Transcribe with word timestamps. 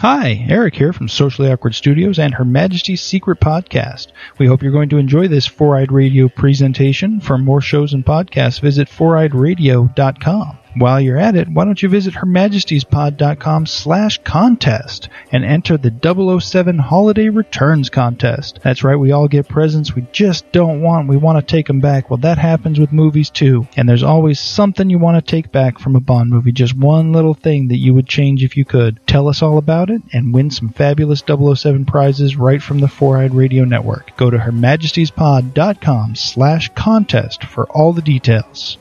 Hi, 0.00 0.44
Eric 0.50 0.74
here 0.74 0.92
from 0.92 1.08
Socially 1.08 1.50
Awkward 1.50 1.74
Studios 1.74 2.18
and 2.18 2.34
Her 2.34 2.44
Majesty's 2.44 3.00
Secret 3.00 3.40
Podcast. 3.40 4.08
We 4.38 4.46
hope 4.46 4.62
you're 4.62 4.70
going 4.70 4.90
to 4.90 4.98
enjoy 4.98 5.26
this 5.28 5.46
Four 5.46 5.78
Eyed 5.78 5.90
Radio 5.90 6.28
presentation. 6.28 7.18
For 7.18 7.38
more 7.38 7.62
shows 7.62 7.94
and 7.94 8.04
podcasts, 8.04 8.60
visit 8.60 8.88
foureyedradio.com. 8.88 10.58
While 10.78 11.00
you're 11.00 11.16
at 11.16 11.36
it, 11.36 11.48
why 11.48 11.64
don't 11.64 11.82
you 11.82 11.88
visit 11.88 12.12
hermajestyspod.com 12.12 13.64
slash 13.64 14.22
contest 14.24 15.08
and 15.32 15.42
enter 15.42 15.78
the 15.78 16.38
007 16.40 16.78
Holiday 16.78 17.30
Returns 17.30 17.88
Contest. 17.88 18.60
That's 18.62 18.84
right, 18.84 18.96
we 18.96 19.10
all 19.10 19.26
get 19.26 19.48
presents 19.48 19.94
we 19.94 20.06
just 20.12 20.52
don't 20.52 20.82
want. 20.82 21.08
We 21.08 21.16
want 21.16 21.38
to 21.38 21.50
take 21.50 21.66
them 21.66 21.80
back. 21.80 22.10
Well, 22.10 22.18
that 22.18 22.36
happens 22.36 22.78
with 22.78 22.92
movies 22.92 23.30
too. 23.30 23.66
And 23.74 23.88
there's 23.88 24.02
always 24.02 24.38
something 24.38 24.90
you 24.90 24.98
want 24.98 25.16
to 25.16 25.30
take 25.30 25.50
back 25.50 25.78
from 25.78 25.96
a 25.96 26.00
Bond 26.00 26.28
movie. 26.28 26.52
Just 26.52 26.76
one 26.76 27.10
little 27.10 27.32
thing 27.32 27.68
that 27.68 27.78
you 27.78 27.94
would 27.94 28.06
change 28.06 28.44
if 28.44 28.54
you 28.54 28.66
could. 28.66 29.00
Tell 29.06 29.28
us 29.28 29.40
all 29.40 29.56
about 29.56 29.88
it 29.88 30.02
and 30.12 30.34
win 30.34 30.50
some 30.50 30.68
fabulous 30.68 31.24
007 31.26 31.86
prizes 31.86 32.36
right 32.36 32.62
from 32.62 32.80
the 32.80 32.88
Four 32.88 33.16
Eyed 33.16 33.34
Radio 33.34 33.64
Network. 33.64 34.14
Go 34.18 34.28
to 34.28 34.36
hermajestyspod.com 34.36 36.16
slash 36.16 36.68
contest 36.74 37.44
for 37.44 37.64
all 37.70 37.94
the 37.94 38.02
details. 38.02 38.76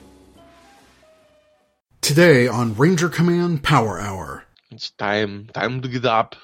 Today 2.06 2.48
on 2.48 2.76
Ranger 2.76 3.10
Command 3.10 3.64
Power 3.64 4.00
Hour. 4.00 4.44
It's 4.70 4.92
time, 4.92 5.50
time 5.56 5.82
to 5.82 5.88
get 5.88 6.06
up. 6.06 6.36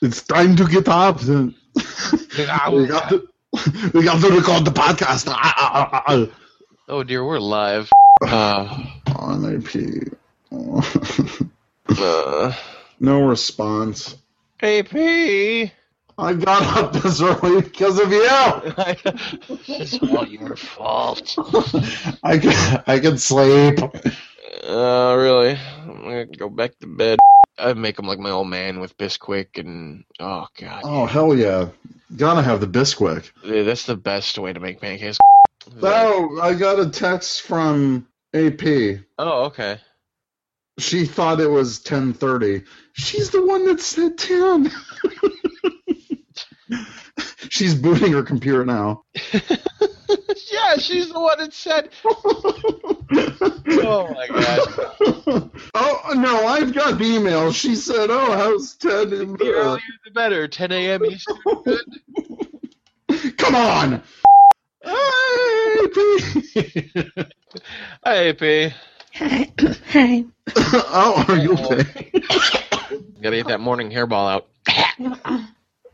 It's 0.00 0.22
time 0.22 0.56
to 0.56 0.64
get 0.64 0.88
up. 0.88 1.22
we 1.22 2.86
got 2.86 3.10
to, 3.10 3.28
we 3.92 4.02
got 4.02 4.22
to 4.22 4.30
record 4.30 4.64
the 4.64 4.70
podcast. 4.70 5.28
Ah, 5.28 5.54
ah, 5.58 6.04
ah. 6.06 6.26
Oh 6.88 7.02
dear, 7.02 7.22
we're 7.22 7.38
live. 7.38 7.90
Uh, 8.22 8.82
On 9.14 9.56
AP. 9.56 9.74
uh, 11.98 12.52
no 12.98 13.26
response. 13.26 14.16
AP. 14.62 14.94
I 16.16 16.32
got 16.32 16.78
up 16.78 16.92
this 16.94 17.20
early 17.20 17.60
because 17.60 18.00
of 18.00 18.10
you. 18.10 18.26
it's 19.68 20.02
all 20.02 20.26
your 20.26 20.56
fault. 20.56 21.36
I 22.22 22.38
can, 22.38 22.82
I 22.86 22.98
can 22.98 23.18
sleep. 23.18 23.80
Uh, 24.68 25.16
really? 25.16 25.56
I'm 25.56 26.02
gonna 26.02 26.26
go 26.26 26.50
back 26.50 26.78
to 26.80 26.86
bed. 26.86 27.20
I 27.58 27.72
make 27.72 27.96
them 27.96 28.06
like 28.06 28.18
my 28.18 28.30
old 28.30 28.48
man 28.48 28.80
with 28.80 28.98
Bisquick 28.98 29.58
and 29.58 30.04
oh 30.20 30.46
god, 30.58 30.82
Oh 30.84 31.06
hell 31.06 31.34
yeah! 31.34 31.70
Gotta 32.14 32.42
have 32.42 32.60
the 32.60 32.66
Bisquick. 32.66 33.30
Yeah, 33.42 33.62
that's 33.62 33.86
the 33.86 33.96
best 33.96 34.38
way 34.38 34.52
to 34.52 34.60
make 34.60 34.78
pancakes. 34.78 35.18
Oh, 35.82 36.38
I 36.42 36.52
got 36.52 36.80
a 36.80 36.90
text 36.90 37.42
from 37.42 38.06
AP. 38.34 39.00
Oh, 39.18 39.44
okay. 39.46 39.80
She 40.78 41.06
thought 41.06 41.40
it 41.40 41.48
was 41.48 41.80
ten 41.80 42.12
thirty. 42.12 42.64
She's 42.92 43.30
the 43.30 43.46
one 43.46 43.64
that 43.66 43.80
said 43.80 44.18
ten. 44.18 44.70
She's 47.48 47.74
booting 47.74 48.12
her 48.12 48.22
computer 48.22 48.66
now. 48.66 49.04
yeah, 49.32 50.76
she's 50.76 51.08
the 51.08 51.18
one 51.18 51.38
that 51.38 51.54
said. 51.54 51.88
oh 53.10 54.14
my 54.14 54.26
god. 54.28 55.50
oh 55.74 56.14
no, 56.16 56.46
I've 56.46 56.72
got 56.74 56.98
the 56.98 57.04
email. 57.04 57.52
She 57.52 57.74
said, 57.74 58.10
"Oh, 58.10 58.32
how's 58.32 58.74
Ted?" 58.74 59.10
The 59.10 59.16
earlier 59.16 59.60
uh, 59.60 59.78
the 60.04 60.10
better. 60.10 60.48
10 60.48 60.72
a.m. 60.72 61.04
Eastern. 61.04 61.36
Good. 61.64 63.36
Come 63.38 63.54
on. 63.54 64.02
Hey, 64.84 65.86
Hi, 68.04 68.28
AP. 68.28 68.72
Hi. 69.14 69.52
Hi. 69.92 70.24
oh, 70.56 71.24
are 71.28 71.36
you 71.36 71.52
okay? 71.54 72.12
Gotta 73.20 73.36
get 73.36 73.48
that 73.48 73.60
morning 73.60 73.90
hairball 73.90 74.30
out. 74.30 74.48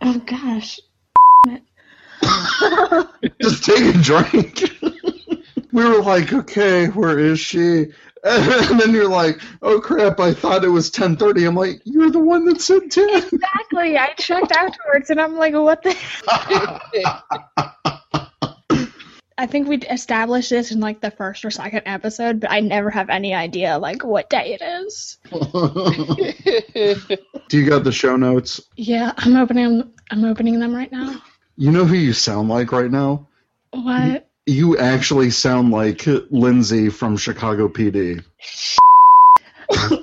Oh 0.00 0.18
gosh. 0.26 0.80
Just 3.40 3.64
take 3.64 3.94
a 3.94 3.98
drink. 3.98 4.64
We 5.74 5.84
were 5.84 6.00
like, 6.00 6.32
okay, 6.32 6.86
where 6.86 7.18
is 7.18 7.40
she? 7.40 7.88
And 8.26 8.80
then 8.80 8.92
you're 8.92 9.06
like, 9.06 9.38
oh 9.60 9.80
crap, 9.80 10.18
I 10.18 10.32
thought 10.32 10.64
it 10.64 10.70
was 10.70 10.90
10:30. 10.90 11.46
I'm 11.46 11.54
like, 11.54 11.82
you're 11.84 12.10
the 12.10 12.20
one 12.20 12.46
that 12.46 12.62
said 12.62 12.90
10. 12.90 13.06
Exactly. 13.10 13.98
I 13.98 14.14
checked 14.14 14.50
afterwards 14.50 15.10
and 15.10 15.20
I'm 15.20 15.36
like, 15.36 15.52
what 15.52 15.82
the? 15.82 15.94
I 19.36 19.46
think 19.46 19.68
we 19.68 19.76
established 19.76 20.48
this 20.48 20.72
in 20.72 20.80
like 20.80 21.02
the 21.02 21.10
first 21.10 21.44
or 21.44 21.50
second 21.50 21.82
episode, 21.84 22.40
but 22.40 22.50
I 22.50 22.60
never 22.60 22.88
have 22.88 23.10
any 23.10 23.34
idea 23.34 23.76
like 23.76 24.04
what 24.04 24.30
day 24.30 24.56
it 24.58 24.62
is. 24.62 25.18
Do 27.48 27.58
you 27.58 27.68
got 27.68 27.84
the 27.84 27.92
show 27.92 28.16
notes? 28.16 28.58
Yeah, 28.76 29.12
I'm 29.18 29.36
opening. 29.36 29.92
I'm 30.10 30.24
opening 30.24 30.60
them 30.60 30.74
right 30.74 30.90
now. 30.90 31.20
You 31.58 31.72
know 31.72 31.84
who 31.84 31.94
you 31.94 32.14
sound 32.14 32.48
like 32.48 32.72
right 32.72 32.90
now? 32.90 33.28
What? 33.72 34.30
You 34.46 34.76
actually 34.76 35.30
sound 35.30 35.70
like 35.70 36.04
Lindsay 36.30 36.90
from 36.90 37.16
Chicago 37.16 37.68
PD. 37.68 38.22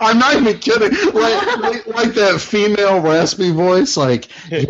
I'm 0.01 0.17
not 0.17 0.35
even 0.35 0.57
kidding. 0.57 0.91
Like, 1.13 1.57
like, 1.57 1.87
like 1.87 2.13
that 2.15 2.41
female 2.41 3.01
raspy 3.01 3.51
voice, 3.51 3.95
like, 3.95 4.29
yeah, 4.49 4.65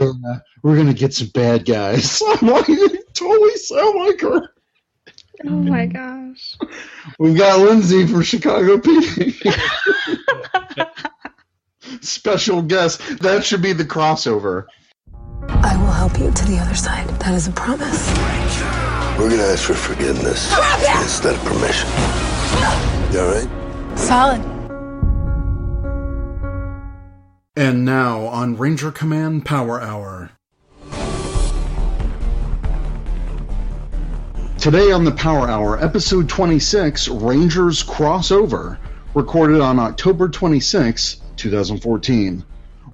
we're 0.63 0.75
gonna 0.75 0.93
get 0.93 1.13
some 1.13 1.27
bad 1.27 1.65
guys. 1.65 2.21
I'm 2.27 2.47
like, 2.47 2.67
you 2.67 2.89
totally 3.13 3.55
sound 3.55 3.99
like 3.99 4.21
her. 4.21 4.49
Oh 5.45 5.49
my 5.49 5.85
gosh. 5.85 6.57
We've 7.17 7.37
got 7.37 7.59
Lindsay 7.59 8.05
from 8.05 8.21
Chicago 8.21 8.77
PD. 8.77 9.59
Special 12.01 12.61
guest. 12.61 13.01
That 13.19 13.43
should 13.43 13.61
be 13.61 13.73
the 13.73 13.85
crossover. 13.85 14.65
I 15.47 15.77
will 15.77 15.91
help 15.91 16.19
you 16.19 16.31
to 16.31 16.45
the 16.45 16.59
other 16.59 16.75
side. 16.75 17.07
That 17.19 17.33
is 17.33 17.47
a 17.47 17.51
promise. 17.51 18.90
We're 19.17 19.29
gonna 19.29 19.43
ask 19.43 19.65
for 19.65 19.73
forgiveness 19.75 20.51
instead 21.01 21.35
of 21.35 21.43
permission. 21.43 21.87
You 23.11 23.19
alright? 23.19 23.99
Solid. 23.99 24.41
And 27.55 27.85
now 27.85 28.21
on 28.27 28.57
Ranger 28.57 28.91
Command 28.91 29.45
Power 29.45 29.79
Hour. 29.79 30.31
Today 34.57 34.91
on 34.91 35.03
the 35.03 35.11
Power 35.11 35.47
Hour, 35.47 35.83
episode 35.83 36.27
26, 36.27 37.07
Rangers 37.09 37.83
Crossover, 37.83 38.77
recorded 39.13 39.61
on 39.61 39.77
October 39.77 40.29
26, 40.29 41.21
2014. 41.35 42.43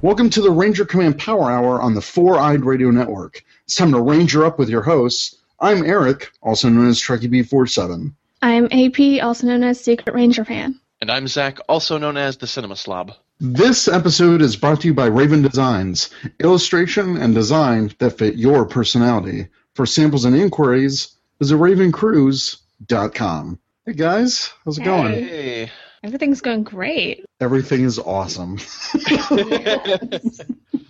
Welcome 0.02 0.30
to 0.32 0.42
the 0.42 0.52
Ranger 0.52 0.86
Command 0.86 1.18
Power 1.18 1.50
Hour 1.50 1.82
on 1.82 1.94
the 1.94 2.02
Four 2.02 2.38
Eyed 2.38 2.66
Radio 2.66 2.92
Network. 2.92 3.44
It's 3.64 3.76
time 3.76 3.92
to 3.94 4.02
Ranger 4.02 4.46
up 4.46 4.60
with 4.60 4.70
your 4.70 4.82
hosts. 4.84 5.36
I'm 5.60 5.84
Eric, 5.84 6.32
also 6.42 6.70
known 6.70 6.88
as 6.88 7.02
Trekkie 7.02 7.32
B47. 7.32 8.14
I'm 8.44 8.66
AP, 8.66 9.24
also 9.24 9.48
known 9.48 9.64
as 9.64 9.84
Secret 9.84 10.14
Ranger 10.14 10.46
Fan. 10.46 10.80
And 11.02 11.10
I'm 11.10 11.28
Zach, 11.28 11.58
also 11.68 11.98
known 11.98 12.16
as 12.16 12.38
the 12.38 12.46
Cinema 12.46 12.76
Slob. 12.76 13.14
This 13.40 13.88
episode 13.88 14.44
is 14.44 14.56
brought 14.56 14.82
to 14.82 14.88
you 14.88 14.94
by 14.94 15.08
Raven 15.08 15.42
Designs, 15.42 16.12
illustration 16.40 17.18
and 17.18 17.34
design 17.34 17.92
that 17.98 18.20
fit 18.20 18.36
your 18.36 18.66
personality. 18.66 19.48
For 19.74 19.88
samples 19.88 20.26
and 20.26 20.36
inquiries, 20.36 21.16
visit 21.40 21.56
ravencruise.com. 21.56 23.60
Hey 23.86 23.94
guys, 23.94 24.52
how's 24.64 24.78
it 24.78 24.84
going? 24.84 25.14
Hey. 25.14 25.72
Everything's 26.04 26.42
going 26.42 26.64
great. 26.64 27.26
Everything 27.40 27.84
is 27.84 27.98
awesome. 27.98 28.60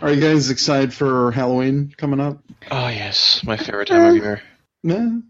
Are 0.00 0.12
you 0.12 0.20
guys 0.20 0.50
excited 0.50 0.92
for 0.92 1.30
Halloween 1.32 1.92
coming 1.96 2.20
up? 2.20 2.42
Oh 2.70 2.88
yes, 2.88 3.42
my 3.44 3.56
favorite 3.56 3.88
time 3.88 4.04
of 4.04 4.10
uh, 4.10 4.14
year. 4.14 4.42
Nah. 4.82 5.20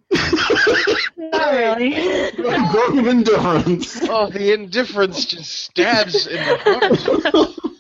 Not 1.17 1.53
really. 1.53 2.31
Grove 2.33 2.99
of 2.99 3.07
indifference. 3.07 3.99
Oh, 4.09 4.29
the 4.31 4.53
indifference 4.53 5.25
just 5.25 5.51
stabs 5.51 6.27
in 6.27 6.37
the 6.37 6.59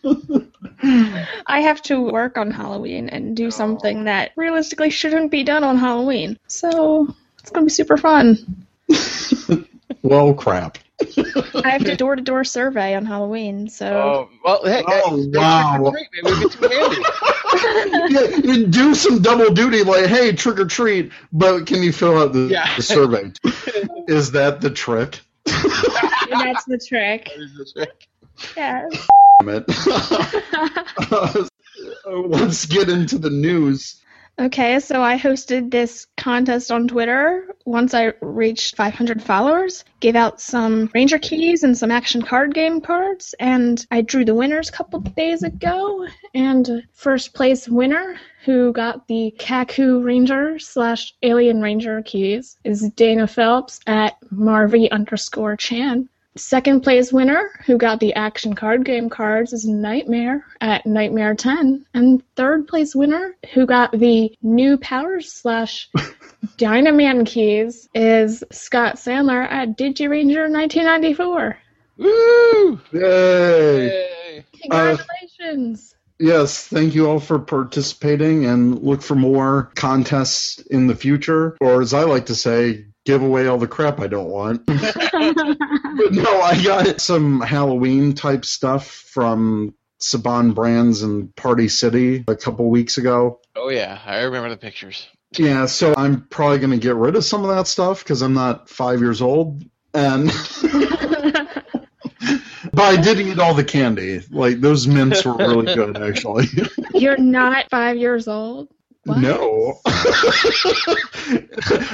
heart. 0.02 1.32
I 1.46 1.60
have 1.60 1.82
to 1.82 2.00
work 2.00 2.38
on 2.38 2.50
Halloween 2.50 3.08
and 3.08 3.36
do 3.36 3.46
oh. 3.46 3.50
something 3.50 4.04
that 4.04 4.32
realistically 4.36 4.90
shouldn't 4.90 5.30
be 5.30 5.42
done 5.42 5.64
on 5.64 5.76
Halloween. 5.76 6.38
So 6.46 7.14
it's 7.40 7.50
gonna 7.50 7.66
be 7.66 7.70
super 7.70 7.96
fun. 7.96 8.66
well, 10.02 10.34
crap. 10.34 10.78
I 11.00 11.70
have 11.70 11.84
to 11.84 11.96
door 11.96 12.16
to 12.16 12.22
door 12.22 12.44
survey 12.44 12.94
on 12.94 13.04
Halloween, 13.06 13.68
so 13.68 13.86
Oh 13.86 14.28
well, 14.44 14.64
hey, 14.64 14.82
Oh, 14.86 15.16
hey, 15.16 15.28
wow. 15.38 15.78
trick 15.78 15.84
or 15.84 15.90
treat, 15.92 16.08
maybe 16.12 16.34
we 16.34 16.40
get 16.40 16.52
some 16.52 16.68
candy. 16.70 17.02
Yeah, 18.08 18.26
do 18.68 18.94
some 18.94 19.20
double 19.22 19.50
duty, 19.52 19.82
like, 19.82 20.06
hey, 20.06 20.32
trick 20.32 20.60
or 20.60 20.66
treat, 20.66 21.10
but 21.32 21.66
can 21.66 21.82
you 21.82 21.92
fill 21.92 22.16
out 22.18 22.32
the, 22.32 22.46
Yeah. 22.48 22.74
the 22.76 22.82
survey? 22.82 23.32
Is 24.06 24.30
that 24.32 24.60
the 24.60 24.70
trick? 24.70 25.20
that's 25.44 26.64
the 26.64 26.78
trick. 26.78 27.24
That 27.24 27.38
is 27.38 27.54
the 27.54 27.64
trick. 27.74 28.06
Yes. 28.56 29.08
Damn 29.40 29.48
it. 29.48 29.64
Uh, 32.04 32.18
let's 32.26 32.66
get 32.66 32.88
into 32.88 33.18
the 33.18 33.30
news. 33.30 34.02
Okay, 34.40 34.78
so 34.78 35.02
I 35.02 35.18
hosted 35.18 35.72
this 35.72 36.06
contest 36.16 36.70
on 36.70 36.86
Twitter. 36.86 37.56
Once 37.64 37.92
I 37.92 38.12
reached 38.20 38.76
500 38.76 39.20
followers, 39.20 39.84
gave 39.98 40.14
out 40.14 40.40
some 40.40 40.88
Ranger 40.94 41.18
keys 41.18 41.64
and 41.64 41.76
some 41.76 41.90
action 41.90 42.22
card 42.22 42.54
game 42.54 42.80
cards, 42.80 43.34
and 43.40 43.84
I 43.90 44.02
drew 44.02 44.24
the 44.24 44.36
winners 44.36 44.68
a 44.68 44.72
couple 44.72 45.00
days 45.00 45.42
ago. 45.42 46.06
And 46.34 46.84
first 46.92 47.34
place 47.34 47.68
winner, 47.68 48.14
who 48.44 48.72
got 48.72 49.08
the 49.08 49.34
Kakuranger 49.40 50.62
slash 50.62 51.14
Alien 51.24 51.60
Ranger 51.60 52.00
keys, 52.02 52.58
is 52.62 52.88
Dana 52.90 53.26
Phelps 53.26 53.80
at 53.88 54.18
Marvy 54.32 54.88
underscore 54.92 55.56
Chan. 55.56 56.08
Second 56.38 56.82
place 56.82 57.12
winner, 57.12 57.50
who 57.66 57.76
got 57.76 57.98
the 57.98 58.14
action 58.14 58.54
card 58.54 58.84
game 58.84 59.10
cards, 59.10 59.52
is 59.52 59.66
Nightmare 59.66 60.44
at 60.60 60.86
Nightmare 60.86 61.34
10. 61.34 61.84
And 61.94 62.22
third 62.36 62.68
place 62.68 62.94
winner, 62.94 63.34
who 63.54 63.66
got 63.66 63.90
the 63.90 64.32
new 64.40 64.78
Powers 64.78 65.32
slash 65.32 65.90
Dynaman 66.56 67.26
keys, 67.26 67.88
is 67.92 68.44
Scott 68.52 68.96
Sandler 68.96 69.50
at 69.50 69.76
DigiRanger 69.76 70.48
1994. 70.48 71.58
Woo! 71.96 72.80
Yay! 72.92 73.86
Yay. 73.88 74.44
Congratulations! 74.62 75.94
Uh, 75.94 76.14
yes, 76.20 76.68
thank 76.68 76.94
you 76.94 77.08
all 77.08 77.18
for 77.18 77.40
participating 77.40 78.46
and 78.46 78.80
look 78.80 79.02
for 79.02 79.16
more 79.16 79.72
contests 79.74 80.60
in 80.60 80.86
the 80.86 80.94
future. 80.94 81.56
Or 81.60 81.82
as 81.82 81.92
I 81.94 82.04
like 82.04 82.26
to 82.26 82.36
say, 82.36 82.86
give 83.08 83.22
away 83.22 83.46
all 83.46 83.56
the 83.56 83.66
crap 83.66 84.00
I 84.00 84.06
don't 84.06 84.28
want. 84.28 84.66
but 84.66 86.12
no, 86.12 86.40
I 86.42 86.62
got 86.62 87.00
some 87.00 87.40
Halloween 87.40 88.12
type 88.12 88.44
stuff 88.44 88.86
from 88.86 89.74
Saban 89.98 90.54
Brands 90.54 91.00
and 91.02 91.34
Party 91.34 91.68
City 91.68 92.22
a 92.28 92.36
couple 92.36 92.68
weeks 92.68 92.98
ago. 92.98 93.40
Oh 93.56 93.70
yeah, 93.70 93.98
I 94.04 94.24
remember 94.24 94.50
the 94.50 94.58
pictures. 94.58 95.08
Yeah, 95.38 95.64
so 95.64 95.94
I'm 95.96 96.26
probably 96.28 96.58
going 96.58 96.72
to 96.72 96.76
get 96.76 96.96
rid 96.96 97.16
of 97.16 97.24
some 97.24 97.44
of 97.44 97.56
that 97.56 97.66
stuff 97.66 98.04
because 98.04 98.20
I'm 98.20 98.34
not 98.34 98.68
five 98.68 99.00
years 99.00 99.22
old. 99.22 99.64
And 99.94 100.26
but 100.62 101.64
I 102.76 103.00
did 103.00 103.20
eat 103.20 103.38
all 103.38 103.54
the 103.54 103.64
candy. 103.64 104.20
Like 104.30 104.60
those 104.60 104.86
mints 104.86 105.24
were 105.24 105.34
really 105.34 105.74
good, 105.74 105.96
actually. 105.96 106.44
You're 106.92 107.16
not 107.16 107.70
five 107.70 107.96
years 107.96 108.28
old? 108.28 108.68
What? 109.04 109.18
No. 109.18 109.80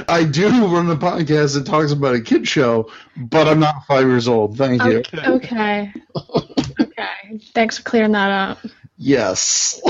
I 0.08 0.26
do 0.28 0.48
run 0.66 0.90
a 0.90 0.96
podcast 0.96 1.54
that 1.54 1.64
talks 1.66 1.92
about 1.92 2.14
a 2.14 2.20
kid 2.20 2.48
show, 2.48 2.90
but 3.16 3.46
I'm 3.46 3.60
not 3.60 3.86
five 3.86 4.06
years 4.06 4.26
old. 4.26 4.58
Thank 4.58 4.82
you. 4.84 5.02
Okay. 5.14 5.92
Okay. 6.80 7.40
Thanks 7.54 7.78
for 7.78 7.84
clearing 7.84 8.12
that 8.12 8.30
up. 8.30 8.58
Yes. 8.96 9.80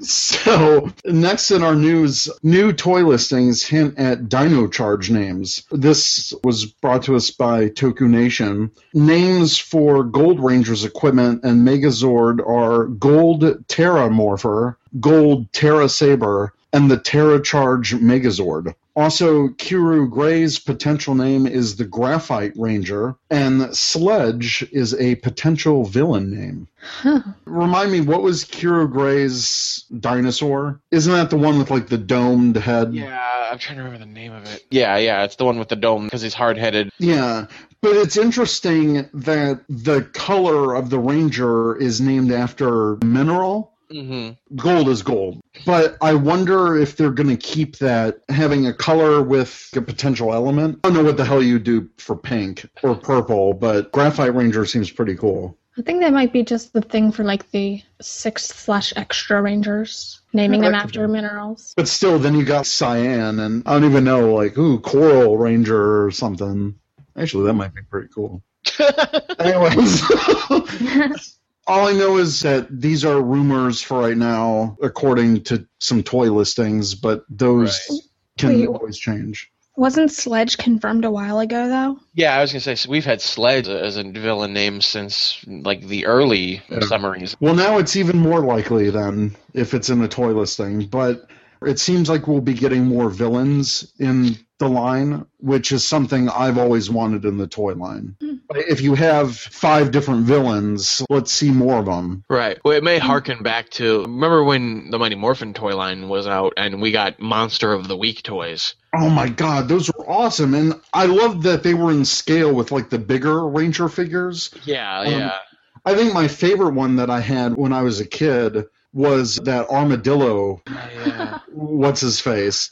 so, 0.00 0.90
next 1.04 1.50
in 1.50 1.62
our 1.62 1.74
news, 1.74 2.30
new 2.42 2.72
toy 2.72 3.04
listings 3.04 3.64
hint 3.64 3.98
at 3.98 4.28
Dino 4.28 4.68
Charge 4.68 5.10
names. 5.10 5.64
This 5.70 6.32
was 6.44 6.66
brought 6.66 7.02
to 7.04 7.16
us 7.16 7.30
by 7.30 7.68
TokuNation. 7.68 8.70
Names 8.94 9.58
for 9.58 10.04
Gold 10.04 10.40
Rangers 10.40 10.84
equipment 10.84 11.44
and 11.44 11.66
Megazord 11.66 12.46
are 12.46 12.86
Gold 12.86 13.68
Terra 13.68 14.10
Morpher, 14.10 14.78
Gold 14.98 15.52
Terra 15.52 15.88
Saber, 15.88 16.52
and 16.72 16.90
the 16.90 16.96
Terra 16.96 17.42
Charge 17.42 17.94
Megazord. 17.94 18.74
Also, 18.96 19.48
Kyoryu 19.48 20.10
Gray's 20.10 20.58
potential 20.58 21.14
name 21.14 21.46
is 21.46 21.76
the 21.76 21.84
Graphite 21.84 22.52
Ranger, 22.56 23.14
and 23.30 23.74
Sledge 23.74 24.66
is 24.72 24.94
a 24.94 25.14
potential 25.16 25.84
villain 25.84 26.30
name. 26.30 26.68
Huh. 26.82 27.22
Remind 27.44 27.92
me, 27.92 28.00
what 28.00 28.22
was 28.22 28.44
Kyoryu 28.44 28.90
Gray's 28.90 29.84
dinosaur? 29.98 30.80
Isn't 30.90 31.12
that 31.12 31.30
the 31.30 31.36
one 31.36 31.58
with 31.58 31.70
like 31.70 31.88
the 31.88 31.98
domed 31.98 32.56
head? 32.56 32.92
Yeah, 32.92 33.48
I'm 33.50 33.58
trying 33.58 33.78
to 33.78 33.84
remember 33.84 34.04
the 34.04 34.12
name 34.12 34.32
of 34.32 34.44
it. 34.52 34.64
Yeah, 34.70 34.96
yeah, 34.98 35.22
it's 35.24 35.36
the 35.36 35.44
one 35.44 35.58
with 35.58 35.68
the 35.68 35.76
dome 35.76 36.04
because 36.04 36.22
he's 36.22 36.34
hard 36.34 36.58
headed. 36.58 36.90
Yeah, 36.98 37.46
but 37.80 37.92
it's 37.92 38.16
interesting 38.16 39.08
that 39.14 39.60
the 39.68 40.02
color 40.02 40.74
of 40.74 40.90
the 40.90 40.98
Ranger 40.98 41.76
is 41.76 42.00
named 42.00 42.32
after 42.32 42.96
mineral. 43.04 43.72
Mm-hmm. 43.90 44.56
Gold 44.56 44.88
is 44.88 45.02
gold. 45.02 45.40
But 45.66 45.96
I 46.00 46.14
wonder 46.14 46.76
if 46.76 46.96
they're 46.96 47.10
going 47.10 47.28
to 47.28 47.36
keep 47.36 47.78
that 47.78 48.20
having 48.28 48.66
a 48.66 48.72
color 48.72 49.22
with 49.22 49.68
a 49.74 49.82
potential 49.82 50.32
element. 50.32 50.80
I 50.84 50.88
don't 50.88 50.98
know 50.98 51.04
what 51.04 51.16
the 51.16 51.24
hell 51.24 51.42
you 51.42 51.58
do 51.58 51.88
for 51.98 52.16
pink 52.16 52.66
or 52.82 52.94
purple, 52.94 53.52
but 53.54 53.92
Graphite 53.92 54.34
Ranger 54.34 54.64
seems 54.64 54.90
pretty 54.90 55.16
cool. 55.16 55.58
I 55.78 55.82
think 55.82 56.00
that 56.00 56.12
might 56.12 56.32
be 56.32 56.42
just 56.42 56.72
the 56.72 56.82
thing 56.82 57.12
for 57.12 57.24
like 57.24 57.50
the 57.52 57.82
sixth 58.00 58.54
slash 58.54 58.92
extra 58.96 59.40
rangers, 59.40 60.20
naming 60.32 60.60
them 60.60 60.72
That 60.72 60.82
could 60.82 60.88
after 60.88 61.08
minerals. 61.08 61.72
But 61.76 61.88
still, 61.88 62.18
then 62.18 62.34
you 62.34 62.44
got 62.44 62.66
Cyan, 62.66 63.38
and 63.38 63.62
I 63.66 63.74
don't 63.74 63.88
even 63.88 64.04
know, 64.04 64.34
like, 64.34 64.58
ooh, 64.58 64.80
Coral 64.80 65.38
Ranger 65.38 66.04
or 66.04 66.10
something. 66.10 66.74
Actually, 67.16 67.46
that 67.46 67.54
might 67.54 67.74
be 67.74 67.82
pretty 67.82 68.08
cool. 68.14 68.42
Anyways, 69.38 70.02
all 71.70 71.86
I 71.86 71.92
know 71.92 72.16
is 72.18 72.40
that 72.40 72.66
these 72.70 73.04
are 73.04 73.22
rumors 73.22 73.80
for 73.80 74.00
right 74.00 74.16
now, 74.16 74.76
according 74.82 75.44
to 75.44 75.66
some 75.78 76.02
toy 76.02 76.30
listings, 76.32 76.94
but 76.94 77.24
those 77.30 77.78
Right. 77.88 78.00
can 78.38 78.60
Wait. 78.60 78.66
always 78.68 78.98
change. 78.98 79.50
Wasn't 79.76 80.10
Sledge 80.10 80.58
confirmed 80.58 81.04
a 81.04 81.10
while 81.10 81.38
ago 81.38 81.68
though? 81.68 81.98
Yeah, 82.14 82.36
I 82.36 82.40
was 82.42 82.52
gonna 82.52 82.60
say 82.60 82.74
so 82.74 82.90
we've 82.90 83.04
had 83.04 83.20
Sledge 83.20 83.68
as 83.68 83.96
a 83.96 84.02
villain 84.02 84.52
name 84.52 84.80
since 84.80 85.38
like 85.46 85.86
the 85.86 86.06
early 86.06 86.60
Yeah. 86.68 86.80
summaries. 86.80 87.36
Well, 87.40 87.54
now 87.54 87.78
it's 87.78 87.94
even 87.96 88.18
more 88.18 88.40
likely 88.40 88.90
then 88.90 89.36
if 89.54 89.72
it's 89.72 89.88
in 89.88 90.02
a 90.02 90.08
toy 90.08 90.32
listing, 90.32 90.86
but 90.86 91.28
it 91.66 91.78
seems 91.78 92.08
like 92.08 92.26
we'll 92.26 92.40
be 92.40 92.54
getting 92.54 92.86
more 92.86 93.10
villains 93.10 93.92
in 93.98 94.36
the 94.58 94.68
line, 94.68 95.24
which 95.38 95.72
is 95.72 95.86
something 95.86 96.28
I've 96.28 96.58
always 96.58 96.90
wanted 96.90 97.24
in 97.24 97.38
the 97.38 97.46
toy 97.46 97.72
line. 97.74 98.16
If 98.54 98.82
you 98.82 98.94
have 98.94 99.34
five 99.36 99.90
different 99.90 100.26
villains, 100.26 101.02
let's 101.08 101.32
see 101.32 101.50
more 101.50 101.78
of 101.78 101.86
them. 101.86 102.24
Right. 102.28 102.58
Well, 102.62 102.76
it 102.76 102.84
may 102.84 102.98
harken 102.98 103.42
back 103.42 103.70
to 103.70 104.02
remember 104.02 104.44
when 104.44 104.90
the 104.90 104.98
Mighty 104.98 105.14
Morphin 105.14 105.54
toy 105.54 105.74
line 105.76 106.08
was 106.10 106.26
out 106.26 106.52
and 106.58 106.82
we 106.82 106.92
got 106.92 107.20
Monster 107.20 107.72
of 107.72 107.88
the 107.88 107.96
Week 107.96 108.22
toys. 108.22 108.74
Oh 108.94 109.08
my 109.08 109.28
god, 109.30 109.68
those 109.68 109.88
were 109.88 110.08
awesome. 110.10 110.52
And 110.54 110.74
I 110.92 111.06
loved 111.06 111.44
that 111.44 111.62
they 111.62 111.72
were 111.74 111.90
in 111.90 112.04
scale 112.04 112.54
with 112.54 112.70
like 112.70 112.90
the 112.90 112.98
bigger 112.98 113.48
Ranger 113.48 113.88
figures. 113.88 114.50
Yeah, 114.64 115.00
Um, 115.00 115.12
yeah. 115.12 115.38
I 115.86 115.94
think 115.94 116.12
my 116.12 116.28
favorite 116.28 116.74
one 116.74 116.96
that 116.96 117.08
I 117.08 117.20
had 117.20 117.56
when 117.56 117.72
I 117.72 117.80
was 117.80 118.00
a 118.00 118.06
kid 118.06 118.66
was 118.92 119.36
that 119.44 119.68
armadillo 119.68 120.60
yeah. 121.06 121.38
what's 121.52 122.00
his 122.00 122.20
face. 122.20 122.70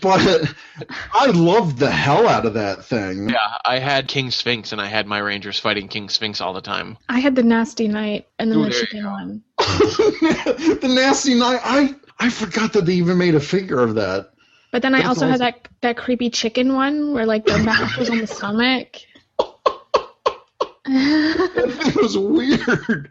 But 0.00 0.54
I 1.12 1.26
loved 1.26 1.78
the 1.78 1.90
hell 1.90 2.26
out 2.26 2.46
of 2.46 2.54
that 2.54 2.84
thing. 2.84 3.28
Yeah, 3.28 3.58
I 3.64 3.78
had 3.78 4.08
King 4.08 4.30
Sphinx 4.30 4.72
and 4.72 4.80
I 4.80 4.86
had 4.86 5.06
my 5.06 5.18
Rangers 5.18 5.58
fighting 5.58 5.88
King 5.88 6.08
Sphinx 6.08 6.40
all 6.40 6.54
the 6.54 6.62
time. 6.62 6.96
I 7.10 7.18
had 7.18 7.34
the 7.34 7.42
Nasty 7.42 7.86
Knight 7.86 8.28
and 8.38 8.50
then 8.50 8.60
Ooh, 8.60 8.64
the 8.64 8.70
chicken 8.70 9.04
one. 9.04 9.42
the 9.58 10.90
nasty 10.90 11.34
Knight. 11.34 11.60
I 11.62 11.94
I 12.18 12.30
forgot 12.30 12.72
that 12.72 12.86
they 12.86 12.94
even 12.94 13.18
made 13.18 13.34
a 13.34 13.40
figure 13.40 13.80
of 13.80 13.94
that. 13.96 14.30
But 14.70 14.82
then 14.82 14.94
I 14.94 14.98
That's 14.98 15.08
also 15.08 15.28
had 15.28 15.40
that 15.40 15.68
that 15.80 15.96
creepy 15.96 16.30
chicken 16.30 16.74
one 16.74 17.12
where 17.12 17.26
like 17.26 17.44
the 17.44 17.58
mouth 17.58 17.96
was 17.96 18.10
on 18.10 18.18
the 18.18 18.26
stomach. 18.26 18.96
It 20.90 21.96
was 21.96 22.16
weird. 22.16 23.10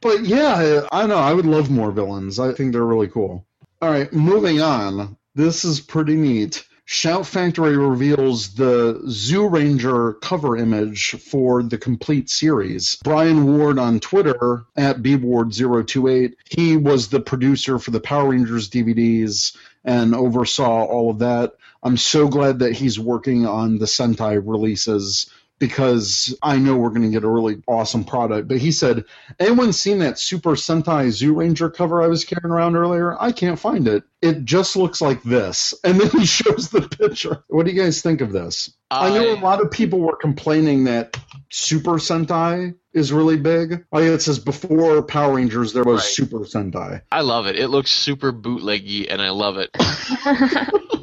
But 0.00 0.24
yeah, 0.24 0.86
I 0.92 1.06
know. 1.06 1.16
I 1.16 1.32
would 1.32 1.46
love 1.46 1.70
more 1.70 1.90
villains. 1.90 2.38
I 2.38 2.52
think 2.52 2.72
they're 2.72 2.84
really 2.84 3.08
cool. 3.08 3.46
All 3.80 3.90
right, 3.90 4.12
moving 4.12 4.60
on. 4.60 5.16
This 5.34 5.64
is 5.64 5.80
pretty 5.80 6.16
neat. 6.16 6.64
Shout 6.86 7.26
Factory 7.26 7.78
reveals 7.78 8.54
the 8.54 9.00
Zyuranger 9.06 10.20
cover 10.20 10.54
image 10.54 11.12
for 11.12 11.62
the 11.62 11.78
complete 11.78 12.28
series. 12.28 12.98
Brian 13.02 13.46
Ward 13.56 13.78
on 13.78 14.00
Twitter 14.00 14.64
at 14.76 14.98
bward028. 14.98 16.34
He 16.44 16.76
was 16.76 17.08
the 17.08 17.20
producer 17.20 17.78
for 17.78 17.90
the 17.90 18.00
Power 18.00 18.30
Rangers 18.30 18.68
DVDs 18.68 19.56
and 19.82 20.14
oversaw 20.14 20.84
all 20.84 21.10
of 21.10 21.20
that. 21.20 21.54
I'm 21.82 21.96
so 21.96 22.28
glad 22.28 22.58
that 22.58 22.72
he's 22.72 23.00
working 23.00 23.46
on 23.46 23.78
the 23.78 23.86
Sentai 23.86 24.42
releases 24.44 25.30
because 25.64 26.36
I 26.42 26.58
know 26.58 26.76
we're 26.76 26.90
going 26.90 27.02
to 27.02 27.08
get 27.08 27.24
a 27.24 27.28
really 27.28 27.62
awesome 27.66 28.04
product. 28.04 28.48
But 28.48 28.58
he 28.58 28.70
said, 28.70 29.04
anyone 29.40 29.72
seen 29.72 30.00
that 30.00 30.18
Super 30.18 30.50
Sentai 30.50 31.08
Zyuranger 31.08 31.72
cover 31.72 32.02
I 32.02 32.06
was 32.06 32.24
carrying 32.24 32.52
around 32.52 32.76
earlier? 32.76 33.16
I 33.18 33.32
can't 33.32 33.58
find 33.58 33.88
it. 33.88 34.04
It 34.20 34.44
just 34.44 34.76
looks 34.76 35.00
like 35.00 35.22
this. 35.22 35.72
And 35.84 36.00
then 36.00 36.10
he 36.10 36.26
shows 36.26 36.70
the 36.70 36.82
picture. 36.82 37.44
What 37.48 37.64
do 37.66 37.72
you 37.72 37.80
guys 37.80 38.02
think 38.02 38.20
of 38.20 38.32
this? 38.32 38.72
I 38.90 39.10
know 39.10 39.32
a 39.32 39.40
lot 39.40 39.62
of 39.62 39.70
people 39.70 40.00
were 40.00 40.16
complaining 40.16 40.84
that 40.84 41.16
Super 41.50 41.92
Sentai 41.92 42.74
is 42.92 43.12
really 43.12 43.36
big. 43.36 43.84
Oh, 43.92 43.98
like 43.98 44.04
it 44.08 44.22
says 44.22 44.38
before 44.38 45.02
Power 45.02 45.34
Rangers, 45.34 45.72
there 45.72 45.84
was 45.84 46.00
Right. 46.00 46.10
Super 46.10 46.40
Sentai. 46.40 47.02
I 47.12 47.20
love 47.22 47.46
it. 47.46 47.56
It 47.56 47.68
looks 47.68 47.90
super 47.90 48.32
bootleggy 48.32 49.06
and 49.08 49.22
I 49.22 49.30
love 49.30 49.56
it. 49.58 49.70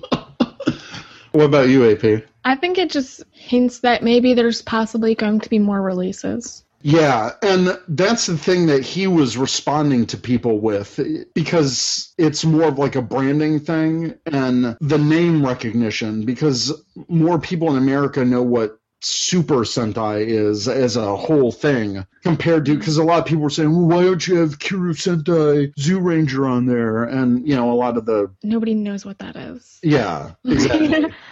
What 1.32 1.46
about 1.46 1.70
you, 1.70 1.90
AP? 1.90 2.24
I 2.44 2.56
think 2.56 2.78
it 2.78 2.90
just 2.90 3.24
hints 3.32 3.80
that 3.80 4.04
maybe 4.04 4.34
there's 4.34 4.62
possibly 4.62 5.16
going 5.16 5.42
to 5.42 5.50
be 5.50 5.60
more 5.60 5.82
releases. 5.82 6.64
Yeah, 6.84 7.32
and 7.44 7.80
that's 7.88 8.26
the 8.26 8.38
thing 8.38 8.68
that 8.68 8.84
he 8.84 9.08
was 9.08 9.38
responding 9.38 10.08
to 10.08 10.18
people 10.18 10.60
with 10.60 11.00
because 11.36 12.14
it's 12.18 12.44
more 12.44 12.70
of 12.70 12.80
like 12.80 12.96
a 12.96 13.02
branding 13.02 13.60
thing 13.60 14.16
and 14.26 14.78
the 14.82 14.98
name 14.98 15.46
recognition 15.46 16.26
because 16.26 16.74
more 17.08 17.40
people 17.40 17.70
in 17.70 17.78
America 17.78 18.26
know 18.26 18.42
what 18.42 18.80
Super 19.04 19.58
Sentai 19.58 20.26
is 20.26 20.68
as 20.68 20.96
a 20.96 21.16
whole 21.16 21.52
thing 21.52 22.06
compared 22.24 22.66
to 22.66 22.78
because 22.78 22.98
a 22.98 23.04
lot 23.04 23.20
of 23.20 23.26
people 23.26 23.44
were 23.44 23.50
saying, 23.50 23.76
well, 23.76 23.88
why 23.88 24.04
don't 24.04 24.28
you 24.28 24.38
have 24.38 24.60
Kyoryu 24.60 24.94
Sentai 24.94 25.74
Zyuranger 25.76 26.50
on 26.50 26.68
there? 26.68 27.04
And 27.04 27.48
you 27.48 27.56
know, 27.56 27.72
a 27.72 27.74
lot 27.74 27.98
of 27.98 28.06
the 28.06 28.32
Nobody 28.44 28.76
knows 28.76 29.06
what 29.06 29.20
that 29.20 29.36
is. 29.36 29.80
yeah, 29.84 30.32
exactly. 30.46 31.14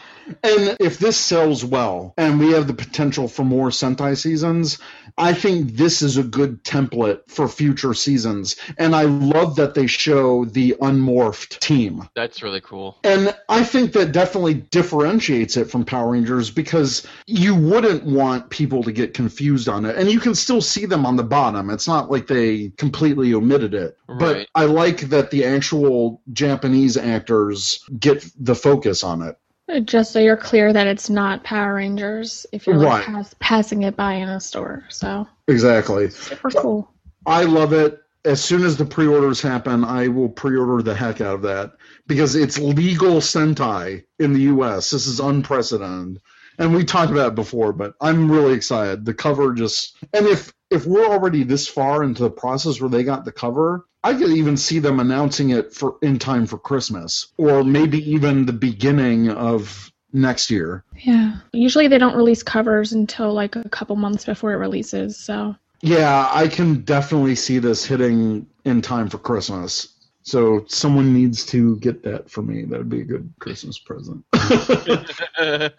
And 0.44 0.78
if 0.80 1.00
this 1.00 1.18
sells 1.18 1.64
well 1.66 2.14
and 2.18 2.40
we 2.40 2.52
have 2.52 2.68
the 2.68 2.74
potential 2.74 3.28
for 3.28 3.44
more 3.44 3.70
Sentai 3.70 4.18
seasons, 4.18 4.80
I 5.18 5.34
think 5.34 5.76
this 5.76 6.02
is 6.02 6.18
a 6.18 6.24
good 6.24 6.64
template 6.64 7.22
for 7.28 7.48
future 7.48 7.94
seasons. 7.94 8.56
And 8.78 8.96
I 8.96 9.04
love 9.04 9.58
that 9.58 9.74
they 9.74 9.88
show 9.88 10.46
the 10.46 10.76
unmorphed 10.82 11.60
team. 11.60 12.08
That's 12.16 12.42
really 12.42 12.62
cool. 12.62 12.98
And 13.04 13.36
I 13.48 13.64
think 13.64 13.94
that 13.94 14.12
definitely 14.12 14.54
differentiates 14.54 15.58
it 15.58 15.70
from 15.70 15.86
Power 15.86 16.12
Rangers 16.12 16.52
because 16.52 17.06
you 17.28 17.56
wouldn't 17.56 18.04
want 18.04 18.50
people 18.50 18.84
to 18.84 18.92
get 18.92 19.14
confused 19.14 19.68
on 19.68 19.86
it. 19.86 19.98
And 19.98 20.10
you 20.10 20.20
can 20.20 20.36
still 20.36 20.62
see 20.62 20.86
them 20.86 21.06
on 21.06 21.16
the 21.16 21.24
bottom. 21.24 21.70
It's 21.70 21.88
not 21.88 22.10
like 22.10 22.28
they 22.28 22.70
completely 22.78 23.34
omitted 23.34 23.74
it. 23.74 23.98
Right. 24.08 24.20
But 24.20 24.48
I 24.56 24.66
like 24.66 25.02
that 25.10 25.32
the 25.32 25.46
actual 25.46 26.22
Japanese 26.32 26.98
actors 26.98 27.84
get 27.98 28.26
the 28.40 28.56
focus 28.56 29.04
on 29.04 29.22
it. 29.22 29.38
Just 29.86 30.12
so 30.12 30.20
you're 30.20 30.38
clear 30.38 30.74
that 30.74 30.88
it's 30.88 31.10
not 31.10 31.44
Power 31.44 31.76
Rangers 31.76 32.46
if 32.52 32.66
you're 32.66 32.76
like, 32.78 32.88
Right. 32.88 33.06
pass- 33.06 33.36
passing 33.40 33.84
it 33.84 33.96
by 33.96 34.14
in 34.14 34.30
a 34.30 34.40
store. 34.40 34.84
So 34.90 35.28
Exactly. 35.48 36.10
super 36.10 36.50
cool. 36.50 36.92
I 37.26 37.44
love 37.44 37.74
it. 37.74 38.02
As 38.26 38.44
soon 38.44 38.64
as 38.66 38.76
the 38.78 38.86
pre-orders 38.86 39.42
happen, 39.42 39.84
I 39.86 40.08
will 40.10 40.28
pre-order 40.30 40.82
the 40.84 40.94
heck 40.96 41.22
out 41.22 41.36
of 41.36 41.42
that 41.44 41.74
because 42.08 42.36
it's 42.36 42.58
legal 42.60 43.18
Sentai 43.22 44.04
in 44.20 44.34
the 44.34 44.42
U.S. 44.42 44.90
This 44.90 45.08
is 45.08 45.20
unprecedented, 45.22 46.22
and 46.58 46.76
we 46.76 46.84
talked 46.84 47.12
about 47.12 47.30
it 47.30 47.36
before. 47.36 47.72
But 47.72 47.94
I'm 48.02 48.30
really 48.30 48.54
excited. 48.54 49.06
The 49.06 49.14
cover 49.14 49.54
just 49.54 49.96
and 50.14 50.26
if 50.28 50.52
if 50.70 50.86
we're 50.86 51.06
already 51.08 51.44
this 51.44 51.68
far 51.68 52.04
into 52.04 52.24
the 52.24 52.30
process 52.30 52.82
where 52.82 52.90
they 52.90 53.04
got 53.04 53.24
the 53.24 53.32
cover, 53.32 53.86
I 54.04 54.14
could 54.14 54.32
even 54.32 54.56
see 54.58 54.80
them 54.80 55.00
announcing 55.00 55.50
it 55.50 55.74
for 55.74 55.98
in 56.02 56.20
time 56.20 56.46
for 56.46 56.58
Christmas 56.58 57.28
or 57.38 57.64
maybe 57.64 58.12
even 58.12 58.46
the 58.46 58.54
beginning 58.54 59.30
of 59.30 59.92
next 60.14 60.50
year. 60.50 60.84
Yeah. 60.98 61.38
Usually 61.52 61.88
they 61.88 61.98
don't 61.98 62.16
release 62.16 62.42
covers 62.44 62.94
until 62.94 63.34
like 63.34 63.56
a 63.56 63.68
couple 63.70 63.96
months 63.96 64.26
before 64.26 64.54
it 64.54 64.58
releases. 64.58 65.18
So 65.18 65.56
Yeah, 65.82 66.30
I 66.32 66.48
can 66.48 66.82
definitely 66.82 67.36
see 67.36 67.60
this 67.60 67.86
hitting 67.86 68.48
in 68.66 68.82
time 68.82 69.10
for 69.10 69.18
Christmas. 69.18 69.96
So 70.24 70.66
someone 70.68 71.14
needs 71.14 71.46
to 71.48 71.78
get 71.78 72.04
that 72.04 72.30
for 72.30 72.42
me. 72.42 72.64
That 72.66 72.78
would 72.78 72.90
be 72.90 73.02
a 73.02 73.06
good 73.06 73.34
Christmas 73.40 73.80
present. 73.80 74.24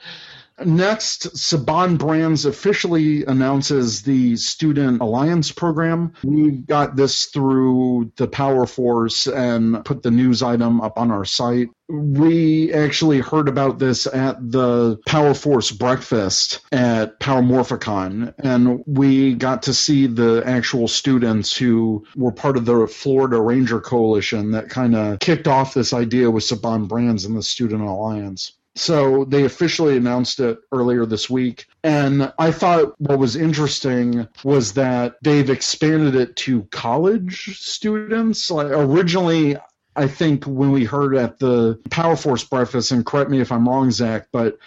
Next, 0.65 1.35
Saban 1.35 1.97
Brands 1.97 2.45
officially 2.45 3.25
announces 3.25 4.03
the 4.03 4.37
Student 4.37 5.01
Alliance 5.01 5.53
program. 5.53 6.13
We 6.23 6.51
got 6.51 6.97
this 6.97 7.27
through 7.27 8.13
the 8.17 8.29
Power 8.29 8.67
Force 8.67 9.27
and 9.27 9.85
put 9.85 10.03
the 10.03 10.11
news 10.11 10.43
item 10.43 10.81
up 10.81 10.99
on 10.99 11.11
our 11.11 11.25
site. 11.25 11.69
We 11.89 12.73
actually 12.73 13.21
heard 13.21 13.49
about 13.49 13.79
this 13.79 14.07
at 14.07 14.37
the 14.53 14.99
Power 15.07 15.35
Force 15.35 15.73
breakfast 15.73 16.61
at 16.71 17.19
Power 17.19 17.43
Morphicon, 17.43 18.33
and 18.39 18.85
we 18.87 19.35
got 19.35 19.63
to 19.65 19.75
see 19.75 20.07
the 20.07 20.43
actual 20.47 20.87
students 20.87 21.57
who 21.57 22.05
were 22.15 22.33
part 22.33 22.57
of 22.57 22.65
the 22.65 22.87
Florida 22.87 23.41
Ranger 23.41 23.81
Coalition 23.81 24.53
that 24.53 24.69
kind 24.69 24.95
of 24.95 25.19
kicked 25.19 25.49
off 25.49 25.75
this 25.75 25.93
idea 25.93 26.31
with 26.31 26.45
Saban 26.45 26.87
Brands 26.87 27.25
and 27.25 27.37
the 27.37 27.43
Student 27.43 27.83
Alliance. 27.83 28.53
So 28.77 29.25
they 29.25 29.45
officially 29.45 29.97
announced 29.97 30.41
it 30.41 30.59
earlier 30.73 31.05
this 31.05 31.29
week. 31.29 31.67
And 31.83 32.33
I 32.39 32.53
thought 32.53 32.95
what 32.99 33.19
was 33.19 33.37
interesting 33.37 34.29
was 34.45 34.75
that 34.75 35.17
they've 35.23 35.51
expanded 35.51 36.15
it 36.15 36.37
to 36.37 36.63
college 36.65 37.59
students. 37.59 38.51
Like 38.51 38.69
originally, 38.69 39.57
I 39.97 40.07
think 40.07 40.45
when 40.45 40.71
we 40.71 40.85
heard 40.85 41.17
at 41.17 41.39
the 41.39 41.81
Power 41.91 42.17
Force 42.17 42.45
breakfast, 42.45 42.93
and 42.93 43.05
correct 43.05 43.31
me 43.31 43.41
if 43.41 43.51
I'm 43.51 43.69
wrong, 43.69 43.91
Zach, 43.91 44.29
but 44.33 44.59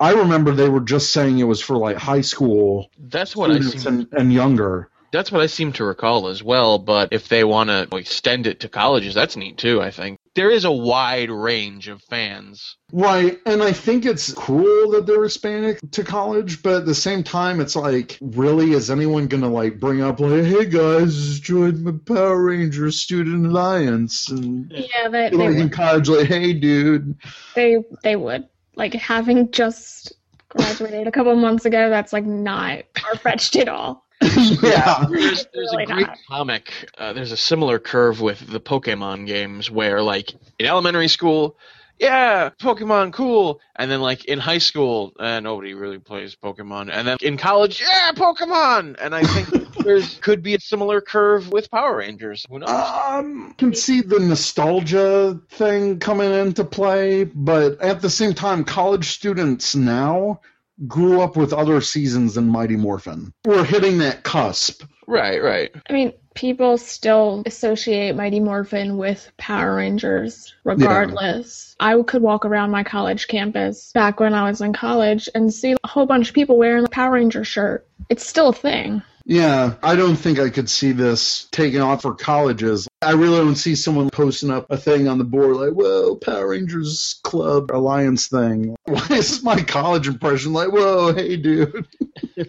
I 0.00 0.12
remember 0.12 0.52
they 0.52 0.68
were 0.68 0.80
just 0.80 1.12
saying 1.12 1.38
it 1.38 1.44
was 1.44 1.60
for 1.60 1.76
like 1.76 1.96
high 1.96 2.20
school 2.20 2.90
That's 2.98 3.34
what 3.34 3.50
I 3.50 3.60
seem. 3.60 3.86
and, 3.86 4.08
and 4.12 4.32
younger. 4.32 4.90
That's 5.10 5.32
what 5.32 5.40
I 5.40 5.46
seem 5.46 5.72
to 5.74 5.84
recall 5.84 6.28
as 6.28 6.42
well. 6.42 6.78
But 6.78 7.08
if 7.12 7.28
they 7.28 7.42
want 7.42 7.70
to 7.70 7.96
extend 7.96 8.46
it 8.46 8.60
to 8.60 8.68
colleges, 8.68 9.14
that's 9.14 9.36
neat 9.36 9.58
too. 9.58 9.80
I 9.80 9.90
think 9.90 10.18
there 10.38 10.50
is 10.52 10.64
a 10.64 10.70
wide 10.70 11.30
range 11.30 11.88
of 11.88 12.00
fans. 12.02 12.76
Right, 12.92 13.40
and 13.44 13.60
I 13.60 13.72
think 13.72 14.06
it's 14.06 14.32
cool 14.32 14.92
that 14.92 15.04
they're 15.04 15.24
Hispanic 15.24 15.80
to 15.90 16.04
college, 16.04 16.62
but 16.62 16.76
at 16.76 16.86
the 16.86 16.94
same 16.94 17.24
time, 17.24 17.60
it's 17.60 17.74
like, 17.74 18.18
really, 18.20 18.70
is 18.70 18.88
anyone 18.88 19.26
gonna 19.26 19.50
like 19.50 19.80
bring 19.80 20.00
up 20.00 20.20
like, 20.20 20.44
"Hey 20.44 20.66
guys, 20.66 21.40
join 21.40 21.82
the 21.82 21.92
Power 21.92 22.40
Rangers 22.40 23.00
Student 23.00 23.46
Alliance," 23.46 24.30
and 24.30 24.70
yeah, 24.70 25.08
they, 25.08 25.30
they 25.30 25.36
like 25.36 25.56
in 25.56 25.70
college, 25.70 26.08
like, 26.08 26.28
"Hey, 26.28 26.52
dude." 26.52 27.16
They 27.56 27.78
they 28.04 28.14
would. 28.14 28.48
Like 28.76 28.94
having 28.94 29.50
just 29.50 30.12
graduated 30.50 31.08
a 31.08 31.10
couple 31.10 31.34
months 31.34 31.64
ago, 31.64 31.90
that's 31.90 32.12
like 32.12 32.24
not 32.24 32.84
far 32.96 33.16
fetched 33.16 33.56
at 33.56 33.68
all. 33.68 34.07
yeah, 34.62 35.04
There's, 35.10 35.46
there's 35.54 35.70
Really 35.72 35.84
a 35.84 35.86
great 35.86 36.06
not. 36.06 36.18
comic. 36.28 36.72
Uh, 36.96 37.12
there's 37.12 37.32
a 37.32 37.36
similar 37.36 37.78
curve 37.78 38.20
with 38.20 38.40
the 38.46 38.60
Pokemon 38.60 39.26
games 39.26 39.70
where, 39.70 40.02
like, 40.02 40.32
in 40.58 40.66
elementary 40.66 41.08
school, 41.08 41.56
yeah, 42.00 42.50
Pokemon, 42.60 43.12
cool. 43.12 43.60
And 43.76 43.90
then, 43.90 44.00
like, 44.00 44.24
in 44.24 44.38
high 44.38 44.58
school, 44.58 45.12
uh, 45.18 45.40
nobody 45.40 45.74
really 45.74 45.98
plays 45.98 46.36
Pokemon. 46.36 46.90
And 46.92 47.06
then 47.06 47.16
in 47.22 47.36
college, 47.36 47.80
yeah, 47.80 48.12
Pokemon. 48.12 48.96
And 49.00 49.14
I 49.14 49.22
think 49.24 49.74
there's 49.84 50.14
could 50.16 50.42
be 50.42 50.54
a 50.54 50.60
similar 50.60 51.00
curve 51.00 51.50
with 51.50 51.70
Power 51.70 51.96
Rangers. 51.96 52.46
Who 52.48 52.60
knows? 52.60 52.68
Um, 52.68 53.54
can 53.58 53.74
see 53.74 54.00
the 54.00 54.20
nostalgia 54.20 55.40
thing 55.50 55.98
coming 55.98 56.32
into 56.32 56.64
play, 56.64 57.24
but 57.24 57.80
at 57.80 58.00
the 58.00 58.10
same 58.10 58.34
time, 58.34 58.64
college 58.64 59.08
students 59.10 59.74
now 59.74 60.40
grew 60.86 61.20
up 61.20 61.36
with 61.36 61.52
other 61.52 61.80
seasons 61.80 62.34
than 62.34 62.48
Mighty 62.48 62.76
Morphin. 62.76 63.32
We're 63.44 63.64
hitting 63.64 63.98
that 63.98 64.22
cusp. 64.22 64.82
right, 65.06 65.42
right. 65.42 65.70
I 65.88 65.92
mean, 65.92 66.12
people 66.34 66.78
still 66.78 67.42
associate 67.46 68.14
Mighty 68.14 68.38
Morphin 68.38 68.96
with 68.96 69.32
Power 69.38 69.74
Rangers, 69.76 70.54
regardless. 70.64 71.74
I 71.80 72.00
could 72.02 72.22
walk 72.22 72.44
around 72.44 72.70
my 72.70 72.84
college 72.84 73.26
campus 73.26 73.90
back 73.92 74.20
when 74.20 74.34
I 74.34 74.48
was 74.48 74.60
in 74.60 74.72
college 74.72 75.28
and 75.34 75.52
see 75.52 75.72
a 75.72 75.88
whole 75.88 76.06
bunch 76.06 76.28
of 76.28 76.34
people 76.34 76.56
wearing 76.56 76.84
the 76.84 76.90
Power 76.90 77.14
Ranger 77.14 77.42
shirt. 77.42 77.88
It's 78.08 78.26
still 78.26 78.50
a 78.50 78.52
thing. 78.52 79.02
Yeah, 79.30 79.74
I 79.82 79.94
don't 79.94 80.16
think 80.16 80.38
I 80.38 80.48
could 80.48 80.70
see 80.70 80.92
this 80.92 81.48
taking 81.52 81.82
off 81.82 82.00
for 82.00 82.14
colleges. 82.14 82.88
I 83.02 83.12
really 83.12 83.36
don't 83.36 83.56
see 83.56 83.74
someone 83.74 84.08
posting 84.08 84.50
up 84.50 84.70
a 84.70 84.78
thing 84.78 85.06
on 85.06 85.18
the 85.18 85.24
board 85.24 85.56
like, 85.56 85.72
"Whoa, 85.74 86.16
Power 86.16 86.48
Rangers 86.48 87.20
Club 87.24 87.70
Alliance 87.70 88.28
thing." 88.28 88.74
Why 88.86 89.06
is 89.10 89.42
my 89.42 89.60
college 89.62 90.08
impression 90.08 90.54
like, 90.54 90.72
"Whoa, 90.72 91.12
hey, 91.12 91.36
dude"? 91.36 91.86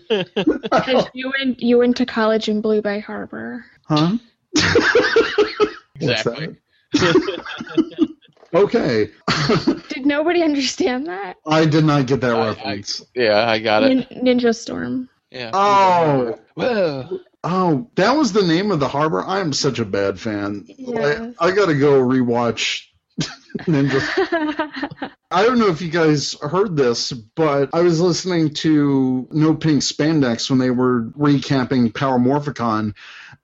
Because 0.07 1.07
you 1.13 1.31
went 1.37 1.59
you 1.61 1.77
went 1.79 1.97
to 1.97 2.05
college 2.05 2.47
in 2.47 2.61
Blue 2.61 2.81
Bay 2.81 2.99
Harbor. 3.01 3.65
huh? 3.83 4.17
What's 4.53 5.75
Exactly. 5.99 6.55
that? 6.93 8.15
Okay, 8.53 9.09
Did 9.89 10.05
nobody 10.07 10.41
understand 10.43 11.05
that? 11.07 11.35
I 11.45 11.65
did 11.65 11.83
not 11.83 12.07
get 12.07 12.21
that 12.21 12.35
I- 12.35 12.39
I- 12.39 12.47
reference. 12.47 13.01
Yeah, 13.13 13.47
I 13.47 13.59
got 13.59 13.83
it. 13.83 14.09
Nin- 14.11 14.39
Ninja 14.39 14.55
Storm. 14.55 15.09
Yeah. 15.31 15.51
Oh, 15.53 16.39
Whoa. 16.55 17.19
oh, 17.43 17.89
that 17.95 18.15
was 18.17 18.33
the 18.33 18.45
name 18.45 18.71
of 18.71 18.79
the 18.79 18.87
harbor. 18.87 19.23
I'm 19.23 19.53
such 19.53 19.79
a 19.79 19.85
bad 19.85 20.19
fan. 20.19 20.65
Yes. 20.67 21.35
I, 21.39 21.47
I 21.47 21.51
got 21.51 21.67
to 21.67 21.77
go 21.77 22.01
rewatch 22.01 22.85
Ninja 23.59 25.11
I 25.31 25.43
don't 25.43 25.59
know 25.59 25.67
if 25.67 25.81
you 25.81 25.89
guys 25.89 26.33
heard 26.41 26.75
this, 26.75 27.11
but 27.11 27.69
I 27.73 27.81
was 27.81 28.01
listening 28.01 28.53
to 28.55 29.27
No 29.31 29.53
Pink 29.53 29.81
Spandex 29.81 30.49
when 30.49 30.57
they 30.57 30.71
were 30.71 31.03
recapping 31.11 31.93
Power 31.93 32.17
Morphicon, 32.17 32.95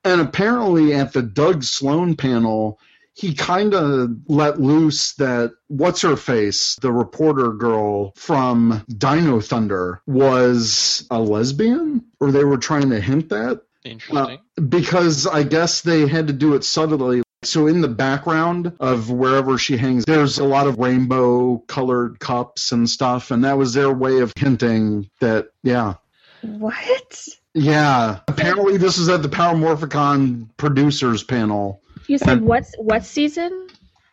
and 0.04 0.22
apparently 0.22 0.96
at 0.96 1.13
the 1.13 1.22
Doug 1.22 1.63
Sloan 1.63 2.15
panel, 2.15 2.80
he 3.16 3.34
kind 3.34 3.74
of 3.74 4.12
let 4.28 4.60
loose 4.60 5.14
that 5.14 5.54
what's 5.68 6.02
her 6.02 6.18
face, 6.18 6.76
the 6.82 6.92
reporter 6.92 7.54
girl 7.54 8.12
from 8.16 8.86
Dino 8.88 9.40
Thunder, 9.40 10.02
was 10.06 11.08
a 11.10 11.20
lesbian, 11.20 12.04
or 12.20 12.32
they 12.32 12.44
were 12.44 12.58
trying 12.58 12.90
to 12.92 13.00
hint 13.00 13.30
that 13.30 13.62
Interesting. 13.86 14.40
Uh, 14.58 14.62
because 14.62 15.28
I 15.28 15.44
guess 15.44 15.82
they 15.82 16.08
had 16.08 16.28
to 16.28 16.34
do 16.34 16.56
it 16.56 16.64
subtly. 16.64 17.22
So 17.44 17.68
in 17.68 17.82
the 17.82 17.88
background 17.88 18.74
of 18.80 19.12
wherever 19.12 19.60
she 19.60 19.78
hangs, 19.78 20.06
there's 20.06 20.40
a 20.40 20.44
lot 20.44 20.66
of 20.66 20.80
rainbow 20.80 21.60
colored 21.68 22.20
cups 22.20 22.72
and 22.72 22.90
stuff, 22.90 23.30
and 23.30 23.44
that 23.46 23.58
was 23.58 23.74
their 23.74 23.94
way 23.94 24.20
of 24.20 24.34
hinting 24.36 25.10
that, 25.20 25.50
yeah, 25.62 25.96
what? 26.42 27.28
Yeah. 27.54 28.20
Apparently, 28.28 28.78
this 28.78 28.98
is 28.98 29.08
at 29.10 29.22
the 29.22 29.30
Power 29.30 29.56
Morphicon 29.56 30.50
producers 30.58 31.24
panel. 31.24 31.82
You 32.08 32.18
said 32.18 32.42
what's 32.42 32.76
what 32.78 33.06
season? 33.06 33.68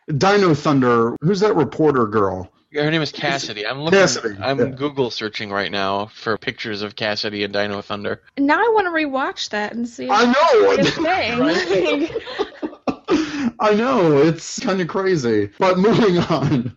Dino 0.07 0.53
Thunder. 0.53 1.15
Who's 1.21 1.41
that 1.41 1.55
reporter 1.55 2.07
girl? 2.07 2.51
Her 2.73 2.89
name 2.89 3.03
is 3.03 3.11
Cassidy. 3.11 3.67
I'm 3.67 3.81
looking. 3.81 3.99
Cassidy, 3.99 4.35
I'm 4.41 4.59
yeah. 4.59 4.65
Google 4.65 5.11
searching 5.11 5.51
right 5.51 5.71
now 5.71 6.07
for 6.07 6.37
pictures 6.37 6.81
of 6.81 6.95
Cassidy 6.95 7.43
and 7.43 7.53
Dino 7.53 7.81
Thunder. 7.81 8.21
Now 8.37 8.57
I 8.57 8.71
want 8.73 8.87
to 8.87 8.91
rewatch 8.91 9.49
that 9.49 9.73
and 9.73 9.87
see. 9.87 10.09
I 10.09 10.25
know. 10.25 10.77
thing. 11.67 12.09
I 13.59 13.73
know 13.75 14.17
it's 14.17 14.59
kind 14.59 14.81
of 14.81 14.87
crazy. 14.87 15.51
But 15.59 15.77
moving 15.77 16.17
on, 16.17 16.75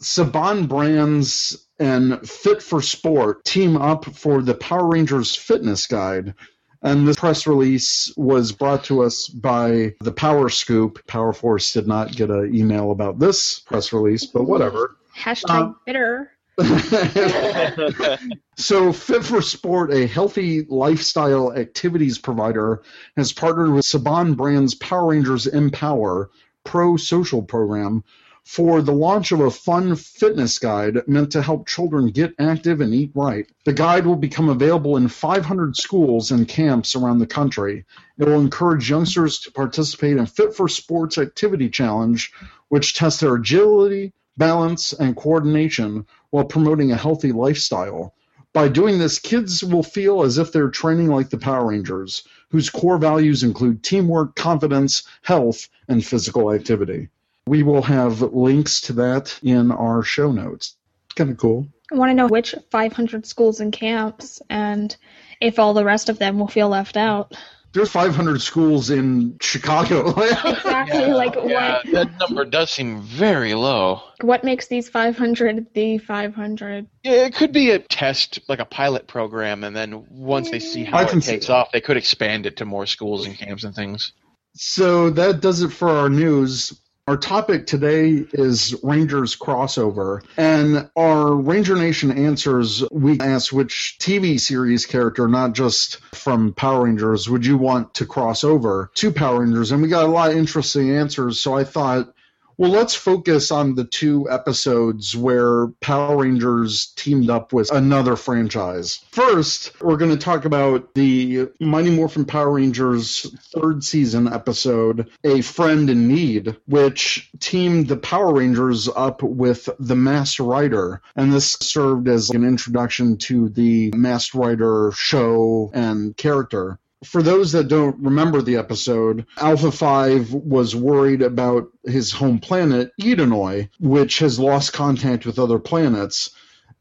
Saban 0.00 0.68
Brands 0.68 1.66
and 1.78 2.28
Fit 2.28 2.60
for 2.62 2.82
Sport 2.82 3.44
team 3.44 3.76
up 3.76 4.04
for 4.04 4.42
the 4.42 4.54
Power 4.54 4.86
Rangers 4.88 5.36
Fitness 5.36 5.86
Guide. 5.86 6.34
And 6.82 7.06
this 7.06 7.16
press 7.16 7.46
release 7.46 8.12
was 8.16 8.52
brought 8.52 8.84
to 8.84 9.02
us 9.02 9.28
by 9.28 9.94
the 10.00 10.12
Power 10.12 10.48
Scoop. 10.48 11.06
Power 11.06 11.32
Force 11.32 11.72
did 11.72 11.86
not 11.86 12.12
get 12.12 12.30
an 12.30 12.54
email 12.54 12.90
about 12.90 13.18
this 13.18 13.60
press 13.60 13.92
release, 13.92 14.26
but 14.26 14.44
whatever. 14.44 14.96
Hashtag 15.16 15.50
Um, 15.50 15.76
bitter. 15.86 16.30
So, 18.58 18.90
Fit 18.90 19.22
for 19.22 19.42
Sport, 19.42 19.92
a 19.92 20.06
healthy 20.06 20.64
lifestyle 20.70 21.52
activities 21.52 22.16
provider, 22.16 22.82
has 23.16 23.30
partnered 23.30 23.72
with 23.72 23.84
Saban 23.84 24.34
Brands 24.34 24.74
Power 24.74 25.08
Rangers 25.08 25.46
Empower 25.46 26.30
Pro 26.64 26.96
Social 26.96 27.42
Program 27.42 28.02
for 28.46 28.80
the 28.80 28.92
launch 28.92 29.32
of 29.32 29.40
a 29.40 29.50
fun 29.50 29.96
fitness 29.96 30.60
guide 30.60 31.08
meant 31.08 31.32
to 31.32 31.42
help 31.42 31.66
children 31.66 32.10
get 32.10 32.32
active 32.38 32.80
and 32.80 32.94
eat 32.94 33.10
right. 33.12 33.50
The 33.64 33.72
guide 33.72 34.06
will 34.06 34.14
become 34.14 34.48
available 34.48 34.96
in 34.96 35.08
500 35.08 35.76
schools 35.76 36.30
and 36.30 36.46
camps 36.46 36.94
around 36.94 37.18
the 37.18 37.26
country. 37.26 37.84
It 38.16 38.24
will 38.24 38.40
encourage 38.40 38.88
youngsters 38.88 39.40
to 39.40 39.50
participate 39.50 40.16
in 40.16 40.26
Fit 40.26 40.54
for 40.54 40.68
Sports 40.68 41.18
Activity 41.18 41.68
Challenge, 41.68 42.32
which 42.68 42.94
tests 42.94 43.18
their 43.18 43.34
agility, 43.34 44.12
balance, 44.36 44.92
and 44.92 45.16
coordination 45.16 46.06
while 46.30 46.44
promoting 46.44 46.92
a 46.92 46.96
healthy 46.96 47.32
lifestyle. 47.32 48.14
By 48.52 48.68
doing 48.68 48.98
this, 48.98 49.18
kids 49.18 49.64
will 49.64 49.82
feel 49.82 50.22
as 50.22 50.38
if 50.38 50.52
they're 50.52 50.70
training 50.70 51.08
like 51.08 51.30
the 51.30 51.36
Power 51.36 51.66
Rangers, 51.66 52.22
whose 52.50 52.70
core 52.70 52.96
values 52.96 53.42
include 53.42 53.82
teamwork, 53.82 54.36
confidence, 54.36 55.02
health, 55.22 55.68
and 55.88 56.06
physical 56.06 56.52
activity. 56.52 57.08
We 57.46 57.62
will 57.62 57.82
have 57.82 58.20
links 58.22 58.80
to 58.82 58.94
that 58.94 59.38
in 59.42 59.70
our 59.70 60.02
show 60.02 60.32
notes. 60.32 60.76
Kind 61.14 61.30
of 61.30 61.36
cool. 61.36 61.68
I 61.92 61.94
want 61.94 62.10
to 62.10 62.14
know 62.14 62.26
which 62.26 62.54
500 62.70 63.26
schools 63.26 63.60
and 63.60 63.72
camps, 63.72 64.42
and 64.50 64.94
if 65.40 65.58
all 65.58 65.72
the 65.72 65.84
rest 65.84 66.08
of 66.08 66.18
them 66.18 66.38
will 66.38 66.48
feel 66.48 66.68
left 66.68 66.96
out. 66.96 67.36
There's 67.72 67.90
500 67.90 68.40
schools 68.40 68.90
in 68.90 69.36
Chicago. 69.40 70.14
Exactly. 70.46 71.12
like 71.12 71.34
yeah, 71.34 71.74
what? 71.74 71.92
that 71.92 72.18
number 72.18 72.44
does 72.44 72.70
seem 72.70 73.02
very 73.02 73.54
low. 73.54 74.02
What 74.20 74.44
makes 74.44 74.66
these 74.66 74.88
500 74.88 75.74
the 75.74 75.98
500? 75.98 76.86
Yeah, 77.02 77.12
it 77.12 77.34
could 77.34 77.52
be 77.52 77.70
a 77.70 77.78
test, 77.78 78.40
like 78.48 78.60
a 78.60 78.64
pilot 78.64 79.06
program, 79.06 79.62
and 79.62 79.76
then 79.76 80.06
once 80.10 80.50
they 80.50 80.58
see 80.58 80.84
how 80.84 80.98
I 80.98 81.02
it 81.04 81.22
takes 81.22 81.50
off, 81.50 81.70
they 81.72 81.80
could 81.80 81.96
expand 81.96 82.46
it 82.46 82.56
to 82.58 82.64
more 82.64 82.86
schools 82.86 83.26
and 83.26 83.36
camps 83.36 83.64
and 83.64 83.74
things. 83.74 84.12
So 84.54 85.10
that 85.10 85.40
does 85.40 85.62
it 85.62 85.70
for 85.70 85.88
our 85.88 86.08
news. 86.08 86.72
Our 87.08 87.16
topic 87.16 87.68
today 87.68 88.26
is 88.32 88.74
Rangers 88.82 89.36
crossover. 89.36 90.24
And 90.36 90.90
our 90.96 91.36
Ranger 91.36 91.76
Nation 91.76 92.10
answers, 92.10 92.82
we 92.90 93.20
asked 93.20 93.52
which 93.52 93.96
TV 94.00 94.40
series 94.40 94.86
character, 94.86 95.28
not 95.28 95.52
just 95.52 96.00
from 96.16 96.52
Power 96.52 96.82
Rangers, 96.86 97.30
would 97.30 97.46
you 97.46 97.58
want 97.58 97.94
to 97.94 98.06
cross 98.06 98.42
over 98.42 98.90
to 98.94 99.12
Power 99.12 99.42
Rangers? 99.42 99.70
And 99.70 99.82
we 99.82 99.88
got 99.88 100.06
a 100.06 100.08
lot 100.08 100.32
of 100.32 100.36
interesting 100.36 100.96
answers. 100.96 101.38
So 101.38 101.54
I 101.54 101.62
thought, 101.62 102.12
well, 102.58 102.70
let's 102.70 102.94
focus 102.94 103.50
on 103.50 103.74
the 103.74 103.84
two 103.84 104.30
episodes 104.30 105.14
where 105.14 105.68
Power 105.80 106.18
Rangers 106.18 106.92
teamed 106.96 107.28
up 107.28 107.52
with 107.52 107.70
another 107.70 108.16
franchise. 108.16 109.00
First, 109.10 109.80
we're 109.82 109.98
going 109.98 110.10
to 110.10 110.16
talk 110.16 110.44
about 110.46 110.94
the 110.94 111.48
Mighty 111.60 111.90
Morphin 111.90 112.24
Power 112.24 112.52
Rangers 112.52 113.26
third 113.54 113.84
season 113.84 114.32
episode, 114.32 115.10
A 115.24 115.42
Friend 115.42 115.90
in 115.90 116.08
Need, 116.08 116.56
which 116.66 117.30
teamed 117.40 117.88
the 117.88 117.96
Power 117.96 118.32
Rangers 118.32 118.88
up 118.88 119.22
with 119.22 119.68
the 119.78 119.96
Masked 119.96 120.40
Rider. 120.40 121.02
And 121.14 121.32
this 121.32 121.52
served 121.60 122.08
as 122.08 122.30
an 122.30 122.44
introduction 122.44 123.18
to 123.18 123.50
the 123.50 123.92
Masked 123.94 124.34
Rider 124.34 124.92
show 124.94 125.70
and 125.74 126.16
character 126.16 126.78
for 127.04 127.22
those 127.22 127.52
that 127.52 127.68
don't 127.68 127.98
remember 128.00 128.42
the 128.42 128.56
episode, 128.56 129.26
Alpha 129.38 129.70
5 129.70 130.32
was 130.32 130.74
worried 130.74 131.22
about 131.22 131.68
his 131.84 132.12
home 132.12 132.38
planet, 132.38 132.92
Edenoi, 133.00 133.68
which 133.78 134.20
has 134.20 134.38
lost 134.38 134.72
contact 134.72 135.26
with 135.26 135.38
other 135.38 135.58
planets. 135.58 136.30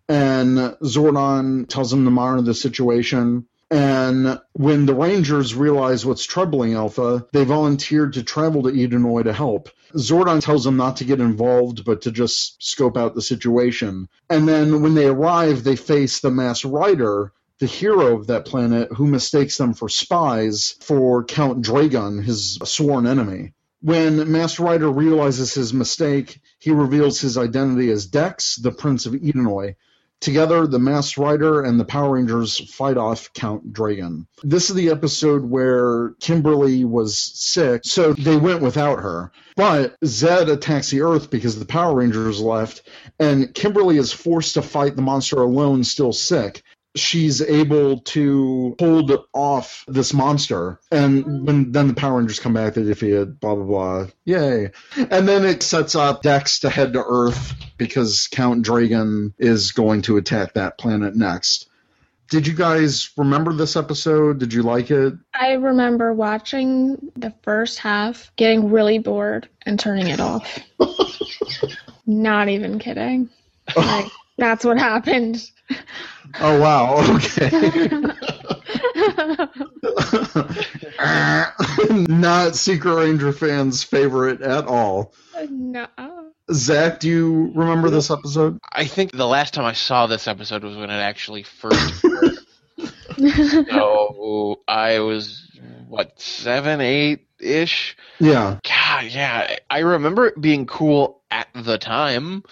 And 0.07 0.57
Zordon 0.83 1.67
tells 1.67 1.91
him 1.91 2.05
to 2.05 2.11
monitor 2.11 2.43
the 2.43 2.53
situation. 2.53 3.47
And 3.71 4.39
when 4.53 4.85
the 4.85 4.93
Rangers 4.93 5.55
realize 5.55 6.05
what's 6.05 6.23
troubling 6.25 6.75
Alpha, 6.75 7.25
they 7.33 7.43
volunteered 7.43 8.13
to 8.13 8.23
travel 8.23 8.63
to 8.63 8.69
Edenoi 8.69 9.23
to 9.23 9.33
help. 9.33 9.69
Zordon 9.95 10.41
tells 10.41 10.63
them 10.63 10.77
not 10.77 10.97
to 10.97 11.05
get 11.05 11.19
involved, 11.19 11.83
but 11.83 12.03
to 12.03 12.11
just 12.11 12.61
scope 12.63 12.95
out 12.95 13.15
the 13.15 13.21
situation. 13.21 14.07
And 14.29 14.47
then 14.47 14.81
when 14.81 14.93
they 14.93 15.07
arrive, 15.07 15.63
they 15.63 15.75
face 15.75 16.19
the 16.19 16.31
Masked 16.31 16.65
Rider, 16.65 17.31
the 17.59 17.65
hero 17.65 18.17
of 18.17 18.27
that 18.27 18.45
planet, 18.45 18.91
who 18.91 19.07
mistakes 19.07 19.57
them 19.57 19.73
for 19.73 19.87
spies 19.87 20.75
for 20.81 21.23
Count 21.23 21.61
Dragon, 21.61 22.21
his 22.21 22.59
sworn 22.63 23.07
enemy. 23.07 23.53
When 23.81 24.31
Masked 24.31 24.59
Rider 24.59 24.89
realizes 24.89 25.53
his 25.53 25.73
mistake, 25.73 26.41
he 26.59 26.71
reveals 26.71 27.19
his 27.19 27.37
identity 27.37 27.91
as 27.91 28.07
Dex, 28.07 28.55
the 28.55 28.71
Prince 28.71 29.05
of 29.05 29.13
Edenoi. 29.13 29.75
Together, 30.21 30.65
the 30.65 30.79
Masked 30.79 31.17
Rider 31.17 31.61
and 31.61 31.79
the 31.79 31.85
Power 31.85 32.15
Rangers 32.15 32.57
fight 32.73 32.97
off 32.97 33.31
Count 33.33 33.71
Dragon. 33.73 34.27
This 34.43 34.69
is 34.69 34.75
the 34.75 34.89
episode 34.89 35.43
where 35.43 36.15
Kimberly 36.19 36.83
was 36.83 37.17
sick, 37.17 37.81
so 37.85 38.13
they 38.13 38.37
went 38.37 38.61
without 38.61 38.99
her. 38.99 39.31
But 39.55 39.95
Zedd 40.03 40.49
attacks 40.49 40.89
the 40.89 41.01
Earth 41.01 41.29
because 41.29 41.59
the 41.59 41.65
Power 41.65 41.95
Rangers 41.95 42.41
left, 42.41 42.87
and 43.19 43.53
Kimberly 43.53 43.97
is 43.97 44.11
forced 44.11 44.55
to 44.55 44.61
fight 44.61 44.95
the 44.95 45.01
monster 45.01 45.41
alone, 45.41 45.83
still 45.83 46.13
sick 46.13 46.63
she's 46.95 47.41
able 47.41 47.99
to 47.99 48.75
hold 48.79 49.11
off 49.33 49.83
this 49.87 50.13
monster. 50.13 50.79
And 50.91 51.45
when 51.45 51.71
then 51.71 51.89
the 51.89 51.93
Power 51.93 52.17
Rangers 52.17 52.39
come 52.39 52.53
back, 52.53 52.73
they 52.73 52.83
defeat 52.83 53.13
it, 53.13 53.39
blah 53.39 53.55
blah 53.55 53.65
blah. 53.65 54.07
Yay. 54.25 54.71
And 54.97 55.27
then 55.27 55.45
it 55.45 55.63
sets 55.63 55.95
up 55.95 56.23
Dex 56.23 56.59
to 56.59 56.69
head 56.69 56.93
to 56.93 57.03
Earth 57.05 57.53
because 57.77 58.27
Count 58.31 58.63
Dragon 58.63 59.33
is 59.37 59.71
going 59.71 60.03
to 60.03 60.17
attack 60.17 60.53
that 60.53 60.77
planet 60.77 61.15
next. 61.15 61.69
Did 62.29 62.47
you 62.47 62.55
guys 62.55 63.11
remember 63.17 63.53
this 63.53 63.75
episode? 63.75 64.39
Did 64.39 64.51
you 64.51 64.63
like 64.63 64.89
it? 64.89 65.13
I 65.33 65.53
remember 65.53 66.11
watching 66.11 67.11
the 67.15 67.31
first 67.43 67.77
half, 67.77 68.31
getting 68.35 68.71
really 68.71 68.97
bored, 68.97 69.47
and 69.63 69.79
turning 69.79 70.07
it 70.07 70.19
off. 70.19 70.59
Not 72.07 72.49
even 72.49 72.79
kidding. 72.79 73.29
Like, 73.75 74.11
that's 74.37 74.65
what 74.65 74.77
happened. 74.77 75.49
Oh 76.39 76.59
wow, 76.59 77.03
okay. 77.15 77.89
Not 82.07 82.55
Secret 82.55 82.95
Ranger 82.95 83.31
fans' 83.31 83.83
favorite 83.83 84.41
at 84.41 84.65
all. 84.65 85.13
no. 85.49 85.87
Zach, 86.51 86.99
do 86.99 87.07
you 87.07 87.51
remember 87.55 87.89
this 87.89 88.11
episode? 88.11 88.59
I 88.71 88.85
think 88.85 89.11
the 89.11 89.25
last 89.25 89.55
time 89.55 89.65
I 89.65 89.73
saw 89.73 90.05
this 90.05 90.27
episode 90.27 90.63
was 90.63 90.77
when 90.77 90.91
it 90.91 90.93
actually 90.93 91.41
first. 91.41 92.05
aired. 92.05 92.37
so 93.69 94.59
I 94.67 94.99
was 94.99 95.49
what 95.87 96.19
seven, 96.21 96.81
eight 96.81 97.27
ish. 97.39 97.97
Yeah. 98.19 98.59
God, 98.63 99.05
yeah, 99.05 99.55
I 99.69 99.79
remember 99.79 100.27
it 100.27 100.39
being 100.39 100.67
cool 100.67 101.21
at 101.31 101.47
the 101.55 101.77
time, 101.77 102.43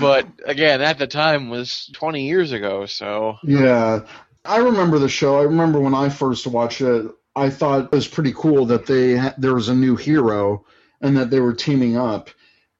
but 0.00 0.26
again, 0.44 0.80
at 0.82 0.98
the 0.98 1.06
time 1.06 1.48
was 1.48 1.90
20 1.92 2.26
years 2.26 2.52
ago. 2.52 2.86
So 2.86 3.38
Yeah. 3.42 4.00
I 4.44 4.58
remember 4.58 4.98
the 4.98 5.08
show. 5.08 5.38
I 5.38 5.42
remember 5.42 5.80
when 5.80 5.94
I 5.94 6.08
first 6.08 6.46
watched 6.46 6.80
it, 6.80 7.06
I 7.34 7.50
thought 7.50 7.86
it 7.86 7.92
was 7.92 8.08
pretty 8.08 8.32
cool 8.32 8.66
that 8.66 8.86
they 8.86 9.14
there 9.38 9.54
was 9.54 9.68
a 9.68 9.74
new 9.74 9.96
hero 9.96 10.64
and 11.00 11.16
that 11.16 11.30
they 11.30 11.40
were 11.40 11.52
teaming 11.52 11.96
up. 11.96 12.30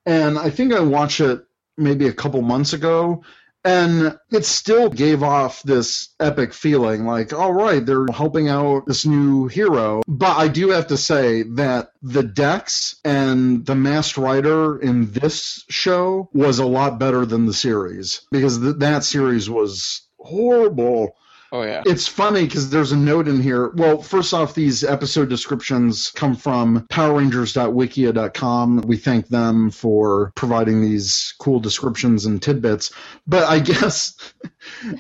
And 0.07 0.39
I 0.39 0.51
think 0.51 0.73
I 0.73 0.81
watched 0.81 1.21
it 1.21 1.45
maybe 1.77 2.07
a 2.07 2.13
couple 2.13 2.41
months 2.43 2.73
ago 2.73 3.23
and 3.67 4.19
it 4.31 4.45
still 4.45 4.89
gave 4.89 5.23
off 5.23 5.63
this 5.65 6.11
epic 6.21 6.55
feeling 6.55 7.05
like 7.05 7.33
all 7.33 7.53
right 7.53 7.85
they're 7.85 8.07
helping 8.13 8.49
out 8.49 8.87
this 8.87 9.05
new 9.05 9.49
hero. 9.49 10.03
But 10.07 10.37
i 10.37 10.49
do 10.49 10.71
have 10.71 10.87
to 10.89 10.97
say 10.97 11.43
that 11.55 11.91
the 12.03 12.23
dex 12.23 12.97
and 13.05 13.67
the 13.67 13.75
masked 13.75 14.17
rider 14.19 14.79
in 14.79 15.11
this 15.11 15.65
show 15.69 16.31
was 16.33 16.59
a 16.59 16.67
lot 16.67 16.99
better 16.99 17.27
than 17.27 17.47
the 17.47 17.55
series 17.55 18.23
because 18.31 18.59
th- 18.61 18.77
that 18.79 19.05
series 19.05 19.51
was 19.51 20.03
horrible 20.19 21.17
Oh 21.57 21.63
yeah. 21.63 21.83
It's 21.87 22.07
funny 22.07 22.45
because 22.45 22.69
there's 22.69 22.93
a 22.93 22.99
note 22.99 23.29
in 23.29 23.41
here. 23.41 23.71
Well, 23.71 24.03
first 24.03 24.35
off, 24.35 24.55
these 24.55 24.85
episode 24.85 25.31
descriptions 25.31 26.11
come 26.11 26.37
from 26.37 26.87
PowerRangers.wikia.com. 26.89 28.83
We 28.83 28.99
thank 28.99 29.29
them 29.29 29.71
for 29.71 30.33
providing 30.35 30.83
these 30.83 31.33
cool 31.39 31.59
descriptions 31.59 32.27
and 32.27 32.43
tidbits. 32.43 32.93
But 33.27 33.49
I 33.49 33.59
guess 33.71 34.19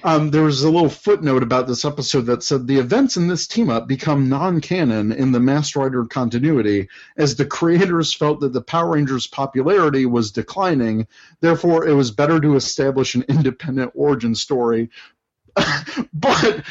um, 0.03 0.31
there 0.31 0.45
was 0.45 0.62
a 0.62 0.71
little 0.71 0.88
footnote 0.88 1.42
about 1.42 1.66
this 1.66 1.85
episode 1.85 2.23
that 2.23 2.42
said 2.42 2.66
the 2.66 2.79
events 2.79 3.19
in 3.19 3.29
this 3.29 3.47
team 3.47 3.69
up 3.69 3.87
become 3.87 4.31
non 4.31 4.62
canon 4.62 5.12
in 5.12 5.33
the 5.33 5.40
Masked 5.40 5.77
Rider 5.77 6.07
continuity 6.07 6.88
as 7.19 7.37
the 7.37 7.45
creators 7.45 8.14
felt 8.14 8.40
that 8.40 8.55
the 8.55 8.62
Power 8.62 8.92
Rangers' 8.92 9.27
popularity 9.27 10.07
was 10.07 10.33
declining. 10.33 11.07
Therefore, 11.42 11.87
it 11.87 11.92
was 11.92 12.12
better 12.12 12.40
to 12.40 12.57
establish 12.57 13.14
an 13.14 13.27
independent 13.29 13.92
origin 13.95 14.35
story 14.35 14.88
but 16.12 16.62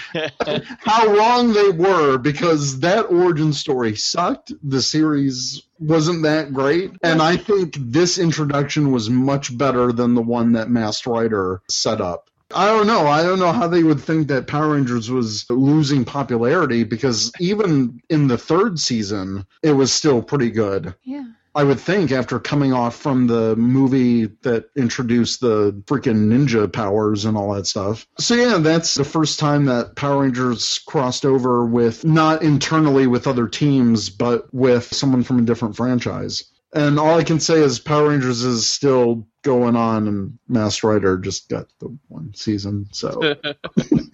how 0.79 1.07
wrong 1.07 1.53
they 1.53 1.69
were 1.69 2.17
because 2.17 2.79
that 2.81 3.11
origin 3.11 3.53
story 3.53 3.95
sucked. 3.95 4.53
The 4.63 4.81
series 4.81 5.63
wasn't 5.79 6.23
that 6.23 6.53
great. 6.53 6.91
And 7.01 7.21
I 7.21 7.37
think 7.37 7.75
this 7.79 8.17
introduction 8.17 8.91
was 8.91 9.09
much 9.09 9.55
better 9.57 9.91
than 9.91 10.13
the 10.13 10.21
one 10.21 10.53
that 10.53 10.69
Masked 10.69 11.07
Rider 11.07 11.61
set 11.69 12.01
up. 12.01 12.29
I 12.53 12.67
don't 12.67 12.85
know. 12.87 13.07
I 13.07 13.23
don't 13.23 13.39
know 13.39 13.51
how 13.51 13.67
they 13.67 13.83
would 13.83 14.01
think 14.01 14.27
that 14.27 14.47
Power 14.47 14.73
Rangers 14.73 15.09
was 15.09 15.49
losing 15.49 16.05
popularity 16.05 16.83
because 16.83 17.31
even 17.39 18.01
in 18.09 18.27
the 18.27 18.37
third 18.37 18.79
season, 18.79 19.47
it 19.63 19.71
was 19.71 19.91
still 19.91 20.21
pretty 20.21 20.51
good. 20.51 20.93
Yeah. 21.03 21.25
I 21.55 21.63
would 21.63 21.79
think 21.79 22.11
after 22.11 22.37
coming 22.37 22.73
off 22.73 22.97
from 22.97 23.27
the 23.27 23.55
movie 23.55 24.25
that 24.41 24.69
introduced 24.75 25.39
the 25.39 25.71
freaking 25.85 26.27
ninja 26.27 26.71
powers 26.71 27.23
and 27.23 27.37
all 27.37 27.53
that 27.53 27.65
stuff. 27.65 28.05
So 28.19 28.35
yeah, 28.35 28.57
that's 28.57 28.95
the 28.95 29.05
first 29.05 29.39
time 29.39 29.65
that 29.65 29.95
Power 29.95 30.23
Rangers 30.23 30.79
crossed 30.85 31.25
over 31.25 31.65
with 31.65 32.03
not 32.03 32.43
internally 32.43 33.07
with 33.07 33.25
other 33.25 33.47
teams, 33.47 34.09
but 34.09 34.53
with 34.53 34.93
someone 34.93 35.23
from 35.23 35.39
a 35.39 35.43
different 35.43 35.77
franchise. 35.77 36.43
And 36.73 36.99
all 36.99 37.17
I 37.17 37.23
can 37.23 37.39
say 37.39 37.61
is 37.61 37.79
Power 37.79 38.09
Rangers 38.09 38.43
is 38.43 38.67
still 38.67 39.25
going 39.45 39.75
on, 39.75 40.07
and 40.07 40.39
Masked 40.49 40.83
Rider 40.83 41.17
just 41.19 41.47
got 41.49 41.67
the 41.79 41.95
one 42.07 42.33
season. 42.33 42.87
So 42.91 43.21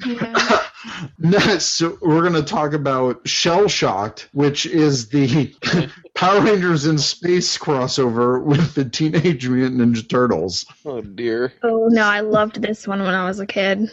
next, 1.18 1.66
so 1.66 1.98
we're 2.02 2.22
going 2.22 2.34
to 2.34 2.44
talk 2.44 2.74
about 2.74 3.26
Shell 3.28 3.70
Shocked, 3.70 4.28
which 4.34 4.66
is 4.66 5.08
the 5.08 5.56
Power 6.14 6.42
Rangers 6.42 6.86
in 6.86 6.98
Space 6.98 7.58
crossover 7.58 8.44
with 8.44 8.76
the 8.76 8.84
Teenage 8.86 9.48
Mutant 9.48 9.80
Ninja 9.80 10.08
Turtles. 10.08 10.66
oh 10.86 11.02
dear. 11.02 11.54
oh 11.64 11.88
no, 11.90 12.04
I 12.04 12.20
loved 12.20 12.62
this 12.62 12.86
one 12.86 13.00
when 13.00 13.16
I 13.16 13.26
was 13.26 13.40
a 13.40 13.48
kid. 13.48 13.90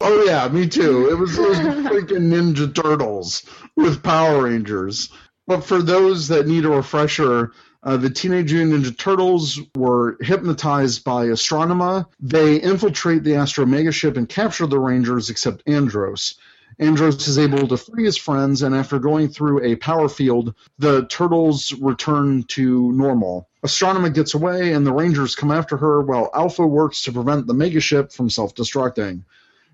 Oh 0.00 0.24
yeah, 0.24 0.48
me 0.48 0.68
too. 0.68 1.08
It 1.10 1.14
was 1.14 1.36
those 1.36 1.58
freaking 1.58 2.32
Ninja 2.32 2.74
Turtles 2.74 3.44
with 3.76 4.02
Power 4.02 4.42
Rangers. 4.42 5.10
But 5.46 5.60
for 5.62 5.80
those 5.80 6.28
that 6.28 6.48
need 6.48 6.64
a 6.64 6.70
refresher, 6.70 7.52
uh, 7.82 7.96
the 7.96 8.10
Teenage 8.10 8.52
Mutant 8.52 8.84
Ninja 8.84 8.96
Turtles 8.96 9.60
were 9.76 10.16
hypnotized 10.20 11.04
by 11.04 11.26
Astronema. 11.26 12.06
They 12.20 12.56
infiltrate 12.56 13.24
the 13.24 13.34
Astro 13.34 13.66
Mega 13.66 13.90
ship 13.90 14.16
and 14.16 14.28
capture 14.28 14.66
the 14.66 14.78
Rangers, 14.78 15.30
except 15.30 15.62
Andros. 15.66 16.36
Andros 16.78 17.28
is 17.28 17.38
able 17.38 17.68
to 17.68 17.76
free 17.76 18.04
his 18.04 18.16
friends, 18.16 18.62
and 18.62 18.74
after 18.74 18.98
going 18.98 19.28
through 19.28 19.62
a 19.64 19.76
power 19.76 20.08
field, 20.08 20.54
the 20.78 21.06
turtles 21.06 21.72
return 21.74 22.44
to 22.44 22.92
normal. 22.92 23.48
Astronema 23.64 24.14
gets 24.14 24.34
away, 24.34 24.72
and 24.72 24.86
the 24.86 24.92
Rangers 24.92 25.34
come 25.34 25.50
after 25.50 25.76
her 25.76 26.00
while 26.00 26.30
Alpha 26.34 26.66
works 26.66 27.02
to 27.02 27.12
prevent 27.12 27.46
the 27.46 27.54
Mega 27.54 27.80
ship 27.80 28.12
from 28.12 28.30
self 28.30 28.54
destructing. 28.54 29.24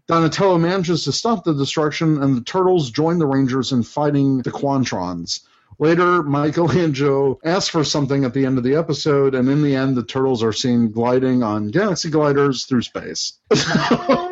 Donatello 0.06 0.56
manages 0.56 1.04
to 1.04 1.12
stop 1.12 1.44
the 1.44 1.52
destruction, 1.52 2.22
and 2.22 2.34
the 2.34 2.40
turtles 2.40 2.90
join 2.90 3.18
the 3.18 3.26
Rangers 3.26 3.72
in 3.72 3.82
fighting 3.82 4.38
the 4.38 4.50
Quantrons. 4.50 5.40
Later, 5.80 6.22
Michelangelo 6.24 7.38
asks 7.44 7.70
for 7.70 7.84
something 7.84 8.24
at 8.24 8.34
the 8.34 8.44
end 8.44 8.58
of 8.58 8.64
the 8.64 8.74
episode, 8.74 9.34
and 9.34 9.48
in 9.48 9.62
the 9.62 9.76
end, 9.76 9.96
the 9.96 10.04
turtles 10.04 10.42
are 10.42 10.52
seen 10.52 10.90
gliding 10.90 11.42
on 11.42 11.68
galaxy 11.68 12.10
gliders 12.10 12.64
through 12.64 12.82
space. 12.82 13.38
What? 13.48 14.28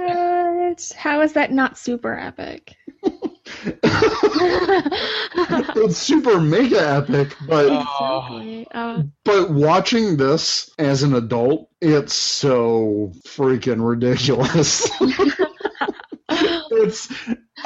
How 0.95 1.23
is 1.23 1.33
that 1.35 1.53
not 1.53 1.79
super 1.79 2.19
epic? 2.19 2.75
it's 5.77 5.97
super 5.97 6.41
mega 6.41 6.87
epic, 6.87 7.35
but 7.47 7.67
Exactly. 7.67 8.67
Uh, 8.73 9.03
but 9.25 9.51
watching 9.51 10.17
this 10.17 10.71
as 10.79 11.03
an 11.03 11.15
adult, 11.15 11.71
it's 11.81 12.15
so 12.15 13.13
freaking 13.27 13.87
ridiculous. 13.87 14.91
it's 16.29 17.09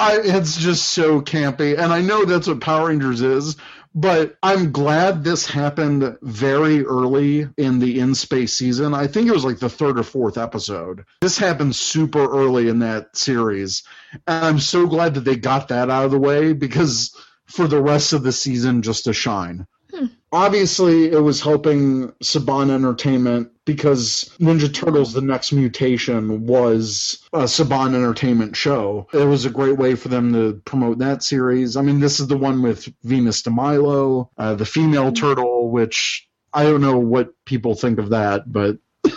I, 0.01 0.21
it's 0.23 0.57
just 0.57 0.91
so 0.91 1.21
campy, 1.21 1.79
and 1.79 1.93
I 1.93 2.01
know 2.01 2.25
that's 2.25 2.49
what 2.49 2.61
Power 2.61 2.89
Rangers 2.89 3.21
is. 3.21 3.57
But 3.95 4.37
I'm 4.43 4.71
glad 4.71 5.25
this 5.25 5.47
happened 5.47 6.17
very 6.23 6.85
early 6.85 7.49
in 7.57 7.81
the 7.81 7.99
in 7.99 8.15
space 8.15 8.53
season. 8.53 8.95
I 8.95 9.09
think 9.09 9.27
it 9.27 9.33
was 9.33 9.45
like 9.45 9.59
the 9.59 9.69
third 9.69 9.99
or 9.99 10.05
fourth 10.05 10.39
episode. 10.39 11.05
This 11.21 11.37
happened 11.37 11.75
super 11.75 12.31
early 12.31 12.69
in 12.69 12.79
that 12.81 13.17
series. 13.17 13.83
And 14.29 14.45
I'm 14.45 14.61
so 14.61 14.87
glad 14.87 15.15
that 15.15 15.25
they 15.25 15.35
got 15.35 15.69
that 15.69 15.91
out 15.91 16.05
of 16.05 16.13
the 16.13 16.21
way 16.21 16.53
because 16.53 17.17
for 17.47 17.67
the 17.67 17.83
rest 17.83 18.13
of 18.13 18.23
the 18.23 18.31
season 18.31 18.83
just 18.83 19.05
to 19.05 19.13
shine. 19.13 19.67
Hmm. 19.93 20.07
Obviously, 20.33 21.11
it 21.11 21.21
was 21.21 21.41
helping 21.41 22.13
Saban 22.23 22.71
Entertainment 22.71 23.51
because 23.75 24.31
Ninja 24.41 24.73
Turtles: 24.73 25.13
The 25.13 25.21
Next 25.21 25.53
Mutation 25.53 26.45
was 26.47 27.19
a 27.33 27.45
Saban 27.45 27.95
Entertainment 27.95 28.57
show. 28.57 29.07
It 29.13 29.25
was 29.25 29.45
a 29.45 29.51
great 29.51 29.77
way 29.79 29.95
for 29.95 30.09
them 30.09 30.33
to 30.33 30.61
promote 30.65 30.99
that 30.99 31.23
series. 31.23 31.77
I 31.77 31.83
mean, 31.83 32.01
this 32.01 32.19
is 32.19 32.27
the 32.27 32.37
one 32.37 32.63
with 32.63 32.89
Venus 33.05 33.43
de 33.43 33.51
Milo, 33.51 34.31
uh, 34.37 34.55
the 34.57 34.67
female 34.67 35.13
turtle, 35.13 35.71
which 35.71 36.29
I 36.53 36.65
don't 36.65 36.81
know 36.81 36.99
what 36.99 37.33
people 37.45 37.75
think 37.77 37.99
of 38.01 38.11
that, 38.11 38.53
but 38.53 38.79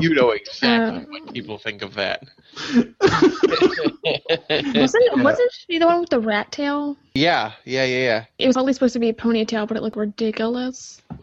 You 0.00 0.14
know 0.14 0.30
exactly 0.30 0.98
Uh, 1.02 1.04
what 1.08 1.32
people 1.34 1.58
think 1.58 1.82
of 1.82 1.94
that. 1.94 2.22
wasn't 4.74 5.22
wasn't 5.22 5.52
she 5.52 5.78
the 5.78 5.86
one 5.86 6.00
with 6.00 6.10
the 6.10 6.20
rat 6.20 6.50
tail? 6.52 6.96
yeah, 7.14 7.52
yeah, 7.64 7.84
yeah, 7.84 8.02
yeah. 8.02 8.24
It 8.38 8.46
was 8.46 8.56
only 8.56 8.72
supposed 8.72 8.92
to 8.94 8.98
be 8.98 9.08
a 9.08 9.14
ponytail, 9.14 9.66
but 9.68 9.76
it 9.76 9.82
looked 9.82 9.96
ridiculous. 9.96 11.00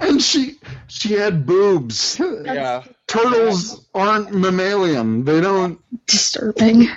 and 0.00 0.22
she 0.22 0.56
she 0.88 1.12
had 1.14 1.46
boobs. 1.46 2.20
Yeah. 2.20 2.84
Turtles 3.06 3.86
aren't 3.94 4.32
mammalian. 4.32 5.24
They 5.24 5.40
don't. 5.40 5.78
Disturbing. 6.06 6.88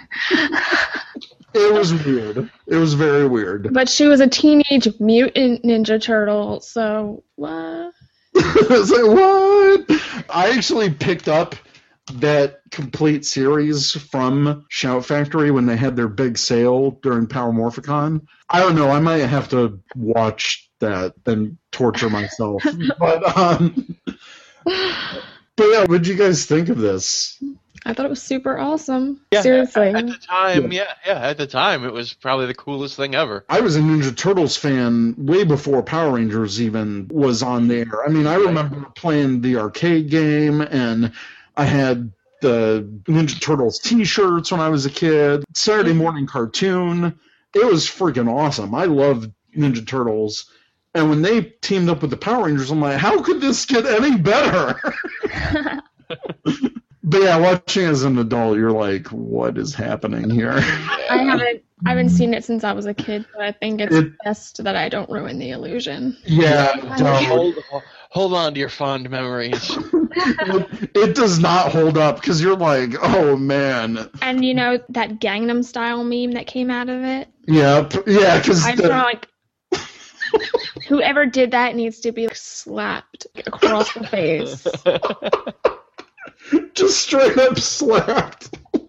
It 1.53 1.73
was 1.73 1.93
weird. 2.05 2.51
It 2.67 2.75
was 2.75 2.93
very 2.93 3.27
weird. 3.27 3.73
But 3.73 3.89
she 3.89 4.05
was 4.05 4.19
a 4.19 4.27
teenage 4.27 4.87
mutant 4.99 5.63
ninja 5.63 6.01
turtle, 6.01 6.59
so 6.59 7.23
what? 7.35 7.93
it's 8.35 8.91
like 8.91 9.07
what? 9.07 10.25
I 10.29 10.53
actually 10.55 10.91
picked 10.91 11.27
up 11.27 11.55
that 12.13 12.61
complete 12.71 13.25
series 13.25 13.91
from 13.91 14.65
Shout 14.69 15.05
Factory 15.05 15.51
when 15.51 15.65
they 15.65 15.75
had 15.75 15.95
their 15.95 16.07
big 16.07 16.37
sale 16.37 16.91
during 17.01 17.27
Power 17.27 17.51
Morphicon. 17.51 18.27
I 18.49 18.59
don't 18.59 18.75
know. 18.75 18.89
I 18.89 18.99
might 18.99 19.17
have 19.17 19.49
to 19.49 19.79
watch 19.95 20.66
that 20.79 21.13
and 21.25 21.57
torture 21.71 22.09
myself. 22.09 22.63
but 22.99 23.37
um, 23.37 23.95
but 24.63 25.65
yeah, 25.65 25.81
what 25.81 25.89
did 25.89 26.07
you 26.07 26.15
guys 26.15 26.45
think 26.45 26.69
of 26.69 26.77
this? 26.77 27.41
I 27.85 27.93
thought 27.93 28.05
it 28.05 28.09
was 28.09 28.21
super 28.21 28.57
awesome. 28.57 29.21
Yeah, 29.31 29.41
Seriously. 29.41 29.89
At 29.89 30.07
the 30.07 30.17
time, 30.17 30.71
yeah, 30.73 30.93
yeah, 31.05 31.19
at 31.21 31.37
the 31.37 31.47
time, 31.47 31.85
it 31.85 31.93
was 31.93 32.13
probably 32.13 32.47
the 32.47 32.53
coolest 32.53 32.97
thing 32.97 33.15
ever. 33.15 33.45
I 33.47 33.61
was 33.61 33.77
a 33.77 33.79
Ninja 33.79 34.15
Turtles 34.15 34.57
fan 34.57 35.15
way 35.17 35.45
before 35.45 35.81
Power 35.83 36.11
Rangers 36.15 36.61
even 36.61 37.07
was 37.07 37.41
on 37.43 37.69
there. 37.69 38.03
I 38.05 38.09
mean, 38.09 38.27
I 38.27 38.35
remember 38.35 38.87
playing 38.95 39.39
the 39.39 39.57
arcade 39.57 40.09
game, 40.09 40.59
and 40.59 41.13
I 41.55 41.63
had 41.63 42.11
the 42.41 43.01
Ninja 43.05 43.39
Turtles 43.39 43.79
T-shirts 43.79 44.51
when 44.51 44.59
I 44.59 44.69
was 44.69 44.85
a 44.85 44.91
kid. 44.91 45.45
Saturday 45.53 45.93
morning 45.93 46.27
cartoon. 46.27 47.17
It 47.55 47.65
was 47.65 47.85
freaking 47.85 48.29
awesome. 48.29 48.75
I 48.75 48.85
loved 48.85 49.31
Ninja 49.55 49.87
Turtles. 49.87 50.51
And 50.95 51.09
when 51.09 51.21
they 51.21 51.41
teamed 51.61 51.89
up 51.89 52.01
with 52.01 52.11
the 52.11 52.17
Power 52.17 52.45
Rangers, 52.45 52.71
I'm 52.71 52.81
like, 52.81 52.97
how 52.97 53.21
could 53.21 53.39
this 53.41 53.65
get 53.65 53.85
any 53.85 54.17
better? 54.17 54.79
but 57.03 57.21
yeah, 57.21 57.37
watching 57.37 57.85
as 57.85 58.03
an 58.03 58.17
adult, 58.17 58.57
you're 58.57 58.71
like, 58.71 59.07
what 59.07 59.57
is 59.57 59.73
happening 59.75 60.29
here? 60.29 60.53
I 60.53 61.17
haven't 61.23 61.63
I 61.85 61.89
haven't 61.89 62.09
seen 62.09 62.33
it 62.33 62.43
since 62.43 62.63
I 62.63 62.73
was 62.73 62.87
a 62.87 62.93
kid, 62.93 63.25
but 63.33 63.43
I 63.43 63.51
think 63.51 63.81
it's 63.81 63.95
It- 63.95 64.13
best 64.25 64.63
that 64.63 64.75
I 64.75 64.89
don't 64.89 65.09
ruin 65.09 65.37
the 65.37 65.51
illusion. 65.51 66.17
yeah, 66.25 66.73
don't. 66.97 67.23
Hold, 67.25 67.55
hold 68.09 68.33
on 68.33 68.55
to 68.55 68.59
your 68.59 68.69
fond 68.69 69.07
memories. 69.11 69.69
it, 70.15 70.89
it 70.95 71.15
does 71.15 71.37
not 71.37 71.71
hold 71.71 71.97
up 71.99 72.15
because 72.19 72.41
you're 72.41 72.55
like, 72.57 72.95
oh 73.03 73.37
man, 73.37 74.09
And 74.23 74.43
you 74.43 74.55
know 74.55 74.79
that 74.89 75.19
Gangnam 75.19 75.63
style 75.63 76.03
meme 76.03 76.31
that 76.31 76.47
came 76.47 76.71
out 76.71 76.89
of 76.89 77.03
it? 77.03 77.27
yeah, 77.47 77.87
yeah, 78.07 78.39
because 78.39 78.65
I'm 78.65 78.77
sort 78.77 78.89
of 78.91 78.97
like 79.03 79.27
whoever 80.87 81.25
did 81.25 81.51
that 81.51 81.75
needs 81.75 81.99
to 82.01 82.11
be 82.11 82.27
slapped 82.33 83.27
across 83.45 83.93
the 83.93 84.07
face. 84.07 84.67
Just 86.73 87.01
straight 87.01 87.37
up 87.37 87.57
slapped. 87.59 88.57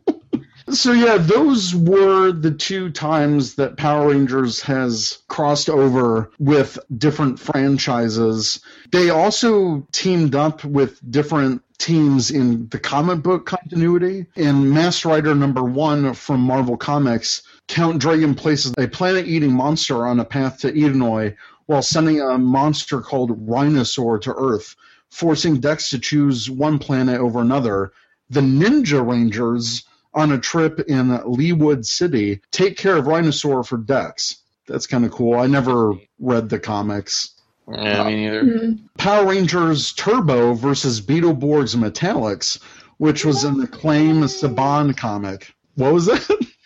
So 0.70 0.92
yeah, 0.92 1.16
those 1.16 1.74
were 1.74 2.30
the 2.30 2.50
two 2.50 2.90
times 2.90 3.54
that 3.54 3.78
Power 3.78 4.10
Rangers 4.10 4.60
has 4.62 5.18
crossed 5.26 5.70
over 5.70 6.30
with 6.38 6.78
different 6.94 7.40
franchises. 7.40 8.60
They 8.92 9.08
also 9.08 9.86
teamed 9.92 10.34
up 10.34 10.64
with 10.64 11.00
different 11.10 11.62
teams 11.78 12.30
in 12.30 12.68
the 12.68 12.78
comic 12.78 13.22
book 13.22 13.46
continuity. 13.46 14.26
In 14.36 14.74
Masked 14.74 15.06
Rider 15.06 15.34
number 15.34 15.62
one 15.62 16.12
from 16.12 16.40
Marvel 16.40 16.76
Comics, 16.76 17.42
Count 17.68 18.00
Dragon 18.00 18.34
places 18.34 18.74
a 18.78 18.88
planet-eating 18.88 19.52
monster 19.52 20.06
on 20.06 20.20
a 20.20 20.24
path 20.24 20.58
to 20.60 20.72
Edenoi 20.72 21.36
while 21.66 21.82
sending 21.82 22.20
a 22.20 22.38
monster 22.38 23.00
called 23.00 23.36
Rhinosaur 23.48 24.18
to 24.20 24.34
Earth, 24.34 24.74
forcing 25.10 25.60
Dex 25.60 25.90
to 25.90 25.98
choose 25.98 26.50
one 26.50 26.78
planet 26.78 27.20
over 27.20 27.40
another. 27.40 27.92
The 28.30 28.40
Ninja 28.40 29.06
Rangers 29.06 29.84
on 30.14 30.32
a 30.32 30.38
trip 30.38 30.80
in 30.88 31.08
Leewood 31.08 31.84
City 31.84 32.40
take 32.50 32.76
care 32.76 32.96
of 32.96 33.06
Rhinosaur 33.06 33.62
for 33.62 33.76
Dex. 33.76 34.38
That's 34.66 34.86
kind 34.86 35.04
of 35.04 35.10
cool. 35.12 35.38
I 35.38 35.46
never 35.46 35.94
read 36.18 36.48
the 36.48 36.58
comics. 36.58 37.30
Yeah, 37.70 38.04
me 38.04 38.16
neither. 38.24 38.44
Mhm. 38.44 38.78
Power 38.96 39.26
Rangers 39.26 39.92
Turbo 39.92 40.54
versus 40.54 41.00
Beetleborgs 41.02 41.76
Metallics, 41.76 42.58
which 42.96 43.24
was 43.26 43.44
an 43.44 43.60
Acclaim 43.62 44.22
Saban 44.22 44.96
comic. 44.96 45.54
What 45.74 45.92
was 45.92 46.06
that? 46.06 46.26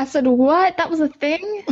I 0.00 0.04
said, 0.06 0.26
what? 0.26 0.76
That 0.78 0.88
was 0.90 1.00
a 1.00 1.08
thing? 1.08 1.64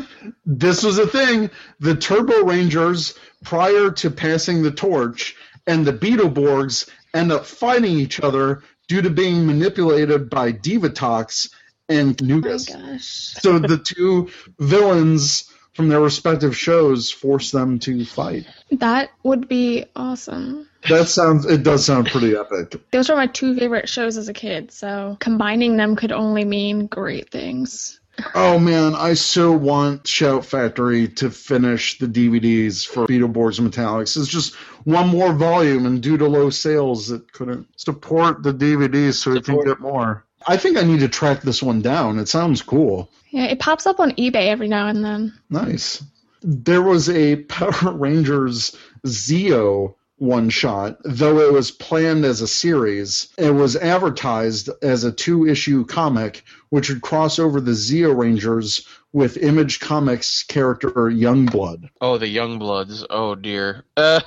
this 0.45 0.83
was 0.83 0.99
a 0.99 1.07
thing. 1.07 1.51
The 1.81 1.95
Turbo 1.97 2.45
Rangers, 2.45 3.15
prior 3.43 3.91
to 3.91 4.11
passing 4.11 4.63
the 4.63 4.71
torch, 4.71 5.35
and 5.67 5.87
the 5.87 5.93
Beetleborgs 5.95 6.89
end 7.15 7.33
up 7.33 7.47
fighting 7.47 7.99
each 7.99 8.21
other 8.21 8.63
due 8.87 9.01
to 9.01 9.09
being 9.11 9.47
manipulated 9.47 10.29
by 10.29 10.53
Divatox 10.53 11.51
and 11.89 12.21
Oh 12.21 12.25
my 12.27 12.35
Nukus. 12.35 12.69
gosh. 12.71 13.05
so 13.41 13.59
the 13.59 13.79
two 13.79 14.31
villains 14.59 15.51
from 15.73 15.89
their 15.89 16.01
respective 16.01 16.55
shows 16.57 17.11
force 17.11 17.51
them 17.51 17.79
to 17.79 18.05
fight. 18.05 18.47
That 18.73 19.11
would 19.23 19.49
be 19.49 19.87
awesome. 19.97 20.69
That 20.91 21.09
sounds. 21.09 21.47
It 21.47 21.63
does 21.63 21.85
sound 21.87 22.09
pretty 22.09 22.37
epic. 22.37 22.75
Those 22.91 23.09
were 23.09 23.17
my 23.17 23.27
two 23.27 23.57
favorite 23.57 23.89
shows 23.89 24.17
as 24.19 24.29
a 24.29 24.35
kid, 24.35 24.71
so 24.71 25.17
combining 25.19 25.77
them 25.79 25.97
could 25.97 26.13
only 26.13 26.45
mean 26.45 26.87
great 26.89 27.31
things. 27.31 28.01
Oh 28.35 28.59
man, 28.59 28.95
I 28.95 29.15
so 29.15 29.53
want 29.53 30.07
Shout 30.07 30.45
Factory 30.45 31.09
to 31.09 31.31
finish 31.31 31.99
the 31.99 32.07
DVDs 32.07 32.87
for 32.87 33.07
Beetleborgs 33.07 33.59
and 33.59 33.73
Metallics. 33.73 34.17
It's 34.17 34.29
just 34.29 34.55
one 34.85 35.09
more 35.09 35.33
volume, 35.33 35.87
and 35.87 36.03
due 36.03 36.17
to 36.17 36.27
low 36.27 36.51
sales, 36.51 37.11
it 37.11 37.33
couldn't 37.33 37.69
support 37.79 38.43
the 38.43 38.53
DVDs, 38.53 39.15
so 39.15 39.33
it 39.33 39.45
can 39.45 39.65
get 39.65 39.81
more. 39.81 40.25
I 40.47 40.57
think 40.57 40.77
I 40.77 40.83
need 40.83 41.01
to 41.01 41.09
track 41.09 41.43
this 41.43 41.63
one 41.63 41.83
down. 41.83 42.19
It 42.19 42.29
sounds 42.29 42.63
cool. 42.63 43.11
Yeah, 43.31 43.45
it 43.45 43.59
pops 43.59 43.87
up 43.87 44.01
on 44.01 44.13
eBay 44.13 44.47
every 44.47 44.69
now 44.69 44.89
and 44.89 45.05
then. 45.05 45.39
Nice. 45.51 46.03
There 46.43 46.83
was 46.83 47.11
a 47.11 47.37
Power 47.37 47.93
Rangers 47.93 48.77
Zeo 49.07 49.95
one 50.19 50.51
shot, 50.51 50.99
though 51.05 51.39
it 51.41 51.53
was 51.53 51.71
planned 51.71 52.25
as 52.25 52.41
a 52.41 52.49
series. 52.49 53.29
It 53.39 53.51
was 53.55 53.77
advertised 53.77 54.69
as 54.83 55.05
a 55.05 55.13
two 55.13 55.47
issue 55.47 55.85
comic, 55.87 56.43
which 56.71 56.89
would 56.89 57.03
cross 57.03 57.39
over 57.39 57.61
the 57.61 57.73
Zeo 57.73 58.17
Rangers 58.17 58.87
with 59.13 59.39
Image 59.39 59.81
Comics 59.81 60.43
character 60.43 60.91
Youngblood. 60.91 61.89
Oh, 62.01 62.19
the 62.19 62.35
Youngbloods. 62.35 63.07
Oh 63.09 63.35
dear. 63.35 63.85
I 63.97 64.23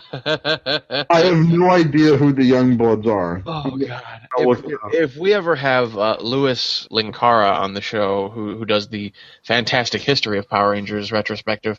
have 1.09 1.37
no 1.37 1.69
idea 1.69 2.17
who 2.17 2.33
the 2.33 2.49
Youngbloods 2.49 3.05
are. 3.05 3.43
Oh 3.45 3.77
God! 3.77 4.03
If, 4.37 4.63
if 4.93 5.17
we 5.17 5.33
ever 5.33 5.55
have 5.55 5.97
uh, 5.97 6.17
Louis 6.19 6.87
Linkara 6.91 7.59
on 7.59 7.73
the 7.73 7.81
show, 7.81 8.29
who 8.29 8.57
who 8.57 8.65
does 8.65 8.87
the 8.87 9.13
fantastic 9.43 10.01
history 10.01 10.39
of 10.39 10.49
Power 10.49 10.71
Rangers 10.71 11.11
retrospective, 11.11 11.77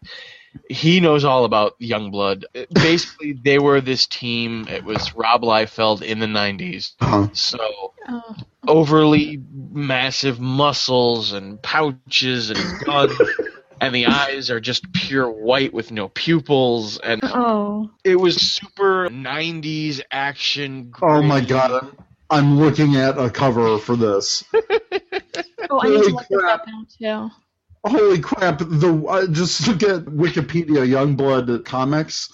he 0.69 1.01
knows 1.01 1.25
all 1.25 1.45
about 1.45 1.79
Youngblood. 1.81 2.45
It- 2.55 2.73
Basically, 2.73 3.33
they 3.33 3.59
were 3.59 3.81
this 3.81 4.07
team. 4.07 4.67
It 4.69 4.85
was 4.85 5.15
Rob 5.15 5.43
Liefeld 5.43 6.03
in 6.03 6.19
the 6.19 6.27
'90s. 6.27 6.93
Uh-huh. 7.01 7.29
So 7.33 7.93
Oh, 8.09 8.35
overly 8.67 9.41
massive 9.71 10.41
muscles 10.41 11.33
and 11.33 11.61
pouches 11.63 12.51
and 12.51 12.85
guns. 12.85 13.13
And 13.81 13.93
the 13.93 14.07
eyes 14.07 14.49
are 14.49 14.61
just 14.61 14.93
pure 14.93 15.29
white 15.29 15.75
with 15.75 15.91
no 15.91 16.07
pupils, 16.09 16.99
and 16.99 17.21
oh. 17.25 17.91
it 18.05 18.15
was 18.15 18.37
super 18.37 19.09
'90s 19.09 20.01
action. 20.13 20.93
Oh 21.03 21.21
my 21.21 21.41
god, 21.41 21.73
I'm, 21.83 21.97
I'm 22.31 22.61
looking 22.61 22.95
at 22.95 23.19
a 23.19 23.29
cover 23.29 23.79
for 23.79 23.97
this. 23.97 24.45
Oh, 25.71 25.81
I 25.81 25.89
need 25.89 26.03
to 26.05 26.11
look 26.11 26.29
this 26.29 26.39
crap. 26.39 26.61
up 26.61 26.67
now 27.01 27.29
too. 27.29 27.31
Holy 27.85 28.21
crap! 28.21 28.59
The 28.59 29.05
uh, 29.09 29.27
just 29.27 29.67
look 29.67 29.83
at 29.83 30.05
Wikipedia 30.05 30.87
Youngblood 30.87 31.65
comics. 31.65 32.33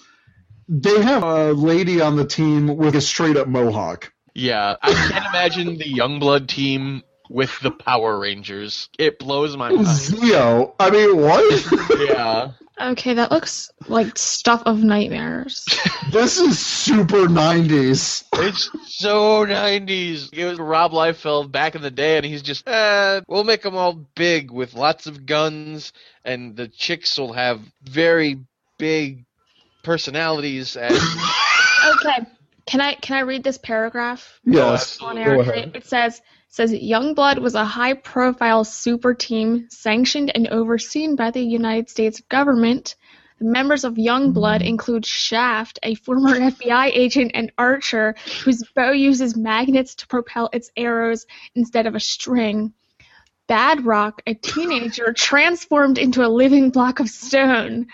They 0.68 1.02
have 1.02 1.22
a 1.22 1.52
lady 1.52 2.02
on 2.02 2.16
the 2.16 2.26
team 2.26 2.76
with 2.76 2.94
a 2.94 3.00
straight 3.00 3.36
up 3.36 3.48
mohawk. 3.48 4.12
Yeah, 4.34 4.76
I 4.82 4.92
can't 4.92 5.26
imagine 5.26 5.78
the 5.78 5.84
Youngblood 5.84 6.48
team 6.48 7.02
with 7.28 7.58
the 7.60 7.70
Power 7.70 8.18
Rangers. 8.18 8.88
It 8.98 9.18
blows 9.18 9.56
my 9.56 9.70
mind. 9.70 9.86
Zeo. 9.86 10.74
I 10.78 10.90
mean, 10.90 11.16
what? 11.16 11.98
Yeah. 12.00 12.52
Okay, 12.80 13.14
that 13.14 13.32
looks 13.32 13.72
like 13.88 14.16
stuff 14.16 14.62
of 14.64 14.84
nightmares. 14.84 15.66
this 16.12 16.38
is 16.38 16.58
super 16.58 17.26
90s. 17.26 18.24
It's 18.34 18.70
so 18.86 19.44
90s. 19.44 20.32
It 20.32 20.44
was 20.44 20.60
Rob 20.60 20.92
Liefeld 20.92 21.50
back 21.50 21.74
in 21.74 21.82
the 21.82 21.90
day, 21.90 22.16
and 22.16 22.24
he's 22.24 22.42
just, 22.42 22.68
eh, 22.68 23.20
we'll 23.26 23.42
make 23.42 23.62
them 23.62 23.74
all 23.74 23.94
big 24.14 24.52
with 24.52 24.74
lots 24.74 25.08
of 25.08 25.26
guns, 25.26 25.92
and 26.24 26.54
the 26.56 26.68
chicks 26.68 27.18
will 27.18 27.32
have 27.32 27.60
very 27.82 28.38
big 28.78 29.24
personalities. 29.82 30.76
And 30.76 30.94
okay, 31.84 32.26
can 32.66 32.80
I 32.80 32.94
can 32.94 33.16
I 33.16 33.20
read 33.20 33.42
this 33.42 33.58
paragraph? 33.58 34.38
Yes. 34.44 35.00
on 35.00 35.16
Go 35.16 35.22
air. 35.22 35.40
ahead. 35.40 35.72
It 35.74 35.86
says 35.86 36.20
says 36.48 36.72
Youngblood 36.72 37.38
was 37.40 37.54
a 37.54 37.64
high 37.64 37.94
profile 37.94 38.64
super 38.64 39.14
team 39.14 39.68
sanctioned 39.70 40.32
and 40.34 40.48
overseen 40.48 41.14
by 41.14 41.30
the 41.30 41.42
United 41.42 41.90
States 41.90 42.20
government. 42.28 42.96
The 43.38 43.44
members 43.44 43.84
of 43.84 43.94
Youngblood 43.94 44.58
mm-hmm. 44.58 44.68
include 44.68 45.06
Shaft, 45.06 45.78
a 45.82 45.94
former 45.94 46.38
FBI 46.50 46.90
agent, 46.92 47.32
and 47.34 47.52
Archer, 47.56 48.16
whose 48.44 48.64
bow 48.74 48.90
uses 48.90 49.36
magnets 49.36 49.94
to 49.96 50.06
propel 50.08 50.48
its 50.52 50.70
arrows 50.76 51.26
instead 51.54 51.86
of 51.86 51.94
a 51.94 52.00
string. 52.00 52.72
Bad 53.46 53.84
Rock, 53.84 54.22
a 54.26 54.34
teenager 54.34 55.12
transformed 55.16 55.98
into 55.98 56.26
a 56.26 56.28
living 56.28 56.70
block 56.70 56.98
of 56.98 57.08
stone. 57.08 57.86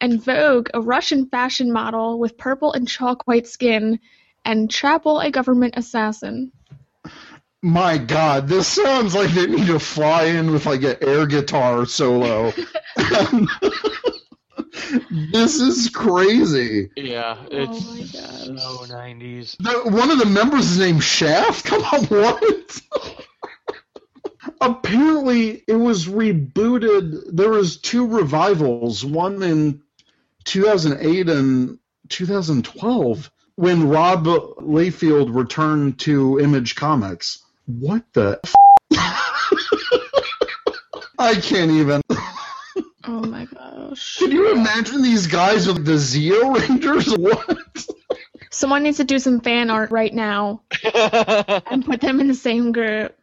And 0.00 0.22
Vogue, 0.22 0.68
a 0.74 0.80
Russian 0.80 1.26
fashion 1.26 1.72
model 1.72 2.18
with 2.18 2.36
purple 2.36 2.72
and 2.72 2.86
chalk 2.86 3.26
white 3.26 3.46
skin. 3.46 4.00
And 4.44 4.70
Chapel, 4.70 5.20
a 5.20 5.30
government 5.30 5.74
assassin. 5.76 6.52
My 7.66 7.96
god, 7.96 8.46
this 8.46 8.68
sounds 8.68 9.14
like 9.14 9.30
they 9.30 9.46
need 9.46 9.68
to 9.68 9.78
fly 9.78 10.24
in 10.24 10.50
with 10.52 10.66
like 10.66 10.82
an 10.82 10.96
air 11.00 11.26
guitar 11.26 11.86
solo. 11.86 12.52
this 15.32 15.54
is 15.60 15.88
crazy. 15.88 16.90
yeah, 16.94 17.38
Oh 17.40 17.46
it's 17.50 17.86
my 17.86 18.00
gosh. 18.00 18.60
so 18.60 18.94
90s. 18.94 19.56
The, 19.56 19.90
one 19.90 20.10
of 20.10 20.18
the 20.18 20.26
members 20.26 20.72
is 20.72 20.78
named 20.78 21.02
Shaft? 21.02 21.64
Come 21.68 21.82
on, 21.84 22.04
what? 22.04 22.80
Apparently, 24.60 25.64
it 25.66 25.76
was 25.76 26.04
rebooted. 26.06 27.34
There 27.34 27.48
was 27.48 27.78
two 27.78 28.06
revivals, 28.06 29.06
one 29.06 29.42
in 29.42 29.80
2008 30.44 31.30
and 31.30 31.78
2012, 32.10 33.30
when 33.56 33.88
Rob 33.88 34.26
Liefeld 34.26 35.34
returned 35.34 35.98
to 36.00 36.38
Image 36.40 36.74
Comics. 36.74 37.40
What 37.66 38.04
the? 38.12 38.40
I 41.18 41.34
can't 41.36 41.70
even. 41.70 42.02
Oh 43.06 43.20
my 43.20 43.46
gosh. 43.46 44.18
Can 44.18 44.30
you 44.30 44.52
imagine 44.52 45.02
these 45.02 45.26
guys 45.26 45.66
with 45.66 45.84
the 45.84 45.92
Zeo 45.92 46.58
Rangers? 46.58 47.16
What? 47.16 47.86
Someone 48.50 48.82
needs 48.82 48.98
to 48.98 49.04
do 49.04 49.18
some 49.18 49.40
fan 49.40 49.70
art 49.70 49.90
right 49.90 50.12
now 50.12 50.62
and 50.84 51.84
put 51.84 52.00
them 52.00 52.20
in 52.20 52.28
the 52.28 52.34
same 52.34 52.72
group. 52.72 53.16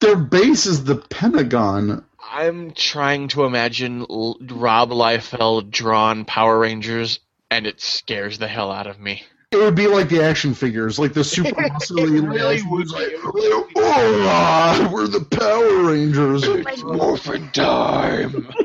Their 0.00 0.16
base 0.16 0.66
is 0.66 0.84
the 0.84 0.96
Pentagon. 0.96 2.04
I'm 2.20 2.72
trying 2.72 3.28
to 3.28 3.44
imagine 3.44 4.06
L- 4.08 4.38
Rob 4.40 4.90
Liefeld 4.90 5.70
drawn 5.70 6.24
Power 6.24 6.58
Rangers, 6.58 7.20
and 7.50 7.66
it 7.66 7.80
scares 7.80 8.38
the 8.38 8.48
hell 8.48 8.70
out 8.70 8.86
of 8.86 9.00
me. 9.00 9.22
It 9.52 9.56
would 9.58 9.74
be 9.76 9.86
like 9.86 10.08
the 10.08 10.22
action 10.22 10.54
figures, 10.54 10.98
like 10.98 11.12
the 11.14 11.22
super 11.24 11.50
muscly 11.62 12.18
It 12.18 12.26
really 12.26 12.56
action 12.56 12.70
would 12.70 12.88
figures, 12.88 13.10
be. 13.22 13.48
like, 13.48 13.66
"Hola, 13.76 14.90
we're 14.92 15.06
the 15.06 15.20
Power 15.24 15.84
Rangers. 15.92 16.44
Oh 16.44 16.54
it's 16.56 16.82
morphin' 16.82 17.50
time. 17.52 18.48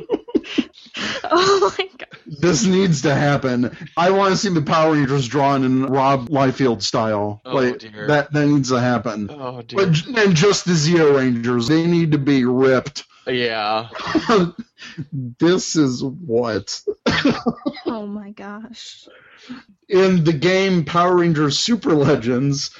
Oh 1.33 1.73
my 1.77 1.89
god. 1.97 2.07
this 2.25 2.65
needs 2.65 3.03
to 3.03 3.15
happen. 3.15 3.75
I 3.95 4.11
want 4.11 4.31
to 4.33 4.37
see 4.37 4.49
the 4.49 4.61
Power 4.61 4.93
Rangers 4.93 5.27
drawn 5.27 5.63
in 5.63 5.85
Rob 5.85 6.27
Liefeld 6.29 6.81
style. 6.81 7.41
Oh, 7.45 7.55
like 7.55 7.79
dear. 7.79 8.07
that 8.07 8.33
that 8.33 8.47
needs 8.47 8.69
to 8.69 8.79
happen. 8.79 9.29
Oh 9.31 9.61
dear. 9.61 9.77
But 9.87 10.05
and 10.17 10.35
just 10.35 10.65
the 10.65 10.73
Zeo 10.73 11.15
Rangers, 11.17 11.67
they 11.69 11.85
need 11.87 12.11
to 12.11 12.17
be 12.17 12.43
ripped. 12.43 13.05
Yeah. 13.25 13.87
this 15.13 15.75
is 15.75 16.03
what 16.03 16.81
Oh 17.85 18.05
my 18.07 18.31
gosh. 18.31 19.07
in 19.89 20.23
the 20.23 20.33
game 20.33 20.85
Power 20.85 21.17
Rangers 21.17 21.59
Super 21.59 21.93
Legends. 21.93 22.71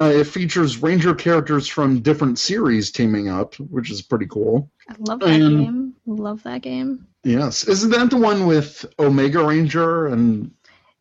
Uh, 0.00 0.06
it 0.06 0.24
features 0.26 0.80
Ranger 0.82 1.14
characters 1.14 1.66
from 1.68 2.00
different 2.00 2.38
series 2.38 2.90
teaming 2.90 3.28
up, 3.28 3.54
which 3.56 3.90
is 3.90 4.00
pretty 4.00 4.26
cool. 4.26 4.70
I 4.88 4.94
love 4.98 5.20
that 5.20 5.28
And- 5.28 5.58
game. 5.60 5.94
Love 6.06 6.42
that 6.44 6.62
game. 6.62 7.06
Yes, 7.22 7.64
isn't 7.68 7.90
that 7.90 8.08
the 8.10 8.16
one 8.16 8.46
with 8.46 8.86
Omega 8.98 9.44
Ranger 9.44 10.06
and 10.06 10.52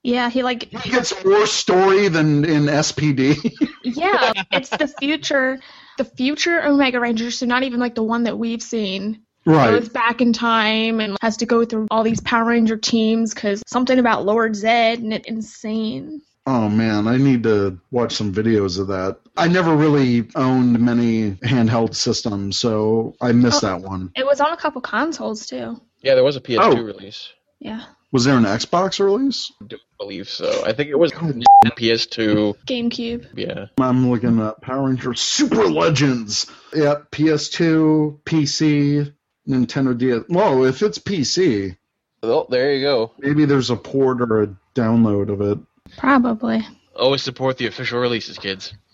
Yeah, 0.04 0.30
he 0.30 0.44
like 0.44 0.64
he 0.64 0.90
gets 0.90 1.14
more 1.24 1.46
story 1.46 2.10
than 2.10 2.44
in 2.44 2.64
SPD? 2.66 3.54
yeah, 3.84 4.34
it's 4.52 4.70
the 4.70 4.88
future 4.88 5.60
the 5.98 6.04
future 6.06 6.62
Omega 6.62 7.00
Ranger, 7.00 7.32
so 7.32 7.46
not 7.46 7.64
even 7.64 7.80
like 7.80 7.96
the 7.96 8.04
one 8.04 8.24
that 8.24 8.38
we've 8.38 8.62
seen. 8.62 9.22
Right. 9.46 9.72
Goes 9.72 9.90
back 9.90 10.22
in 10.22 10.34
time 10.34 11.00
and 11.00 11.18
has 11.22 11.38
to 11.38 11.46
go 11.46 11.66
through 11.66 11.88
all 11.90 12.04
these 12.04 12.22
Power 12.22 12.46
Ranger 12.46 12.78
teams 12.78 13.34
because 13.34 13.64
something 13.68 13.98
about 13.98 14.26
Lord 14.26 14.54
Zedd 14.54 14.98
and 14.98 15.14
it's 15.14 15.28
insane. 15.28 16.22
Oh 16.46 16.68
man, 16.68 17.08
I 17.08 17.18
need 17.18 17.44
to 17.44 17.80
watch 17.92 18.16
some 18.16 18.34
videos 18.34 18.80
of 18.80 18.88
that. 18.88 19.18
I 19.38 19.48
never 19.48 19.76
really 19.76 20.28
owned 20.36 20.80
many 20.80 21.32
handheld 21.36 21.96
systems, 21.96 22.60
so 22.60 23.16
I 23.22 23.32
missed 23.34 23.64
oh, 23.64 23.68
that 23.68 23.82
one. 23.82 24.12
It 24.16 24.26
was 24.26 24.42
on 24.42 24.52
a 24.52 24.58
couple 24.58 24.82
consoles 24.82 25.46
too. 25.46 25.80
Yeah, 26.02 26.16
there 26.16 26.24
was 26.24 26.36
a 26.38 26.42
PS2 26.42 26.60
Oh. 26.60 26.82
release. 26.82 27.30
Yeah. 27.60 27.84
Was 28.12 28.26
there 28.26 28.36
an 28.38 28.46
Xbox 28.46 29.00
release? 29.00 29.52
I 29.62 29.66
do 29.66 29.78
believe 30.00 30.28
so. 30.28 30.64
I 30.66 30.74
think 30.74 30.90
it 30.90 30.98
was 30.98 31.12
PS2. 31.12 32.56
GameCube. 32.66 33.28
Yeah. 33.36 33.66
I'm 33.78 34.10
looking 34.10 34.40
at 34.42 34.62
Power 34.62 34.88
Rangers 34.88 35.22
Super 35.22 35.68
Legends. 35.70 36.48
Yep, 36.74 37.12
PS2, 37.12 38.22
PC, 38.24 39.14
Nintendo 39.50 39.98
DS. 39.98 40.24
Whoa, 40.28 40.64
if 40.66 40.82
it's 40.84 41.00
PC, 41.00 41.76
Well, 42.22 42.46
there 42.50 42.74
you 42.74 42.82
go. 42.82 43.12
maybe 43.20 43.46
there's 43.46 43.70
a 43.72 43.76
port 43.76 44.22
or 44.22 44.44
a 44.44 44.56
download 44.76 45.30
of 45.30 45.42
it. 45.42 45.58
Probably. 45.98 46.66
Always 46.96 47.24
support 47.24 47.58
the 47.58 47.68
official 47.68 48.00
releases, 48.00 48.38
kids. 48.38 48.74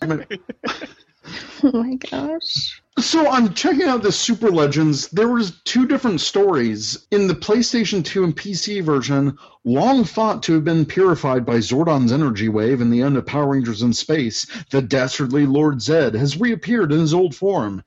Oh 1.62 1.72
my 1.82 1.94
gosh. 1.96 2.80
So 3.00 3.28
I'm 3.28 3.52
checking 3.52 3.88
out 3.88 4.02
the 4.02 4.12
Super 4.12 4.48
Legends. 4.50 5.08
There 5.08 5.28
was 5.28 5.60
two 5.64 5.86
different 5.88 6.20
stories 6.20 7.04
in 7.10 7.26
the 7.26 7.34
PlayStation 7.34 8.04
2 8.04 8.22
and 8.22 8.36
PC 8.36 8.80
version. 8.82 9.36
Long 9.64 10.04
thought 10.04 10.44
to 10.44 10.52
have 10.52 10.64
been 10.64 10.84
purified 10.86 11.44
by 11.44 11.56
Zordon's 11.56 12.12
energy 12.12 12.48
wave 12.48 12.80
in 12.80 12.90
the 12.90 13.02
end 13.02 13.16
of 13.16 13.26
Power 13.26 13.48
Rangers 13.48 13.82
in 13.82 13.92
Space, 13.92 14.46
the 14.70 14.80
dastardly 14.80 15.46
Lord 15.46 15.78
Zedd 15.78 16.14
has 16.14 16.38
reappeared 16.38 16.92
in 16.92 17.00
his 17.00 17.12
old 17.14 17.34
form. 17.34 17.82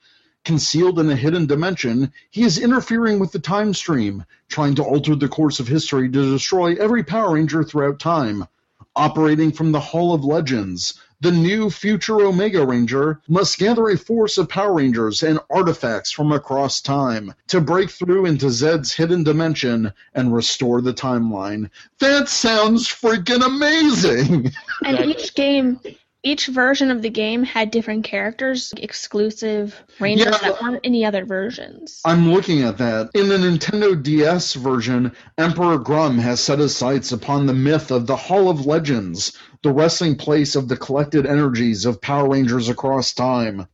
Concealed 0.46 1.00
in 1.00 1.10
a 1.10 1.16
hidden 1.16 1.46
dimension, 1.46 2.12
he 2.30 2.44
is 2.44 2.58
interfering 2.58 3.20
with 3.20 3.32
the 3.32 3.40
time 3.40 3.74
stream, 3.74 4.26
trying 4.48 4.76
to 4.76 4.84
alter 4.84 5.16
the 5.16 5.28
course 5.28 5.60
of 5.60 5.68
history 5.68 6.10
to 6.10 6.32
destroy 6.32 6.76
every 6.76 7.04
Power 7.04 7.34
Ranger 7.34 7.64
throughout 7.64 8.00
time. 8.00 8.48
Operating 8.96 9.52
from 9.52 9.72
the 9.72 9.80
Hall 9.80 10.14
of 10.14 10.24
Legends, 10.24 11.00
the 11.22 11.32
new 11.32 11.70
future 11.70 12.22
Omega 12.22 12.66
Ranger 12.66 13.20
must 13.28 13.60
gather 13.60 13.90
a 13.90 13.98
force 13.98 14.38
of 14.38 14.48
Power 14.48 14.76
Rangers 14.76 15.22
and 15.22 15.40
artifacts 15.50 16.12
from 16.12 16.32
across 16.32 16.80
time 16.80 17.34
to 17.48 17.60
break 17.60 17.90
through 17.90 18.26
into 18.26 18.50
Zedd's 18.50 18.94
hidden 18.94 19.24
dimension 19.24 19.92
and 20.14 20.34
restore 20.34 20.82
the 20.82 20.94
timeline. 20.94 21.70
That 22.00 22.30
sounds 22.30 22.88
freaking 22.88 23.46
amazing! 23.46 24.54
And 24.86 25.00
each 25.10 25.36
game, 25.36 25.82
each 26.24 26.48
version 26.48 26.92
of 26.92 27.02
the 27.02 27.10
game 27.10 27.44
had 27.44 27.72
different 27.72 28.04
characters, 28.04 28.74
exclusive 28.78 29.82
rangers 30.00 30.36
Yeah. 30.42 30.50
that 30.50 30.62
weren't 30.62 30.82
any 30.84 31.06
other 31.06 31.26
versions. 31.26 32.02
I'm 32.04 32.32
looking 32.34 32.64
at 32.64 32.78
that. 32.80 33.10
In 33.14 33.30
the 33.30 33.38
Nintendo 33.38 34.02
DS 34.02 34.54
version, 34.56 35.14
Emperor 35.38 35.78
Gruumm 35.80 36.20
has 36.20 36.42
set 36.42 36.60
his 36.60 36.76
sights 36.76 37.12
upon 37.12 37.46
the 37.46 37.54
myth 37.54 37.92
of 37.92 38.06
the 38.06 38.18
Hall 38.18 38.50
of 38.50 38.66
Legends, 38.66 39.32
the 39.64 39.72
resting 39.72 40.16
place 40.16 40.56
of 40.56 40.68
the 40.68 40.78
collected 40.78 41.26
energies 41.26 41.86
of 41.86 42.02
Power 42.02 42.30
Rangers 42.30 42.70
across 42.70 43.14
time. 43.14 43.68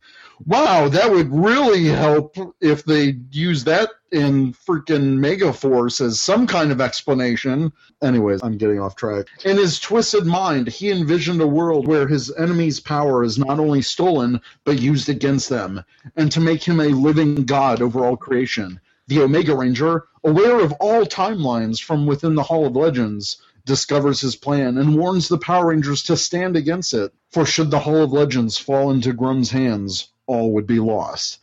Wow, 0.44 0.88
that 0.88 1.10
would 1.10 1.32
really 1.32 1.86
help 1.86 2.36
if 2.60 2.84
they 2.84 3.16
use 3.30 3.64
that 3.64 3.88
in 4.12 4.52
freaking 4.52 5.18
Megaforce 5.18 6.00
as 6.00 6.20
some 6.20 6.46
kind 6.46 6.70
of 6.70 6.80
explanation. 6.80 7.72
Anyways, 8.02 8.42
I'm 8.42 8.58
getting 8.58 8.78
off 8.78 8.96
track. 8.96 9.26
In 9.44 9.56
his 9.56 9.80
twisted 9.80 10.26
mind, 10.26 10.68
he 10.68 10.90
envisioned 10.90 11.40
a 11.40 11.46
world 11.46 11.88
where 11.88 12.06
his 12.06 12.30
enemy's 12.32 12.80
power 12.80 13.24
is 13.24 13.38
not 13.38 13.58
only 13.58 13.80
stolen, 13.80 14.40
but 14.64 14.80
used 14.80 15.08
against 15.08 15.48
them, 15.48 15.82
and 16.16 16.30
to 16.32 16.40
make 16.40 16.62
him 16.62 16.80
a 16.80 16.88
living 16.88 17.44
god 17.44 17.80
over 17.80 18.04
all 18.04 18.16
creation. 18.16 18.78
The 19.08 19.22
Omega 19.22 19.56
Ranger, 19.56 20.04
aware 20.22 20.60
of 20.60 20.72
all 20.80 21.06
timelines 21.06 21.82
from 21.82 22.06
within 22.06 22.34
the 22.34 22.42
Hall 22.42 22.66
of 22.66 22.76
Legends, 22.76 23.38
discovers 23.64 24.20
his 24.20 24.36
plan 24.36 24.78
and 24.78 24.96
warns 24.96 25.28
the 25.28 25.38
Power 25.38 25.68
Rangers 25.68 26.02
to 26.04 26.16
stand 26.16 26.56
against 26.56 26.92
it. 26.92 27.12
For 27.30 27.46
should 27.46 27.70
the 27.70 27.80
Hall 27.80 28.02
of 28.02 28.12
Legends 28.12 28.58
fall 28.58 28.90
into 28.90 29.12
Gruumm's 29.12 29.50
hands, 29.50 30.08
all 30.26 30.52
would 30.52 30.66
be 30.66 30.78
lost. 30.80 31.38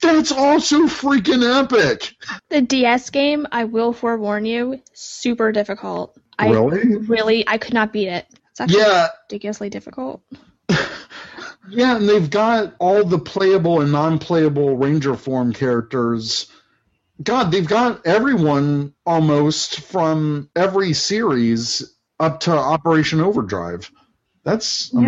That's 0.00 0.30
also 0.30 0.82
freaking 0.82 1.42
epic! 1.42 2.14
The 2.50 2.60
DS 2.60 3.10
game, 3.10 3.46
I 3.50 3.64
will 3.64 3.92
forewarn 3.92 4.44
you, 4.44 4.80
super 4.92 5.50
difficult. 5.50 6.16
I 6.38 6.50
Really? 6.50 6.96
really, 6.96 7.48
I 7.48 7.58
could 7.58 7.74
not 7.74 7.92
beat 7.92 8.08
it. 8.08 8.26
It's 8.50 8.60
actually 8.60 8.78
Yeah, 8.80 9.08
ridiculously 9.28 9.70
difficult. 9.70 10.22
yeah, 11.68 11.96
and 11.96 12.08
they've 12.08 12.30
got 12.30 12.74
all 12.78 13.04
the 13.04 13.18
playable 13.18 13.80
and 13.80 13.90
non-playable 13.90 14.76
Ranger 14.76 15.16
form 15.16 15.52
characters. 15.52 16.46
God, 17.22 17.50
they've 17.50 17.66
got 17.66 18.06
everyone 18.06 18.94
almost 19.04 19.80
from 19.80 20.48
every 20.54 20.92
series 20.92 21.96
up 22.20 22.38
to 22.40 22.52
Operation 22.52 23.20
Overdrive. 23.20 23.90
That's 24.44 24.92
Yep. 24.94 25.02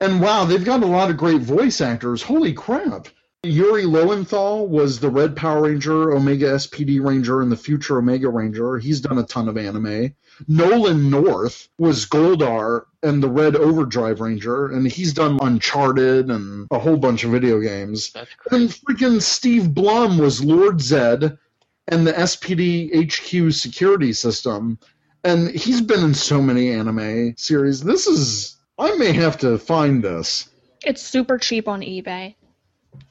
And 0.00 0.20
wow, 0.20 0.44
they've 0.44 0.64
got 0.64 0.82
a 0.82 0.86
lot 0.86 1.10
of 1.10 1.16
great 1.16 1.40
voice 1.40 1.80
actors. 1.80 2.22
Holy 2.22 2.52
crap. 2.52 3.08
Yuri 3.44 3.84
Lowenthal 3.84 4.66
was 4.66 4.98
the 4.98 5.10
Red 5.10 5.36
Power 5.36 5.62
Ranger, 5.62 6.12
Omega 6.12 6.54
SPD 6.54 7.04
Ranger, 7.04 7.40
and 7.40 7.52
the 7.52 7.56
future 7.56 7.98
Omega 7.98 8.28
Ranger. 8.28 8.78
He's 8.78 9.00
done 9.00 9.18
a 9.18 9.22
ton 9.22 9.48
of 9.48 9.56
anime. 9.56 10.14
Nolan 10.46 11.08
North 11.08 11.68
was 11.78 12.06
Goldar 12.06 12.86
and 13.02 13.22
the 13.22 13.30
Red 13.30 13.56
Overdrive 13.56 14.20
Ranger, 14.20 14.66
and 14.66 14.86
he's 14.90 15.12
done 15.12 15.38
Uncharted 15.40 16.30
and 16.30 16.66
a 16.70 16.78
whole 16.78 16.96
bunch 16.96 17.24
of 17.24 17.30
video 17.30 17.60
games. 17.60 18.10
That's. 18.12 18.30
And 18.50 18.68
freaking 18.70 19.22
Steve 19.22 19.72
Blum 19.72 20.18
was 20.18 20.42
Lord 20.42 20.78
Zedd 20.78 21.38
and 21.86 22.06
the 22.06 22.12
SPD 22.12 22.90
HQ 22.92 23.52
security 23.52 24.12
system. 24.12 24.78
And 25.24 25.48
he's 25.50 25.80
been 25.80 26.04
in 26.04 26.14
so 26.14 26.42
many 26.42 26.70
anime 26.70 27.34
series. 27.36 27.82
This 27.82 28.06
is. 28.06 28.57
I 28.78 28.96
may 28.96 29.12
have 29.12 29.38
to 29.38 29.58
find 29.58 30.02
this. 30.02 30.48
It's 30.84 31.02
super 31.02 31.38
cheap 31.38 31.66
on 31.66 31.80
eBay. 31.80 32.36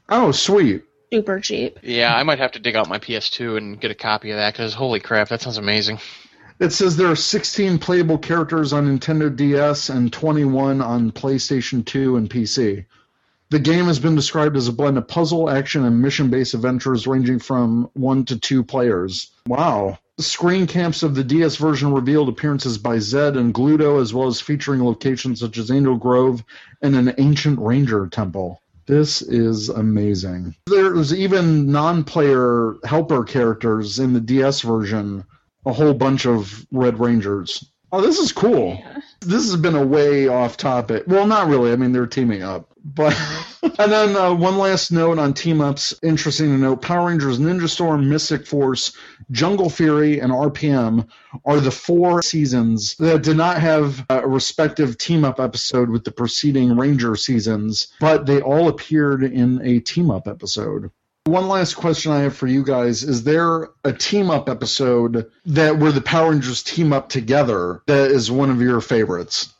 Oh, 0.09 0.31
sweet. 0.31 0.83
Super 1.11 1.39
cheap. 1.39 1.79
Yeah, 1.83 2.15
I 2.15 2.23
might 2.23 2.39
have 2.39 2.53
to 2.53 2.59
dig 2.59 2.75
out 2.75 2.89
my 2.89 2.99
PS2 2.99 3.57
and 3.57 3.79
get 3.79 3.91
a 3.91 3.95
copy 3.95 4.31
of 4.31 4.37
that 4.37 4.53
because 4.53 4.73
holy 4.73 4.99
crap, 4.99 5.29
that 5.29 5.41
sounds 5.41 5.57
amazing. 5.57 5.99
It 6.59 6.71
says 6.71 6.97
there 6.97 7.11
are 7.11 7.15
16 7.15 7.77
playable 7.79 8.17
characters 8.17 8.73
on 8.73 8.87
Nintendo 8.87 9.33
DS 9.33 9.89
and 9.89 10.11
21 10.11 10.81
on 10.81 11.11
PlayStation 11.11 11.85
2 11.85 12.17
and 12.17 12.29
PC. 12.29 12.85
The 13.49 13.59
game 13.59 13.85
has 13.85 13.99
been 13.99 14.15
described 14.15 14.57
as 14.57 14.67
a 14.67 14.73
blend 14.73 14.97
of 14.97 15.07
puzzle, 15.07 15.49
action, 15.49 15.85
and 15.85 16.01
mission 16.01 16.29
based 16.29 16.53
adventures 16.53 17.07
ranging 17.07 17.39
from 17.39 17.89
one 17.93 18.25
to 18.25 18.37
two 18.37 18.61
players. 18.61 19.31
Wow. 19.47 19.99
Screen 20.19 20.67
camps 20.67 21.01
of 21.01 21.15
the 21.15 21.23
DS 21.23 21.55
version 21.55 21.93
revealed 21.93 22.27
appearances 22.27 22.77
by 22.77 22.97
Zedd 22.97 23.37
and 23.37 23.53
Gluto, 23.53 24.01
as 24.01 24.13
well 24.13 24.27
as 24.27 24.41
featuring 24.41 24.83
locations 24.83 25.39
such 25.39 25.57
as 25.57 25.71
Angel 25.71 25.95
Grove 25.95 26.43
and 26.81 26.95
an 26.95 27.13
ancient 27.17 27.59
ranger 27.59 28.07
temple. 28.07 28.61
This 28.85 29.21
is 29.21 29.69
amazing. 29.69 30.55
There's 30.65 31.13
even 31.13 31.71
non 31.71 32.03
player 32.03 32.75
helper 32.83 33.23
characters 33.23 33.99
in 33.99 34.11
the 34.13 34.21
DS 34.21 34.61
version 34.61 35.23
a 35.65 35.71
whole 35.73 35.93
bunch 35.93 36.25
of 36.25 36.65
Red 36.71 36.99
Rangers. 36.99 37.69
Oh, 37.97 38.01
this 38.01 38.19
is 38.19 38.31
cool. 38.31 38.79
This 39.21 39.49
has 39.49 39.55
been 39.55 39.73
a 39.73 39.83
way 39.83 40.27
off 40.27 40.55
topic. 40.55 41.05
Well, 41.07 41.25
not 41.25 41.47
really. 41.47 41.71
I 41.71 41.77
mean, 41.77 41.93
they're 41.93 42.05
teaming 42.05 42.43
up. 42.43 42.69
But 42.85 43.19
and 43.63 43.91
then 43.91 44.15
uh, 44.15 44.35
one 44.35 44.59
last 44.59 44.91
note 44.91 45.17
on 45.17 45.33
team 45.33 45.61
ups. 45.61 45.95
Interesting 46.03 46.49
to 46.49 46.59
note: 46.59 46.83
Power 46.83 47.07
Rangers, 47.07 47.39
Ninja 47.39 47.67
Storm, 47.67 48.07
Mystic 48.07 48.45
Force, 48.45 48.95
Jungle 49.31 49.71
Fury, 49.71 50.19
and 50.19 50.31
RPM 50.31 51.07
are 51.43 51.59
the 51.59 51.71
four 51.71 52.21
seasons 52.21 52.93
that 52.97 53.23
did 53.23 53.35
not 53.35 53.59
have 53.59 54.05
a 54.11 54.27
respective 54.27 54.99
team 54.99 55.25
up 55.25 55.39
episode 55.39 55.89
with 55.89 56.03
the 56.03 56.11
preceding 56.11 56.77
Ranger 56.77 57.15
seasons, 57.15 57.87
but 57.99 58.27
they 58.27 58.41
all 58.41 58.67
appeared 58.67 59.23
in 59.23 59.59
a 59.63 59.79
team 59.79 60.11
up 60.11 60.27
episode. 60.27 60.91
One 61.27 61.49
last 61.49 61.73
question 61.73 62.13
I 62.13 62.19
have 62.19 62.37
for 62.37 62.47
you 62.47 62.63
guys. 62.63 63.03
Is 63.03 63.25
there 63.25 63.67
a 63.83 63.91
team 63.91 64.31
up 64.31 64.47
episode 64.47 65.29
that 65.47 65.77
where 65.77 65.91
the 65.91 65.99
Power 65.99 66.31
Rangers 66.31 66.63
team 66.63 66.93
up 66.93 67.09
together 67.09 67.81
that 67.85 68.11
is 68.11 68.31
one 68.31 68.49
of 68.49 68.61
your 68.61 68.79
favorites? 68.79 69.53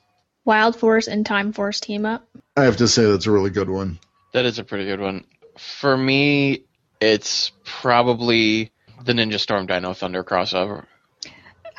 Wild 0.45 0.77
Force 0.77 1.09
and 1.09 1.25
Time 1.25 1.51
Force 1.51 1.81
team 1.81 2.05
up. 2.05 2.25
I 2.55 2.63
have 2.63 2.77
to 2.77 2.87
say 2.87 3.03
that's 3.03 3.25
a 3.25 3.31
really 3.31 3.49
good 3.49 3.69
one. 3.69 3.99
That 4.31 4.45
is 4.45 4.59
a 4.59 4.63
pretty 4.63 4.85
good 4.85 5.01
one. 5.01 5.25
For 5.57 5.97
me, 5.97 6.63
it's 7.01 7.51
probably 7.65 8.71
the 9.03 9.11
Ninja 9.11 9.37
Storm 9.37 9.65
Dino 9.65 9.93
Thunder 9.93 10.23
crossover. 10.23 10.85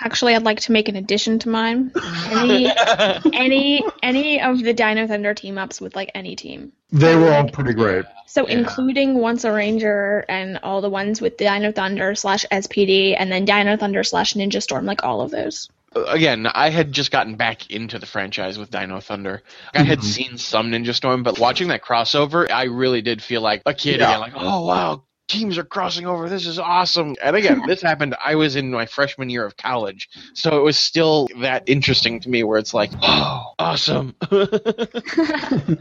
Actually, 0.00 0.34
I'd 0.36 0.44
like 0.44 0.60
to 0.60 0.72
make 0.72 0.88
an 0.88 0.96
addition 0.96 1.38
to 1.40 1.48
mine. 1.48 1.92
Any, 2.30 2.70
any, 3.32 3.84
any 4.02 4.40
of 4.40 4.62
the 4.62 4.72
Dino 4.72 5.06
Thunder 5.06 5.34
team 5.34 5.58
ups 5.58 5.80
with 5.80 5.96
like 5.96 6.10
any 6.14 6.36
team. 6.36 6.72
They 6.92 7.16
were 7.16 7.32
all 7.32 7.48
pretty 7.48 7.74
great. 7.74 8.04
So 8.26 8.46
Yeah. 8.46 8.58
including 8.58 9.18
Once 9.18 9.44
a 9.44 9.52
Ranger 9.52 10.24
and 10.28 10.60
all 10.62 10.80
the 10.80 10.90
ones 10.90 11.20
with 11.20 11.36
Dino 11.36 11.72
Thunder 11.72 12.14
slash 12.14 12.44
SPD 12.50 13.16
and 13.18 13.30
then 13.32 13.44
Dino 13.44 13.76
Thunder 13.76 14.04
slash 14.04 14.34
Ninja 14.34 14.62
Storm, 14.62 14.86
like 14.86 15.02
all 15.04 15.20
of 15.20 15.30
those. 15.30 15.68
Uh, 15.94 16.02
again, 16.04 16.46
I 16.46 16.70
had 16.70 16.92
just 16.92 17.10
gotten 17.10 17.36
back 17.36 17.70
into 17.70 17.98
the 17.98 18.06
franchise 18.06 18.58
with 18.58 18.70
Dino 18.70 19.00
Thunder. 19.00 19.42
I 19.74 19.82
had 19.82 19.98
mm-hmm. 19.98 20.06
seen 20.06 20.38
some 20.38 20.70
Ninja 20.70 20.94
Storm, 20.94 21.22
but 21.22 21.38
watching 21.38 21.68
that 21.68 21.82
crossover, 21.82 22.50
I 22.50 22.64
really 22.64 23.02
did 23.02 23.22
feel 23.22 23.40
like 23.40 23.62
a 23.66 23.74
kid 23.74 24.00
Yeah. 24.00 24.10
again. 24.10 24.20
Like, 24.20 24.32
oh 24.36 24.66
wow, 24.66 25.02
teams 25.28 25.58
are 25.58 25.64
crossing 25.64 26.06
over. 26.06 26.28
This 26.28 26.46
is 26.46 26.58
awesome. 26.58 27.14
And 27.22 27.36
again, 27.36 27.62
this 27.66 27.82
happened. 27.82 28.16
I 28.24 28.34
was 28.34 28.56
in 28.56 28.70
my 28.70 28.86
freshman 28.86 29.30
year 29.30 29.44
of 29.44 29.56
college, 29.56 30.08
so 30.34 30.58
it 30.58 30.62
was 30.62 30.78
still 30.78 31.28
that 31.40 31.64
interesting 31.66 32.20
to 32.20 32.28
me. 32.28 32.42
Where 32.42 32.58
it's 32.58 32.74
like, 32.74 32.90
oh, 33.02 33.52
awesome. 33.58 34.14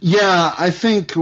Yeah, 0.00 0.54
I 0.58 0.70
think 0.70 1.12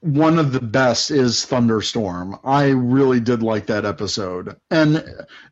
one 0.00 0.38
of 0.38 0.52
the 0.52 0.60
best 0.60 1.10
is 1.10 1.44
Thunderstorm. 1.46 2.38
I 2.44 2.68
really 2.68 3.20
did 3.20 3.42
like 3.42 3.66
that 3.66 3.84
episode. 3.84 4.56
And 4.70 5.02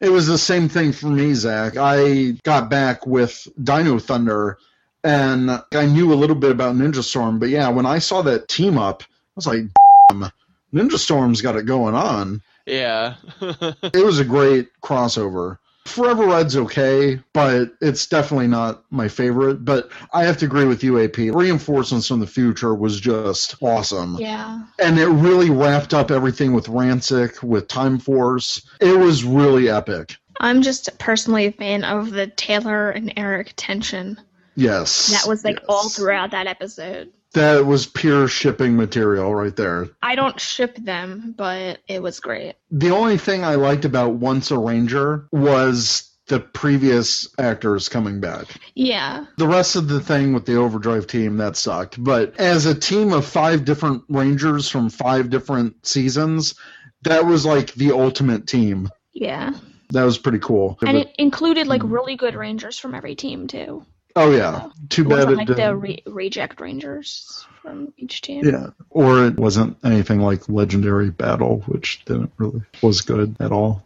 it 0.01 0.11
was 0.11 0.27
the 0.27 0.39
same 0.39 0.69
thing 0.69 0.93
for 0.93 1.07
me, 1.07 1.35
Zach. 1.35 1.77
I 1.77 2.37
got 2.45 2.69
back 2.71 3.07
with 3.07 3.49
Dino 3.63 3.99
Thunder 3.99 4.59
and 5.03 5.51
I 5.51 5.87
knew 5.87 6.13
a 6.13 6.15
little 6.15 6.37
bit 6.37 6.53
about 6.53 6.77
Ninja 6.77 7.03
Storm, 7.03 7.39
but 7.39 7.49
yeah, 7.49 7.69
when 7.71 7.87
I 7.87 7.99
saw 7.99 8.23
that 8.23 8.47
team 8.47 8.79
up, 8.79 9.03
I 9.03 9.07
was 9.35 9.47
like, 9.47 9.65
Damn, 10.11 10.31
Ninja 10.73 10.99
Storm's 10.99 11.41
got 11.41 11.57
it 11.57 11.67
going 11.67 11.95
on. 11.95 12.43
yeah. 12.67 13.15
It 13.41 14.05
was 14.05 14.19
a 14.19 14.25
great 14.25 14.69
crossover. 14.83 15.59
Forever 15.85 16.27
Red's 16.27 16.57
okay, 16.57 17.21
but 17.33 17.73
it's 17.81 18.07
definitely 18.07 18.47
not 18.47 18.85
my 18.91 19.09
favorite. 19.09 19.65
But 19.65 19.91
I 20.13 20.25
have 20.25 20.39
to 20.39 20.45
agree 20.47 20.65
with 20.65 20.85
you, 20.85 21.03
AP. 21.03 21.17
Reinforcements 21.17 22.07
from 22.07 22.21
the 22.21 22.27
Future 22.27 22.73
was 22.73 23.01
just 23.01 23.57
awesome. 23.61 24.17
Yeah. 24.17 24.63
And 24.81 24.99
it 24.99 25.09
really 25.09 25.51
wrapped 25.51 25.93
up 25.93 26.13
everything 26.13 26.53
with 26.53 26.67
Ransik, 26.67 27.43
with 27.43 27.67
Time 27.67 27.99
Force. 27.99 28.65
It 28.81 28.97
was 28.97 29.25
really 29.25 29.69
epic. 29.69 30.17
I'm 30.39 30.63
just 30.63 30.99
personally 30.99 31.47
a 31.47 31.53
fan 31.53 31.85
of 31.85 32.11
the 32.11 32.29
Taylor 32.29 32.91
and 32.91 33.13
Eric 33.17 33.53
tension. 33.57 34.21
Yes. 34.55 35.09
That 35.09 35.29
was 35.29 35.45
like 35.45 35.61
yes. 35.61 35.67
all 35.69 35.89
throughout 35.89 36.31
that 36.31 36.47
episode. 36.47 37.13
That 37.35 37.65
was 37.65 37.87
pure 37.87 38.29
shipping 38.29 38.77
material 38.77 39.35
right 39.35 39.55
there. 39.57 39.89
I 40.03 40.15
don't 40.15 40.39
ship 40.39 40.77
them, 40.77 41.35
but 41.37 41.79
it 41.89 42.03
was 42.03 42.21
great. 42.21 42.57
The 42.71 42.91
only 42.91 43.17
thing 43.17 43.43
I 43.45 43.55
liked 43.55 43.85
about 43.85 44.15
Once 44.15 44.51
a 44.51 44.59
Ranger 44.59 45.29
was 45.33 46.11
the 46.29 46.41
previous 46.41 47.29
actors 47.39 47.89
coming 47.89 48.21
back. 48.21 48.47
Yeah. 48.75 49.27
The 49.39 49.49
rest 49.49 49.77
of 49.77 49.89
the 49.89 50.01
thing 50.01 50.33
with 50.33 50.47
the 50.47 50.57
Overdrive 50.57 51.07
team, 51.07 51.37
that 51.39 51.57
sucked. 51.57 52.03
But 52.03 52.39
as 52.39 52.67
a 52.67 52.75
team 52.75 53.13
of 53.13 53.27
five 53.27 53.65
different 53.65 54.05
Rangers 54.09 54.69
from 54.69 54.89
five 54.89 55.31
different 55.31 55.87
seasons, 55.87 56.55
that 57.03 57.27
was 57.27 57.45
like 57.45 57.75
the 57.75 57.93
ultimate 57.93 58.47
team. 58.47 58.89
Yeah. 59.13 59.53
That 59.91 60.05
was 60.05 60.17
pretty 60.17 60.39
cool. 60.39 60.79
And 60.87 60.97
it 60.97 61.15
included 61.19 61.67
like 61.67 61.83
hmm. 61.83 61.93
really 61.93 62.17
good 62.17 62.35
rangers 62.35 62.79
from 62.79 62.95
every 62.95 63.15
team 63.15 63.47
too. 63.47 63.85
Oh, 64.17 64.31
yeah. 64.31 64.71
Too 64.89 65.03
It 65.03 65.09
bad 65.09 65.15
wasn't 65.15 65.33
it 65.33 65.37
like 65.37 65.47
the 65.49 65.55
didn't. 65.55 65.81
re- 65.81 66.03
reject 66.07 66.61
rangers 66.61 67.45
from 67.63 67.93
each 67.97 68.21
team. 68.23 68.45
Yeah. 68.45 68.71
Or 68.91 69.25
it 69.27 69.37
wasn't 69.37 69.77
anything 69.85 70.21
like 70.21 70.49
Legendary 70.49 71.11
Battle, 71.11 71.61
which 71.67 72.05
didn't 72.05 72.33
really, 72.39 72.63
was 72.83 73.03
good 73.03 73.37
at 73.41 73.53
all. 73.53 73.85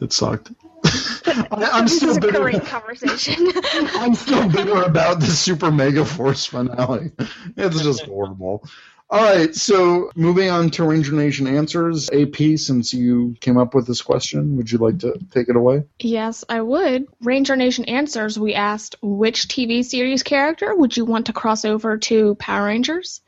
It 0.00 0.12
sucked. 0.12 0.50
I, 0.84 1.46
I'm 1.72 1.84
this 1.84 1.96
still 1.96 2.10
is 2.10 2.16
a 2.18 2.20
bitter. 2.20 2.40
great 2.40 2.64
conversation. 2.66 3.50
I'm 3.74 4.14
still 4.14 4.48
bitter 4.48 4.82
about 4.82 5.20
the 5.20 5.26
Super 5.26 5.70
Mega 5.72 6.04
Force 6.04 6.46
finale. 6.46 7.10
It's 7.56 7.82
just 7.82 8.04
horrible. 8.06 8.64
All 9.10 9.22
right, 9.22 9.54
so 9.54 10.10
moving 10.14 10.50
on 10.50 10.68
to 10.72 10.84
Ranger 10.84 11.14
Nation 11.14 11.46
answers. 11.46 12.10
AP, 12.10 12.58
since 12.58 12.92
you 12.92 13.36
came 13.40 13.56
up 13.56 13.74
with 13.74 13.86
this 13.86 14.02
question, 14.02 14.56
would 14.56 14.70
you 14.70 14.76
like 14.76 14.98
to 14.98 15.18
take 15.30 15.48
it 15.48 15.56
away? 15.56 15.84
yes, 15.98 16.44
I 16.46 16.60
would. 16.60 17.06
Ranger 17.22 17.56
Nation 17.56 17.86
answers. 17.86 18.38
We 18.38 18.52
asked 18.52 18.96
which 19.00 19.48
TV 19.48 19.82
series 19.82 20.22
character 20.22 20.74
would 20.74 20.94
you 20.94 21.06
want 21.06 21.26
to 21.26 21.32
cross 21.32 21.64
over 21.64 21.96
to 21.96 22.34
Power 22.34 22.66
Rangers? 22.66 23.22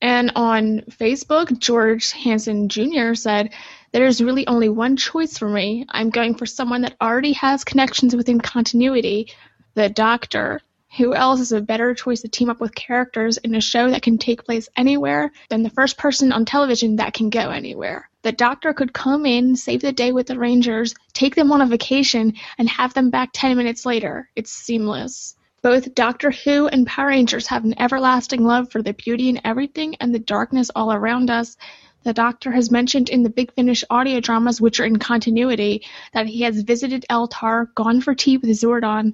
And 0.00 0.30
on 0.36 0.82
Facebook, 0.92 1.58
George 1.58 2.12
Hansen 2.12 2.68
Jr. 2.68 3.14
said, 3.14 3.50
There's 3.92 4.22
really 4.22 4.46
only 4.46 4.68
one 4.68 4.96
choice 4.96 5.36
for 5.36 5.48
me. 5.48 5.86
I'm 5.88 6.10
going 6.10 6.36
for 6.36 6.46
someone 6.46 6.82
that 6.82 6.96
already 7.00 7.32
has 7.32 7.64
connections 7.64 8.14
within 8.14 8.40
continuity, 8.40 9.32
the 9.74 9.88
Doctor. 9.88 10.60
Who 10.96 11.14
else 11.14 11.38
is 11.38 11.52
a 11.52 11.60
better 11.60 11.94
choice 11.94 12.22
to 12.22 12.28
team 12.28 12.50
up 12.50 12.60
with 12.60 12.74
characters 12.74 13.36
in 13.36 13.54
a 13.54 13.60
show 13.60 13.90
that 13.90 14.02
can 14.02 14.18
take 14.18 14.44
place 14.44 14.68
anywhere 14.76 15.30
than 15.48 15.62
the 15.62 15.70
first 15.70 15.96
person 15.96 16.32
on 16.32 16.44
television 16.44 16.96
that 16.96 17.14
can 17.14 17.30
go 17.30 17.50
anywhere? 17.50 18.10
The 18.22 18.32
Doctor 18.32 18.74
could 18.74 18.92
come 18.92 19.24
in, 19.24 19.54
save 19.54 19.82
the 19.82 19.92
day 19.92 20.10
with 20.10 20.26
the 20.26 20.38
Rangers, 20.38 20.96
take 21.12 21.36
them 21.36 21.52
on 21.52 21.60
a 21.62 21.66
vacation, 21.66 22.34
and 22.58 22.68
have 22.68 22.92
them 22.92 23.08
back 23.08 23.30
10 23.32 23.56
minutes 23.56 23.86
later. 23.86 24.28
It's 24.34 24.50
seamless. 24.50 25.36
Both 25.62 25.94
Doctor 25.94 26.32
Who 26.32 26.66
and 26.66 26.86
Power 26.86 27.08
Rangers 27.08 27.46
have 27.46 27.64
an 27.64 27.80
everlasting 27.80 28.44
love 28.44 28.72
for 28.72 28.82
the 28.82 28.92
beauty 28.92 29.28
in 29.28 29.40
everything 29.44 29.94
and 30.00 30.12
the 30.12 30.18
darkness 30.18 30.70
all 30.74 30.92
around 30.92 31.30
us. 31.30 31.56
The 32.02 32.12
Doctor 32.12 32.50
has 32.50 32.70
mentioned 32.70 33.10
in 33.10 33.22
the 33.22 33.30
Big 33.30 33.52
Finish 33.52 33.84
audio 33.90 34.20
dramas, 34.20 34.60
which 34.60 34.80
are 34.80 34.86
in 34.86 34.98
continuity, 34.98 35.84
that 36.14 36.26
he 36.26 36.42
has 36.42 36.62
visited 36.62 37.06
Eltar, 37.10 37.72
gone 37.74 38.00
for 38.00 38.14
tea 38.14 38.38
with 38.38 38.50
Zordon, 38.50 39.12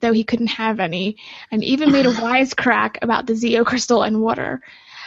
though 0.00 0.12
he 0.12 0.24
couldn't 0.24 0.48
have 0.48 0.80
any, 0.80 1.16
and 1.50 1.64
even 1.64 1.92
made 1.92 2.06
a 2.06 2.12
wisecrack 2.22 2.98
about 3.02 3.26
the 3.26 3.34
Zeo 3.34 3.64
crystal 3.64 4.02
and 4.02 4.20
water. 4.20 4.60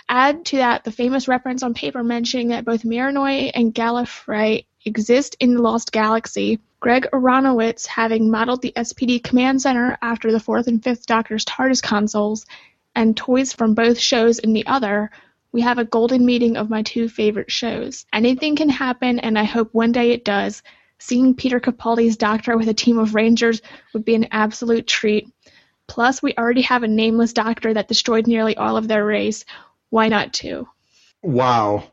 Add 0.08 0.46
to 0.46 0.58
that 0.58 0.84
the 0.84 0.92
famous 0.92 1.28
reference 1.28 1.62
on 1.62 1.74
paper 1.74 2.04
mentioning 2.04 2.48
that 2.50 2.66
both 2.66 2.84
Mirinoi 2.84 3.52
and 3.54 3.74
Gallifrey 3.74 4.66
exist 4.86 5.36
in 5.40 5.54
the 5.54 5.62
Lost 5.62 5.92
Galaxy. 5.92 6.60
Greg 6.80 7.08
Aronowitz, 7.12 7.86
having 7.86 8.32
modeled 8.32 8.62
the 8.62 8.74
SPD 8.76 9.22
Command 9.22 9.62
Center 9.62 9.98
after 10.02 10.32
the 10.32 10.40
fourth 10.40 10.68
and 10.68 10.84
fifth 10.84 11.06
Doctor's 11.06 11.46
TARDIS 11.46 11.82
consoles, 11.82 12.46
and 12.96 13.16
toys 13.16 13.54
from 13.54 13.76
both 13.76 14.00
shows 14.00 14.40
in 14.40 14.54
the 14.54 14.66
other, 14.66 15.12
we 15.52 15.62
have 15.62 15.78
a 15.78 15.86
golden 15.86 16.26
meeting 16.26 16.58
of 16.58 16.70
my 16.70 16.82
two 16.82 17.10
favorite 17.10 17.52
shows. 17.52 18.06
Anything 18.14 18.56
can 18.56 18.70
happen, 18.70 19.20
and 19.20 19.38
I 19.38 19.44
hope 19.44 19.74
one 19.74 19.92
day 19.92 20.12
it 20.12 20.24
does. 20.24 20.64
Seeing 21.00 21.34
Peter 21.34 21.60
Capaldi's 21.60 22.18
Doctor 22.18 22.58
with 22.58 22.68
a 22.70 22.74
team 22.74 22.97
of 23.00 23.16
Rangers 23.16 23.62
would 23.93 24.06
be 24.06 24.16
an 24.16 24.28
absolute 24.32 24.86
treat. 24.86 25.28
Plus, 25.88 26.22
we 26.22 26.36
already 26.38 26.62
have 26.64 26.84
a 26.84 26.88
nameless 26.88 27.34
Doctor 27.34 27.74
that 27.74 27.88
destroyed 27.88 28.28
nearly 28.28 28.56
all 28.56 28.78
of 28.78 28.88
their 28.88 29.04
race. 29.06 29.45
Why 29.89 30.10
not 30.10 30.34
two? 30.34 30.68
Wow. 31.24 31.91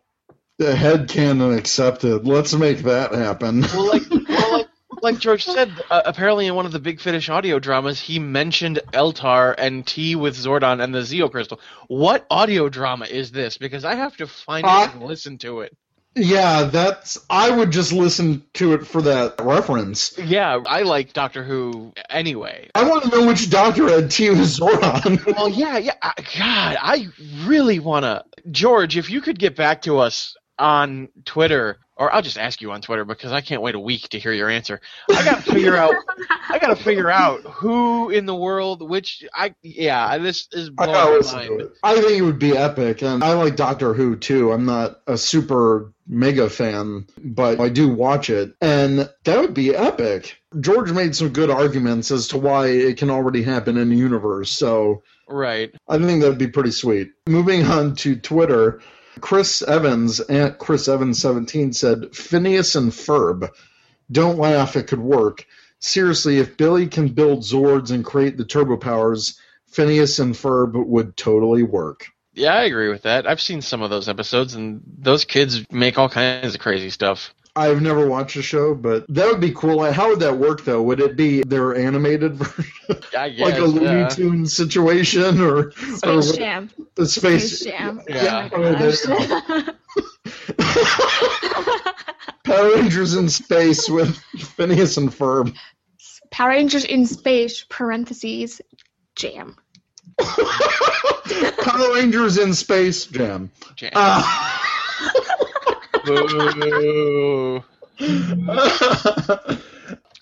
The 0.59 0.75
head 0.75 1.09
canon 1.09 1.55
accepted. 1.57 2.27
Let's 2.27 2.55
make 2.55 2.79
that 2.79 3.13
happen. 3.13 3.63
Well, 3.63 3.89
like, 3.89 4.03
well, 4.29 4.53
like, 4.53 4.67
like 5.03 5.19
George 5.19 5.45
said, 5.45 5.71
uh, 5.91 6.03
apparently 6.05 6.47
in 6.47 6.55
one 6.55 6.67
of 6.67 6.73
the 6.73 6.79
Big 6.79 7.01
Finish 7.01 7.29
audio 7.29 7.59
dramas, 7.59 8.01
he 8.01 8.19
mentioned 8.19 8.81
Eltar 8.93 9.55
and 9.57 9.87
tea 9.87 10.17
with 10.17 10.37
Zordon 10.37 10.83
and 10.83 10.95
the 10.95 11.01
Zeo 11.01 11.31
Crystal. 11.31 11.61
What 11.89 12.27
audio 12.31 12.69
drama 12.69 13.05
is 13.07 13.31
this? 13.31 13.57
Because 13.59 13.85
I 13.85 13.95
have 13.95 14.17
to 14.17 14.27
find 14.27 14.67
Uh, 14.67 14.89
it 14.89 14.95
and 14.95 15.05
listen 15.05 15.39
to 15.39 15.61
it. 15.61 15.77
Yeah, 16.17 16.65
that's. 16.65 17.19
I 17.31 17.51
would 17.51 17.71
just 17.71 17.93
listen 17.93 18.43
to 18.55 18.73
it 18.73 18.87
for 18.87 19.03
that 19.03 19.35
reference. 19.41 20.17
Yeah, 20.19 20.61
I 20.67 20.83
like 20.83 21.13
Doctor 21.13 21.45
Who 21.45 21.93
anyway. 22.11 22.71
I 22.75 22.89
want 22.89 23.05
to 23.05 23.11
know 23.11 23.27
which 23.27 23.51
doctor 23.51 23.89
had 23.89 24.11
Team 24.11 24.39
with 24.39 24.49
Zordon. 24.49 25.25
Well, 25.37 25.49
yeah, 25.49 25.77
yeah. 25.79 25.93
I- 26.03 26.13
God, 26.39 26.77
I 26.81 27.09
really 27.47 27.79
want 27.79 28.05
to. 28.05 28.25
George, 28.51 28.97
if 28.97 29.11
you 29.11 29.21
could 29.21 29.39
get 29.39 29.55
back 29.57 29.83
to 29.83 29.99
us 29.99 30.35
on 30.59 31.09
Twitter, 31.27 31.79
or 31.97 32.13
I'll 32.15 32.23
just 32.23 32.39
ask 32.39 32.63
you 32.63 32.73
on 32.73 32.81
Twitter 32.81 33.05
because 33.05 33.33
I 33.33 33.41
can't 33.43 33.61
wait 33.61 33.75
a 33.75 33.79
week 33.81 34.09
to 34.11 34.19
hear 34.19 34.33
your 34.33 34.49
answer. 34.49 34.81
I 35.11 35.23
got 35.25 35.45
to 35.45 35.53
figure 35.53 35.77
out. 35.77 35.95
I 36.49 36.59
got 36.59 36.69
to 36.69 36.83
figure 36.83 37.11
out 37.11 37.43
who 37.43 38.09
in 38.11 38.25
the 38.25 38.35
world, 38.35 38.89
which 38.89 39.25
I 39.35 39.55
yeah, 39.63 40.17
this 40.19 40.49
is 40.53 40.71
I 40.79 40.87
blowing 40.87 40.93
gotta 40.95 41.11
my 41.11 41.17
listen 41.17 41.39
to 41.41 41.49
mind. 41.51 41.61
it. 41.63 41.73
I 41.83 41.95
think 42.01 42.13
it 42.13 42.23
would 42.23 42.39
be 42.39 42.57
epic, 42.57 43.03
and 43.03 43.23
I 43.23 43.33
like 43.35 43.57
Doctor 43.57 43.93
Who 43.93 44.17
too. 44.17 44.53
I'm 44.53 44.65
not 44.65 45.01
a 45.07 45.19
super 45.19 45.93
mega 46.07 46.49
fan, 46.49 47.07
but 47.19 47.61
I 47.61 47.69
do 47.69 47.89
watch 47.89 48.31
it, 48.31 48.55
and 48.61 49.09
that 49.25 49.41
would 49.41 49.55
be 49.55 49.75
epic. 49.75 50.37
George 50.61 50.93
made 50.93 51.17
some 51.17 51.31
good 51.31 51.51
arguments 51.51 52.11
as 52.11 52.29
to 52.29 52.39
why 52.39 52.69
it 52.69 52.99
can 52.99 53.11
already 53.11 53.43
happen 53.43 53.77
in 53.77 53.91
the 53.91 53.97
universe, 53.97 54.51
so 54.51 55.03
Right. 55.29 55.75
I 55.89 55.99
think 55.99 56.23
that 56.23 56.29
would 56.29 56.39
be 56.39 56.47
pretty 56.47 56.71
sweet. 56.71 57.11
Moving 57.27 57.65
on 57.65 57.97
to 57.97 58.17
Twitter, 58.17 58.81
Chris 59.21 59.63
Evans 59.63 60.21
at 60.21 60.59
Chris 60.59 60.89
Evans 60.89 61.21
17 61.21 61.73
said 61.73 62.15
Phineas 62.15 62.75
and 62.77 62.93
Ferb. 62.93 63.51
Don't 64.11 64.39
laugh, 64.39 64.77
it 64.77 64.87
could 64.87 65.01
work. 65.01 65.45
Seriously, 65.81 66.39
if 66.39 66.57
Billy 66.57 66.87
can 66.87 67.09
build 67.09 67.41
Zords 67.41 67.91
and 67.91 68.05
create 68.05 68.37
the 68.37 68.45
turbo 68.45 68.77
powers, 68.77 69.39
Phineas 69.67 70.19
and 70.19 70.35
Ferb 70.35 70.75
would 70.87 71.17
totally 71.17 71.63
work. 71.63 72.07
Yeah, 72.37 72.55
I 72.55 72.65
agree 72.65 72.89
with 72.91 73.03
that. 73.03 73.27
I've 73.27 73.41
seen 73.41 73.63
some 73.63 73.83
of 73.83 73.91
those 73.91 74.09
episodes, 74.09 74.55
and 74.55 74.83
those 74.99 75.25
kids 75.25 75.65
make 75.73 75.99
all 75.99 76.09
kinds 76.09 76.55
of 76.55 76.61
crazy 76.61 76.91
stuff. 76.91 77.35
I've 77.57 77.81
never 77.81 78.07
watched 78.07 78.37
the 78.37 78.43
show, 78.43 78.75
but 78.75 79.07
that 79.09 79.27
would 79.27 79.41
be 79.41 79.53
cool. 79.53 79.83
How 79.91 80.11
would 80.11 80.21
that 80.21 80.37
work, 80.37 80.63
though? 80.65 80.83
Would 80.83 81.01
it 81.01 81.17
be 81.17 81.43
their 81.43 81.75
animated 81.75 82.35
version, 82.37 83.03
I 83.17 83.31
guess, 83.31 83.41
like 83.41 83.59
a 83.59 83.65
Looney 83.65 84.01
yeah. 84.01 84.09
Tune 84.09 84.45
situation, 84.47 85.41
or, 85.41 85.57
or 85.69 85.73
Space 85.73 86.27
what- 86.29 86.37
Jam. 86.39 86.71
the 86.95 87.07
space? 87.07 87.61
Space 87.61 87.73
Jam. 87.73 88.03
Yeah. 88.07 88.51
Oh 88.53 88.77
Oh. 89.09 89.73
Power 92.45 92.75
Rangers 92.77 93.15
in 93.15 93.29
space 93.29 93.89
with 93.89 94.17
Phineas 94.57 94.97
and 94.99 95.11
Ferb. 95.11 95.57
Power 96.31 96.51
Rangers 96.51 96.85
in 96.85 97.07
space, 97.07 97.65
parentheses, 97.69 98.61
jam. 99.17 99.57
Power 101.59 101.95
Rangers 101.95 102.39
in 102.39 102.55
space 102.55 103.07
jam. 103.07 103.51
Jam. 103.77 103.91
Uh, 103.95 104.59
Boo. 106.05 107.63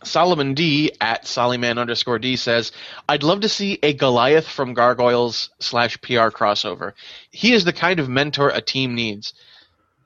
Solomon 0.04 0.54
D 0.54 0.92
at 1.00 1.24
Sollyman 1.24 1.78
underscore 1.78 2.18
D 2.18 2.36
says, 2.36 2.72
I'd 3.08 3.22
love 3.22 3.40
to 3.40 3.48
see 3.48 3.78
a 3.82 3.92
Goliath 3.92 4.46
from 4.46 4.74
Gargoyles 4.74 5.50
slash 5.60 6.00
PR 6.00 6.28
crossover. 6.30 6.92
He 7.30 7.52
is 7.52 7.64
the 7.64 7.72
kind 7.72 8.00
of 8.00 8.08
mentor 8.08 8.50
a 8.50 8.60
team 8.60 8.94
needs. 8.94 9.34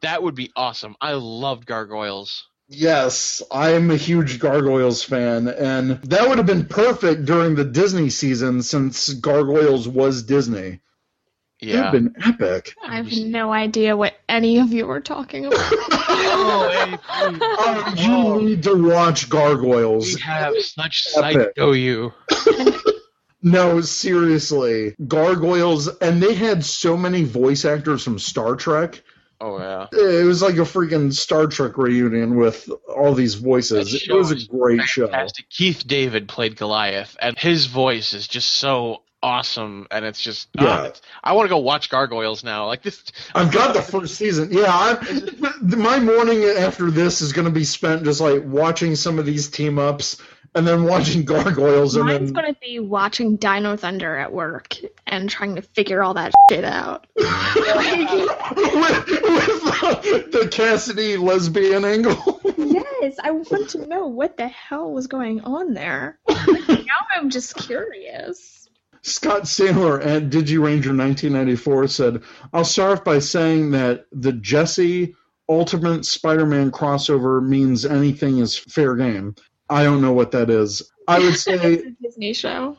That 0.00 0.22
would 0.22 0.34
be 0.34 0.52
awesome. 0.54 0.96
I 1.00 1.12
loved 1.12 1.66
Gargoyles. 1.66 2.47
Yes, 2.68 3.42
I'm 3.50 3.90
a 3.90 3.96
huge 3.96 4.38
Gargoyles 4.38 5.02
fan, 5.02 5.48
and 5.48 6.00
that 6.04 6.28
would 6.28 6.38
have 6.38 6.46
been 6.46 6.66
perfect 6.66 7.24
during 7.24 7.54
the 7.54 7.64
Disney 7.64 8.10
season 8.10 8.62
since 8.62 9.12
Gargoyles 9.14 9.88
was 9.88 10.22
Disney. 10.22 10.80
It 11.60 11.66
would 11.66 11.74
Yeah. 11.74 11.82
have 11.84 11.92
been 11.92 12.14
epic. 12.24 12.74
I 12.86 12.96
have 12.96 13.10
no 13.12 13.52
idea 13.52 13.96
what 13.96 14.14
any 14.28 14.58
of 14.60 14.72
you 14.72 14.88
are 14.90 15.00
talking 15.00 15.46
about. 15.46 15.58
Oh, 16.40 16.68
hey. 16.70 16.98
Oh, 17.42 17.94
you 17.96 18.12
Oh. 18.12 18.38
need 18.38 18.62
to 18.62 18.74
watch 18.74 19.28
Gargoyles. 19.28 20.14
We 20.14 20.20
have 20.20 20.54
such 20.60 21.06
Epic. 21.16 21.52
psycho 21.56 21.72
you. 21.72 22.12
No, 23.42 23.80
seriously. 23.80 24.96
Gargoyles, 25.06 25.86
and 26.00 26.20
they 26.20 26.34
had 26.34 26.64
so 26.64 26.96
many 26.96 27.22
voice 27.22 27.64
actors 27.64 28.02
from 28.02 28.18
Star 28.18 28.56
Trek. 28.56 29.00
Oh 29.40 29.58
yeah. 29.58 29.86
It 29.92 30.24
was 30.24 30.42
like 30.42 30.56
a 30.56 30.60
freaking 30.62 31.12
Star 31.12 31.46
Trek 31.46 31.78
reunion 31.78 32.36
with 32.36 32.68
all 32.88 33.14
these 33.14 33.34
voices. 33.34 33.94
It 33.94 34.12
was 34.12 34.32
a 34.32 34.46
great 34.46 34.82
show. 34.82 35.08
Keith 35.50 35.86
David 35.86 36.28
played 36.28 36.56
Goliath, 36.56 37.16
and 37.20 37.38
his 37.38 37.66
voice 37.66 38.14
is 38.14 38.26
just 38.26 38.50
so 38.50 39.02
awesome, 39.22 39.86
and 39.90 40.04
it's 40.04 40.20
just 40.20 40.48
ah, 40.58 40.64
Yeah. 40.64 40.78
it's- 40.86 41.02
I 41.22 41.32
want 41.32 41.46
to 41.46 41.50
go 41.50 41.58
watch 41.58 41.90
Gargoyles 41.90 42.44
now. 42.44 42.66
Like 42.66 42.82
this. 42.82 43.02
I've 43.34 43.52
got 43.52 43.74
the 43.74 43.82
first 43.82 44.14
season. 44.16 44.48
Yeah, 44.52 44.66
I'm, 44.70 45.00
my 45.80 45.98
morning 45.98 46.44
after 46.44 46.90
this 46.90 47.20
is 47.20 47.32
going 47.32 47.46
to 47.46 47.50
be 47.52 47.64
spent 47.64 48.04
just 48.04 48.20
like 48.20 48.42
watching 48.44 48.94
some 48.96 49.18
of 49.18 49.26
these 49.26 49.48
team 49.48 49.78
ups 49.78 50.20
and 50.54 50.66
then 50.66 50.84
watching 50.84 51.24
Gargoyles 51.24 51.94
and 51.96 52.06
Mine's 52.06 52.32
then 52.32 52.42
gonna 52.44 52.56
be 52.60 52.80
watching 52.80 53.36
Dino 53.36 53.76
Thunder 53.76 54.16
at 54.16 54.32
work 54.32 54.76
and 55.06 55.28
trying 55.28 55.56
to 55.56 55.62
figure 55.62 56.02
all 56.02 56.14
that 56.14 56.32
shit 56.50 56.64
out. 56.64 57.06
with, 57.16 57.26
with 58.44 59.06
the, 59.12 60.28
the 60.40 60.48
Cassidy 60.50 61.16
lesbian 61.18 61.84
angle. 61.84 62.40
yes, 62.56 63.16
I 63.22 63.30
want 63.32 63.70
to 63.70 63.86
know 63.86 64.06
what 64.06 64.36
the 64.36 64.48
hell 64.48 64.90
was 64.92 65.06
going 65.06 65.42
on 65.42 65.74
there. 65.74 66.18
now 66.28 66.96
I'm 67.14 67.30
just 67.30 67.54
curious. 67.56 68.67
Scott 69.02 69.42
Sandler 69.42 70.04
at 70.04 70.30
DigiRanger 70.30 70.96
1994 70.96 71.88
said, 71.88 72.22
I'll 72.52 72.64
start 72.64 72.98
off 72.98 73.04
by 73.04 73.18
saying 73.20 73.70
that 73.72 74.06
the 74.12 74.32
Jessie 74.32 75.14
Ultimate 75.48 76.04
Spider 76.04 76.44
Man 76.46 76.70
crossover 76.70 77.42
means 77.46 77.84
anything 77.86 78.38
is 78.38 78.56
fair 78.58 78.96
game. 78.96 79.34
I 79.70 79.82
don't 79.84 80.00
know 80.02 80.12
what 80.12 80.32
that 80.32 80.50
is. 80.50 80.82
I 81.06 81.18
would 81.20 81.34
say, 81.38 81.54
it's 81.54 81.84
a 81.86 81.90
Disney 82.02 82.32
show. 82.34 82.76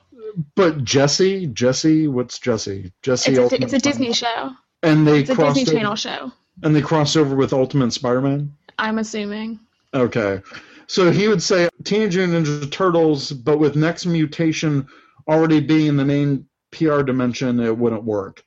but 0.56 0.84
Jessie, 0.84 1.48
Jessie, 1.48 2.08
what's 2.08 2.38
Jessie? 2.40 2.92
Jessie 3.02 3.32
It's 3.32 3.40
a, 3.40 3.44
Ultimate 3.44 3.64
it's 3.64 3.74
a. 3.74 3.80
Disney 3.80 4.14
show. 4.14 4.52
And 4.84 5.08
they 5.08 5.22
It's 5.22 5.30
a 5.32 5.36
Disney 5.36 5.64
over, 5.64 5.72
Channel 5.74 5.96
show. 5.96 6.32
and 6.64 6.76
they 6.76 6.82
cross 6.82 7.16
over 7.16 7.36
with 7.36 7.54
Ultimate 7.54 7.92
Spider-Man. 7.92 8.56
I'm 8.78 8.98
assuming. 9.00 9.60
Okay, 9.94 10.42
so 10.88 11.12
he 11.12 11.28
would 11.28 11.42
say 11.44 11.68
Teenage 11.84 12.16
Mutant 12.16 12.46
Ninja 12.48 12.72
Turtles, 12.72 13.32
but 13.32 13.58
with 13.58 13.76
next 13.76 14.06
mutation 14.06 14.88
already 15.30 15.60
being 15.62 15.88
in 15.88 15.98
the 15.98 16.06
main 16.06 16.48
PR 16.72 17.02
dimension, 17.04 17.60
it 17.60 17.78
wouldn't 17.78 18.04
work. 18.04 18.44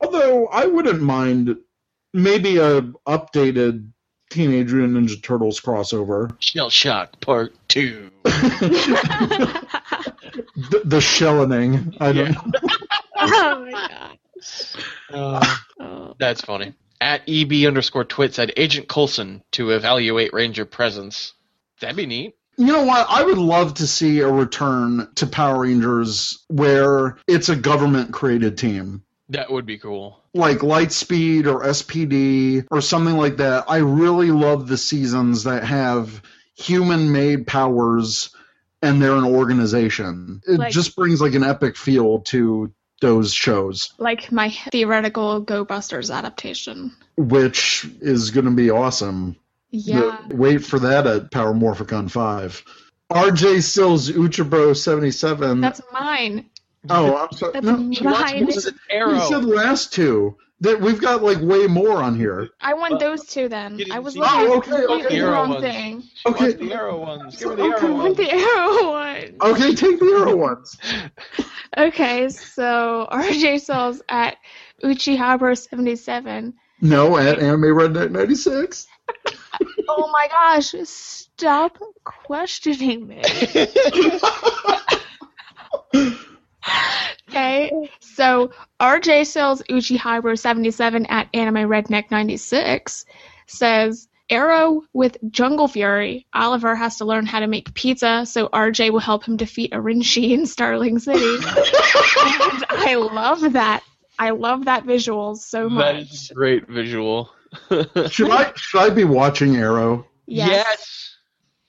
Although 0.00 0.46
I 0.48 0.66
wouldn't 0.66 1.00
mind 1.02 1.56
maybe 2.12 2.56
a 2.58 2.82
updated 3.06 3.90
Teenage 4.30 4.72
Mutant 4.72 4.96
Ninja 5.08 5.22
Turtles 5.22 5.60
crossover. 5.60 6.34
Shell 6.40 6.70
Shock 6.70 7.20
Part 7.20 7.54
Two. 7.68 8.10
The, 10.56 10.82
the 10.84 11.00
shelling. 11.00 11.96
I 12.00 12.12
don't. 12.12 12.36
oh 13.16 13.68
my 13.70 13.88
god. 13.88 14.18
Uh, 15.12 15.56
Oh. 15.80 16.14
that's 16.18 16.40
funny. 16.40 16.74
At 17.00 17.22
EB 17.28 17.66
underscore 17.66 18.04
twit 18.04 18.34
said 18.34 18.52
Agent 18.56 18.88
Coulson 18.88 19.42
to 19.52 19.70
evaluate 19.70 20.32
Ranger 20.32 20.64
presence. 20.64 21.34
That'd 21.80 21.96
be 21.96 22.06
neat. 22.06 22.34
You 22.56 22.66
know 22.66 22.84
what? 22.84 23.06
I 23.10 23.22
would 23.22 23.38
love 23.38 23.74
to 23.74 23.86
see 23.86 24.20
a 24.20 24.28
return 24.30 25.08
to 25.16 25.26
Power 25.26 25.62
Rangers 25.62 26.44
where 26.48 27.16
it's 27.26 27.48
a 27.48 27.56
government 27.56 28.12
created 28.12 28.56
team. 28.58 29.02
That 29.30 29.50
would 29.50 29.66
be 29.66 29.78
cool. 29.78 30.20
Like 30.34 30.58
Lightspeed 30.58 31.46
or 31.46 31.64
SPD 31.64 32.66
or 32.70 32.80
something 32.80 33.16
like 33.16 33.38
that. 33.38 33.64
I 33.68 33.78
really 33.78 34.30
love 34.30 34.68
the 34.68 34.76
seasons 34.76 35.44
that 35.44 35.64
have 35.64 36.22
human 36.56 37.10
made 37.10 37.46
powers 37.46 38.30
and 38.82 39.00
they're 39.00 39.16
an 39.16 39.24
organization. 39.24 40.42
It 40.46 40.58
Like- 40.58 40.72
just 40.72 40.94
brings 40.94 41.20
like 41.20 41.34
an 41.34 41.42
epic 41.44 41.76
feel 41.76 42.20
to 42.20 42.72
those 43.00 43.32
shows, 43.34 43.92
Like 43.98 44.30
my 44.32 44.50
theoretical 44.70 45.40
Go 45.40 45.64
Busters 45.64 46.10
adaptation. 46.10 46.92
which 47.16 47.86
is 48.00 48.30
going 48.30 48.46
to 48.46 48.50
be 48.52 48.70
awesome. 48.70 49.36
Yeah. 49.74 50.18
Wait 50.28 50.64
for 50.64 50.78
that 50.78 51.06
at 51.06 51.30
Power 51.30 51.52
Morphicon 51.52 52.10
5. 52.10 52.64
RJ 53.12 53.62
Sills 53.62 54.10
Uchibro 54.10 54.76
77. 54.76 55.60
That's 55.60 55.80
mine. 55.92 56.46
oh, 56.90 57.16
I'm 57.16 57.32
sorry. 57.36 57.52
That's 57.52 57.66
No, 57.66 57.76
mine. 57.76 58.46
you 58.48 59.20
said 59.20 59.44
last 59.44 59.92
two. 59.92 60.36
That 60.60 60.80
we've 60.80 61.00
got 61.00 61.22
like 61.22 61.40
way 61.42 61.66
more 61.66 62.00
on 62.00 62.16
here. 62.16 62.48
I 62.60 62.72
want 62.74 62.94
uh, 62.94 62.98
those 62.98 63.26
two 63.26 63.48
then. 63.48 63.78
I 63.92 63.98
was 63.98 64.14
see- 64.14 64.20
looking 64.20 64.32
Oh, 64.40 64.52
at 64.54 64.58
okay, 64.58 64.70
the 64.70 64.88
okay. 65.06 65.18
Arrow 65.18 65.32
wrong 65.32 65.50
ones. 65.50 65.62
thing. 65.62 66.02
Okay. 66.26 66.52
The 66.52 66.72
arrow 66.72 66.98
ones. 67.00 67.36
Give 67.36 67.50
me 67.50 67.56
the 67.56 67.62
Okay, 67.64 67.74
I 67.74 67.76
arrow 67.86 67.92
want 67.92 68.04
ones. 68.04 68.16
the 68.16 68.32
arrow 68.32 68.90
one. 68.90 69.36
Okay, 69.42 69.74
take 69.74 69.98
the 69.98 70.06
arrow 70.06 70.36
ones. 70.36 70.76
Okay, 71.76 72.28
so 72.28 73.08
RJ 73.10 73.60
Souls 73.62 74.00
at 74.08 74.36
Uchihabra77. 74.84 76.52
No, 76.80 77.16
at 77.16 77.38
Anime 77.40 77.62
Redneck 77.62 78.10
96. 78.12 78.86
Oh 79.88 80.10
my 80.12 80.28
gosh, 80.28 80.74
stop 80.84 81.78
questioning 82.04 83.06
me. 83.06 83.22
Okay, 87.28 87.70
so 87.98 88.50
RJ 88.80 89.26
Sales 89.26 89.60
Uchihabra 89.68 90.38
77 90.38 91.06
at 91.06 91.28
Anime 91.34 91.68
Redneck 91.68 92.10
96 92.10 93.06
says 93.46 94.08
Arrow 94.30 94.82
with 94.92 95.16
Jungle 95.30 95.66
Fury. 95.66 96.26
Oliver 96.32 96.76
has 96.76 96.98
to 96.98 97.04
learn 97.04 97.26
how 97.26 97.40
to 97.40 97.48
make 97.48 97.74
pizza, 97.74 98.24
so 98.24 98.48
RJ 98.48 98.90
will 98.92 99.00
help 99.00 99.24
him 99.24 99.36
defeat 99.36 99.72
Arinshi 99.72 100.30
in 100.30 100.46
Starling 100.46 100.98
City. 101.00 101.20
and 101.44 102.64
I 102.70 102.94
love 102.94 103.52
that. 103.54 103.82
I 104.16 104.30
love 104.30 104.66
that 104.66 104.84
visual 104.84 105.34
so 105.34 105.68
much. 105.68 106.12
is 106.12 106.30
a 106.30 106.34
great 106.34 106.68
visual. 106.68 107.30
Should 108.10 108.30
I 108.30 108.52
should 108.56 108.80
I 108.80 108.90
be 108.90 109.04
watching 109.04 109.56
Arrow? 109.56 110.06
Yes. 110.26 111.16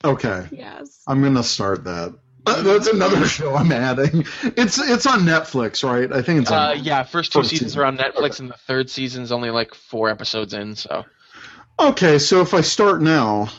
Okay, 0.03 0.47
Yes. 0.51 1.01
I'm 1.07 1.21
gonna 1.23 1.43
start 1.43 1.83
that. 1.85 2.13
Uh, 2.47 2.61
That's 2.61 2.87
another 2.87 3.25
show 3.27 3.55
I'm 3.55 3.71
adding. 3.71 4.23
It's 4.43 4.77
it's 4.77 5.05
on 5.07 5.21
Netflix, 5.21 5.83
right? 5.83 6.11
I 6.13 6.21
think 6.21 6.41
it's 6.43 6.51
on. 6.51 6.69
Uh, 6.69 6.73
yeah, 6.73 7.01
first 7.03 7.31
two 7.31 7.39
First 7.39 7.49
seasons 7.49 7.71
season. 7.71 7.81
are 7.81 7.85
on 7.85 7.97
Netflix, 7.97 8.39
and 8.39 8.49
the 8.49 8.57
third 8.67 8.89
season's 8.89 9.31
only 9.31 9.49
like 9.49 9.73
four 9.73 10.09
episodes 10.09 10.53
in. 10.53 10.75
So 10.75 11.05
Okay, 11.79 12.19
so 12.19 12.41
if 12.41 12.53
I 12.53 12.61
start 12.61 13.01
now, 13.01 13.49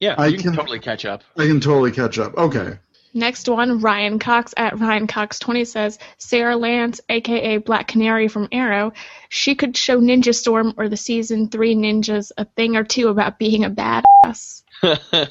yeah, 0.00 0.16
I 0.18 0.26
you 0.26 0.36
can, 0.38 0.48
can- 0.48 0.56
totally 0.56 0.80
catch 0.80 1.04
up. 1.04 1.22
I 1.38 1.46
can 1.46 1.60
totally 1.60 1.92
catch 1.92 2.18
up. 2.18 2.36
Okay. 2.36 2.78
Next 3.16 3.48
one, 3.48 3.78
Ryan 3.78 4.18
Cox 4.18 4.52
at 4.56 4.80
Ryan 4.80 5.06
Cox 5.06 5.38
20 5.38 5.64
says 5.64 6.00
Sarah 6.18 6.56
Lance, 6.56 7.00
aka 7.08 7.58
Black 7.58 7.86
Canary 7.86 8.26
from 8.26 8.48
Arrow, 8.50 8.92
she 9.28 9.54
could 9.54 9.76
show 9.76 10.00
Ninja 10.00 10.34
Storm 10.34 10.74
or 10.76 10.88
the 10.88 10.96
season 10.96 11.48
three 11.48 11.76
ninjas 11.76 12.32
a 12.36 12.44
thing 12.44 12.76
or 12.76 12.82
two 12.82 13.08
about 13.08 13.38
being 13.38 13.64
a 13.64 13.70
badass. 13.70 14.64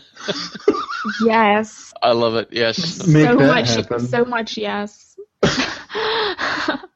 yes, 1.25 1.93
I 2.01 2.13
love 2.13 2.35
it. 2.35 2.47
Yes. 2.51 3.05
Make 3.05 3.27
so 3.27 3.35
that 3.35 3.47
much, 3.47 3.75
happen. 3.75 3.99
so 4.07 4.23
much 4.23 4.57
yes. 4.57 5.17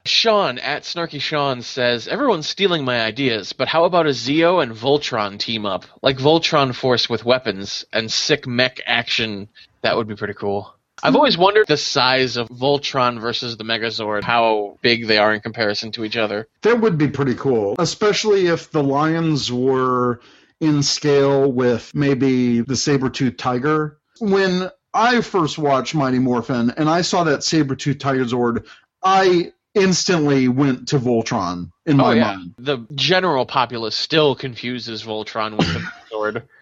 Sean 0.06 0.58
at 0.58 0.84
Snarky 0.84 1.20
Sean 1.20 1.60
says 1.60 2.08
everyone's 2.08 2.48
stealing 2.48 2.82
my 2.86 3.02
ideas, 3.02 3.52
but 3.52 3.68
how 3.68 3.84
about 3.84 4.06
a 4.06 4.10
Zeo 4.10 4.62
and 4.62 4.72
Voltron 4.72 5.38
team 5.38 5.66
up, 5.66 5.84
like 6.00 6.16
Voltron 6.16 6.74
Force 6.74 7.10
with 7.10 7.26
weapons 7.26 7.84
and 7.92 8.10
sick 8.10 8.46
mech 8.46 8.80
action? 8.86 9.48
That 9.82 9.98
would 9.98 10.08
be 10.08 10.16
pretty 10.16 10.32
cool. 10.34 10.74
I've 11.02 11.16
always 11.16 11.38
wondered 11.38 11.66
the 11.66 11.76
size 11.76 12.36
of 12.36 12.48
Voltron 12.48 13.20
versus 13.20 13.56
the 13.56 13.64
Megazord, 13.64 14.24
how 14.24 14.78
big 14.82 15.06
they 15.06 15.18
are 15.18 15.32
in 15.32 15.40
comparison 15.40 15.92
to 15.92 16.04
each 16.04 16.16
other. 16.16 16.48
That 16.62 16.80
would 16.80 16.98
be 16.98 17.08
pretty 17.08 17.34
cool, 17.34 17.76
especially 17.78 18.46
if 18.46 18.70
the 18.70 18.82
lions 18.82 19.52
were 19.52 20.20
in 20.60 20.82
scale 20.82 21.50
with 21.50 21.94
maybe 21.94 22.60
the 22.60 22.76
saber-toothed 22.76 23.38
tiger. 23.38 23.98
When 24.20 24.70
I 24.92 25.20
first 25.20 25.58
watched 25.58 25.94
Mighty 25.94 26.18
Morphin 26.18 26.70
and 26.76 26.88
I 26.88 27.02
saw 27.02 27.24
that 27.24 27.44
saber-toothed 27.44 28.00
tiger 28.00 28.24
Zord, 28.24 28.66
I 29.02 29.52
instantly 29.74 30.48
went 30.48 30.88
to 30.88 30.98
Voltron 30.98 31.70
in 31.86 32.00
oh, 32.00 32.04
my 32.04 32.12
oh 32.12 32.14
yeah, 32.14 32.36
mind. 32.36 32.54
the 32.58 32.78
general 32.94 33.46
populace 33.46 33.94
still 33.94 34.34
confuses 34.34 35.04
Voltron 35.04 35.56
with 35.56 35.72
the 35.72 35.80
Megazord. 35.80 36.42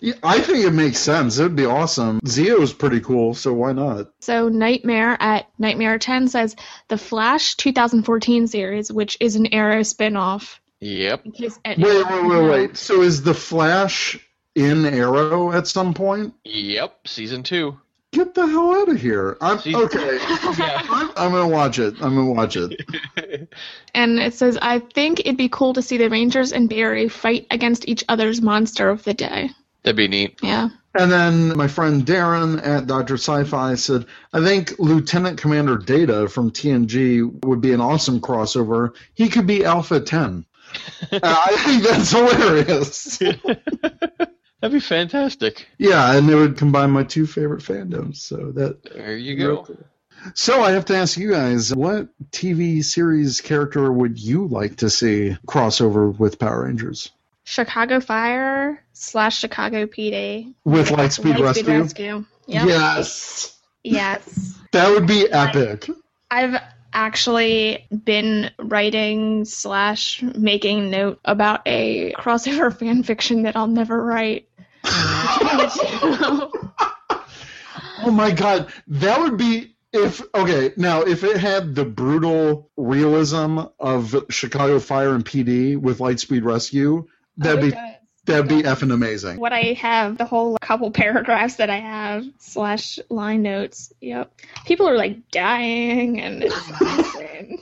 Yeah, 0.00 0.14
I 0.24 0.40
think 0.40 0.64
it 0.64 0.72
makes 0.72 0.98
sense. 0.98 1.38
It 1.38 1.44
would 1.44 1.54
be 1.54 1.64
awesome. 1.64 2.18
Zeo's 2.26 2.72
pretty 2.72 3.00
cool, 3.00 3.34
so 3.34 3.52
why 3.52 3.72
not? 3.72 4.10
So 4.20 4.48
Nightmare 4.48 5.16
at 5.20 5.48
Nightmare 5.58 5.98
10 5.98 6.26
says 6.26 6.56
the 6.88 6.98
Flash 6.98 7.54
2014 7.54 8.48
series, 8.48 8.90
which 8.90 9.16
is 9.20 9.36
an 9.36 9.54
Arrow 9.54 9.84
spin-off. 9.84 10.60
Yep. 10.80 11.26
In 11.26 11.32
Wait, 11.38 11.56
wait, 11.78 12.24
wait, 12.24 12.50
wait. 12.50 12.76
So 12.76 13.02
is 13.02 13.22
the 13.22 13.34
Flash 13.34 14.18
in 14.56 14.84
Arrow 14.84 15.52
at 15.52 15.68
some 15.68 15.94
point? 15.94 16.34
Yep. 16.44 17.06
Season 17.06 17.44
two. 17.44 17.78
Get 18.12 18.34
the 18.34 18.46
hell 18.46 18.74
out 18.74 18.88
of 18.90 19.00
here. 19.00 19.36
I'm 19.40 19.58
See- 19.58 19.74
okay. 19.74 20.18
Yeah. 20.58 20.82
I'm, 20.90 21.10
I'm 21.16 21.32
gonna 21.32 21.48
watch 21.48 21.78
it. 21.78 21.94
I'm 22.02 22.14
gonna 22.14 22.32
watch 22.32 22.56
it. 22.56 23.48
And 23.94 24.18
it 24.18 24.32
says, 24.34 24.58
I 24.60 24.78
think 24.78 25.20
it'd 25.20 25.36
be 25.36 25.50
cool 25.50 25.74
to 25.74 25.82
see 25.82 25.98
the 25.98 26.08
Rangers 26.08 26.52
and 26.52 26.68
Barry 26.68 27.08
fight 27.08 27.46
against 27.50 27.86
each 27.86 28.04
other's 28.08 28.40
monster 28.40 28.88
of 28.88 29.04
the 29.04 29.12
day. 29.12 29.50
That'd 29.82 29.96
be 29.96 30.08
neat. 30.08 30.38
Yeah. 30.42 30.70
And 30.94 31.10
then 31.12 31.56
my 31.56 31.68
friend 31.68 32.04
Darren 32.04 32.64
at 32.66 32.86
Dr. 32.86 33.14
Sci-Fi 33.14 33.74
said, 33.74 34.06
I 34.32 34.40
think 34.42 34.78
Lieutenant 34.78 35.38
Commander 35.38 35.76
Data 35.76 36.28
from 36.28 36.50
TNG 36.50 37.44
would 37.44 37.60
be 37.60 37.72
an 37.72 37.80
awesome 37.80 38.20
crossover. 38.20 38.94
He 39.14 39.28
could 39.28 39.46
be 39.46 39.64
Alpha 39.64 40.00
10. 40.00 40.44
Uh, 41.12 41.18
I 41.22 41.56
think 41.66 41.82
that's 41.82 42.10
hilarious. 42.12 43.18
That'd 44.62 44.74
be 44.74 44.80
fantastic. 44.80 45.66
Yeah, 45.76 46.16
and 46.16 46.30
it 46.30 46.36
would 46.36 46.56
combine 46.56 46.92
my 46.92 47.02
two 47.02 47.26
favorite 47.26 47.62
fandoms. 47.62 48.18
So 48.18 48.52
that 48.52 48.84
There 48.84 49.16
you 49.16 49.36
go. 49.36 49.66
So 50.34 50.62
I 50.62 50.70
have 50.70 50.84
to 50.84 50.96
ask 50.96 51.18
you 51.18 51.32
guys, 51.32 51.74
what 51.74 52.06
TV 52.30 52.84
series 52.84 53.40
character 53.40 53.90
would 53.90 54.20
you 54.20 54.46
like 54.46 54.76
to 54.76 54.88
see 54.88 55.36
crossover 55.48 56.16
with 56.16 56.38
Power 56.38 56.64
Rangers? 56.66 57.10
Chicago 57.42 57.98
Fire 57.98 58.84
slash 58.92 59.36
Chicago 59.36 59.86
PD. 59.86 60.54
With 60.64 60.90
Lightspeed 60.90 61.34
Lightspeed 61.34 61.42
Rescue? 61.42 61.80
Rescue. 61.80 62.24
Yep. 62.46 62.66
Yes. 62.68 63.58
Yes. 63.82 64.60
That 64.70 64.90
would 64.90 65.08
be 65.08 65.28
epic. 65.28 65.90
I've 66.30 66.54
actually 66.92 67.86
been 68.04 68.50
writing 68.58 69.44
slash 69.44 70.22
making 70.22 70.90
note 70.90 71.18
about 71.24 71.62
a 71.66 72.12
crossover 72.12 72.76
fan 72.78 73.02
fiction 73.02 73.42
that 73.42 73.56
I'll 73.56 73.66
never 73.66 74.02
write. 74.02 74.48
Oh 78.04 78.10
my 78.10 78.30
god, 78.32 78.72
that 78.88 79.20
would 79.20 79.36
be 79.36 79.74
if 79.92 80.22
okay. 80.34 80.72
Now, 80.76 81.02
if 81.02 81.22
it 81.24 81.36
had 81.36 81.74
the 81.74 81.84
brutal 81.84 82.70
realism 82.76 83.60
of 83.78 84.24
Chicago 84.30 84.78
Fire 84.80 85.14
and 85.14 85.24
PD 85.24 85.76
with 85.76 85.98
Lightspeed 85.98 86.44
Rescue, 86.44 87.06
that'd 87.36 87.58
Oh, 87.60 87.62
be 87.62 87.70
does. 87.70 87.94
that'd 88.24 88.48
be 88.48 88.62
effing 88.62 88.92
amazing. 88.92 89.38
what 89.38 89.52
I 89.52 89.74
have, 89.80 90.18
the 90.18 90.24
whole 90.24 90.56
couple 90.60 90.90
paragraphs 90.90 91.56
that 91.56 91.70
I 91.70 91.78
have, 91.78 92.24
slash 92.38 92.98
line 93.08 93.42
notes. 93.42 93.92
Yep. 94.00 94.32
People 94.66 94.88
are 94.88 94.96
like 94.96 95.30
dying 95.30 96.20
and 96.20 96.42
it's 96.44 96.70
insane. 96.80 97.58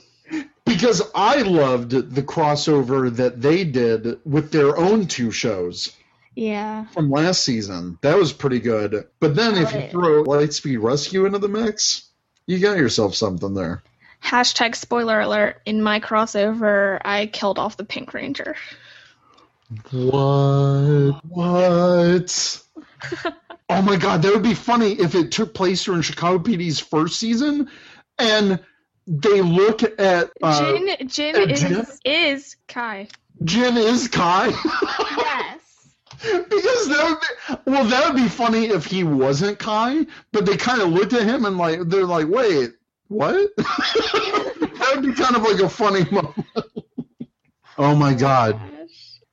Because 0.65 1.01
I 1.13 1.41
loved 1.41 1.91
the 1.91 2.23
crossover 2.23 3.13
that 3.17 3.41
they 3.41 3.65
did 3.65 4.19
with 4.25 4.51
their 4.51 4.77
own 4.77 5.07
two 5.07 5.29
shows 5.31 5.91
Yeah. 6.35 6.85
from 6.87 7.11
last 7.11 7.43
season. 7.43 7.97
That 8.01 8.17
was 8.17 8.31
pretty 8.31 8.59
good. 8.59 9.07
But 9.19 9.35
then 9.35 9.55
if 9.55 9.73
you 9.73 9.89
throw 9.89 10.23
Lightspeed 10.23 10.81
Rescue 10.81 11.25
into 11.25 11.39
the 11.39 11.49
mix, 11.49 12.09
you 12.45 12.59
got 12.59 12.77
yourself 12.77 13.15
something 13.15 13.53
there. 13.53 13.83
Hashtag 14.23 14.75
spoiler 14.75 15.19
alert. 15.19 15.61
In 15.65 15.81
my 15.81 15.99
crossover, 15.99 17.01
I 17.03 17.25
killed 17.25 17.59
off 17.59 17.77
the 17.77 17.83
Pink 17.83 18.13
Ranger. 18.13 18.55
What? 19.91 21.21
What? 21.27 22.63
oh 23.69 23.81
my 23.81 23.95
god, 23.95 24.21
that 24.21 24.33
would 24.33 24.43
be 24.43 24.53
funny 24.53 24.93
if 24.93 25.15
it 25.15 25.31
took 25.31 25.53
place 25.53 25.83
during 25.83 26.01
Chicago 26.01 26.39
PD's 26.43 26.79
first 26.79 27.19
season 27.19 27.69
and 28.19 28.59
they 29.07 29.41
look 29.41 29.81
at 29.99 30.31
uh, 30.43 30.75
Jin, 30.75 31.07
Jin 31.07 31.35
uh, 31.35 31.39
is, 31.39 31.61
Jin? 31.61 31.85
is 32.05 32.55
Kai. 32.67 33.07
Jin 33.43 33.77
is 33.77 34.07
Kai. 34.07 34.53
Yes. 35.17 35.60
Because 36.21 36.87
that 36.89 37.03
would 37.49 37.55
be 37.65 37.71
well, 37.71 37.85
that 37.85 38.05
would 38.05 38.21
be 38.21 38.29
funny 38.29 38.65
if 38.65 38.85
he 38.85 39.03
wasn't 39.03 39.59
Kai, 39.59 40.05
but 40.31 40.45
they 40.45 40.57
kind 40.57 40.81
of 40.81 40.89
looked 40.89 41.13
at 41.13 41.23
him 41.23 41.45
and 41.45 41.57
like 41.57 41.81
they're 41.81 42.05
like, 42.05 42.27
wait, 42.27 42.73
what? 43.07 43.49
that 43.57 44.91
would 44.95 45.05
be 45.05 45.13
kind 45.13 45.35
of 45.35 45.41
like 45.43 45.59
a 45.59 45.69
funny 45.69 46.05
moment. 46.11 46.45
oh 47.77 47.95
my 47.95 48.13
god. 48.13 48.59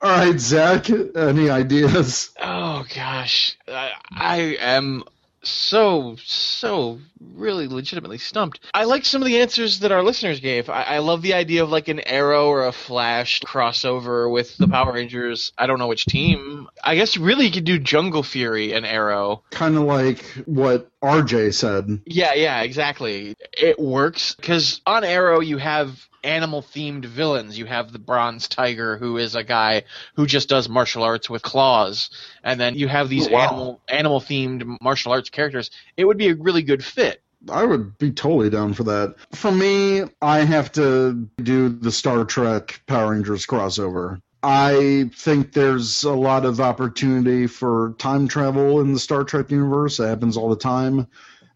Oh, 0.01 0.09
All 0.09 0.26
right, 0.26 0.39
Zach, 0.39 0.89
any 0.91 1.51
ideas? 1.51 2.30
Oh 2.41 2.84
gosh, 2.95 3.57
I, 3.66 3.93
I 4.12 4.36
am 4.61 5.05
so 5.43 6.16
so 6.24 6.99
really 7.20 7.68
legitimately 7.68 8.18
stumped. 8.18 8.61
I 8.74 8.84
like 8.84 9.05
some 9.05 9.22
of 9.22 9.26
the 9.26 9.41
answers 9.41 9.80
that 9.80 9.93
our 9.93 10.03
listeners 10.03 10.41
gave. 10.41 10.68
I, 10.68 10.82
I 10.82 10.99
love 10.99 11.22
the 11.22 11.34
idea 11.34 11.62
of 11.62 11.70
like 11.70 11.89
an 11.89 12.01
Arrow 12.01 12.47
or 12.47 12.66
a 12.66 12.72
Flash 12.72 13.41
crossover 13.41 14.30
with 14.30 14.57
the 14.57 14.68
Power 14.68 14.93
Rangers. 14.93 15.53
I 15.59 15.66
don't 15.66 15.78
know 15.78 15.89
which 15.89 16.07
team. 16.07 16.68
I 16.82 16.95
guess 16.95 17.16
really 17.16 17.47
you 17.47 17.53
could 17.53 17.64
do 17.64 17.78
Jungle 17.78 18.22
Fury 18.22 18.72
and 18.72 18.86
Arrow. 18.86 19.43
Kind 19.51 19.76
of 19.76 19.82
like 19.82 20.24
what 20.47 20.91
RJ 21.03 21.55
said. 21.55 22.01
Yeah, 22.07 22.34
yeah, 22.34 22.62
exactly. 22.62 23.36
It 23.53 23.78
works 23.78 24.34
because 24.34 24.80
on 24.86 25.05
Arrow 25.05 25.41
you 25.41 25.59
have 25.59 26.09
animal 26.28 26.62
themed 26.62 27.06
villains. 27.06 27.58
You 27.58 27.64
have 27.66 27.92
the 27.92 27.98
Bronze 27.98 28.48
Tiger, 28.48 28.96
who 28.98 29.16
is 29.16 29.34
a 29.34 29.42
guy 29.42 29.84
who 30.14 30.26
just 30.26 30.48
does 30.48 30.68
martial 30.68 31.02
arts 31.02 31.30
with 31.30 31.42
claws, 31.42 32.10
and 32.44 32.60
then 32.60 32.74
you 32.76 32.86
have 32.88 33.08
these 33.08 33.26
Oh, 33.28 33.32
wow. 33.32 33.40
animal 33.40 33.80
animal 33.88 34.20
themed 34.20 34.76
martial 34.82 35.12
arts 35.12 35.30
characters. 35.30 35.70
It 35.96 36.04
would 36.04 36.18
be 36.18 36.28
a 36.28 36.34
really 36.34 36.62
good 36.62 36.84
fit. 36.84 37.22
I 37.50 37.64
would 37.64 37.96
be 37.98 38.10
totally 38.10 38.50
down 38.50 38.74
for 38.74 38.84
that. 38.84 39.14
For 39.32 39.50
me, 39.52 40.02
I 40.20 40.40
have 40.40 40.72
to 40.72 41.28
do 41.42 41.68
the 41.68 41.92
Star 41.92 42.24
Trek 42.24 42.82
Power 42.86 43.12
Rangers 43.12 43.46
crossover. 43.46 44.20
I 44.42 45.10
think 45.14 45.52
there's 45.52 46.04
a 46.04 46.12
lot 46.12 46.44
of 46.44 46.60
opportunity 46.60 47.46
for 47.46 47.94
time 47.98 48.28
travel 48.28 48.80
in 48.80 48.92
the 48.92 48.98
Star 49.00 49.24
Trek 49.24 49.50
universe. 49.50 49.98
It 49.98 50.06
happens 50.08 50.36
all 50.36 50.48
the 50.48 50.56
time, 50.56 51.08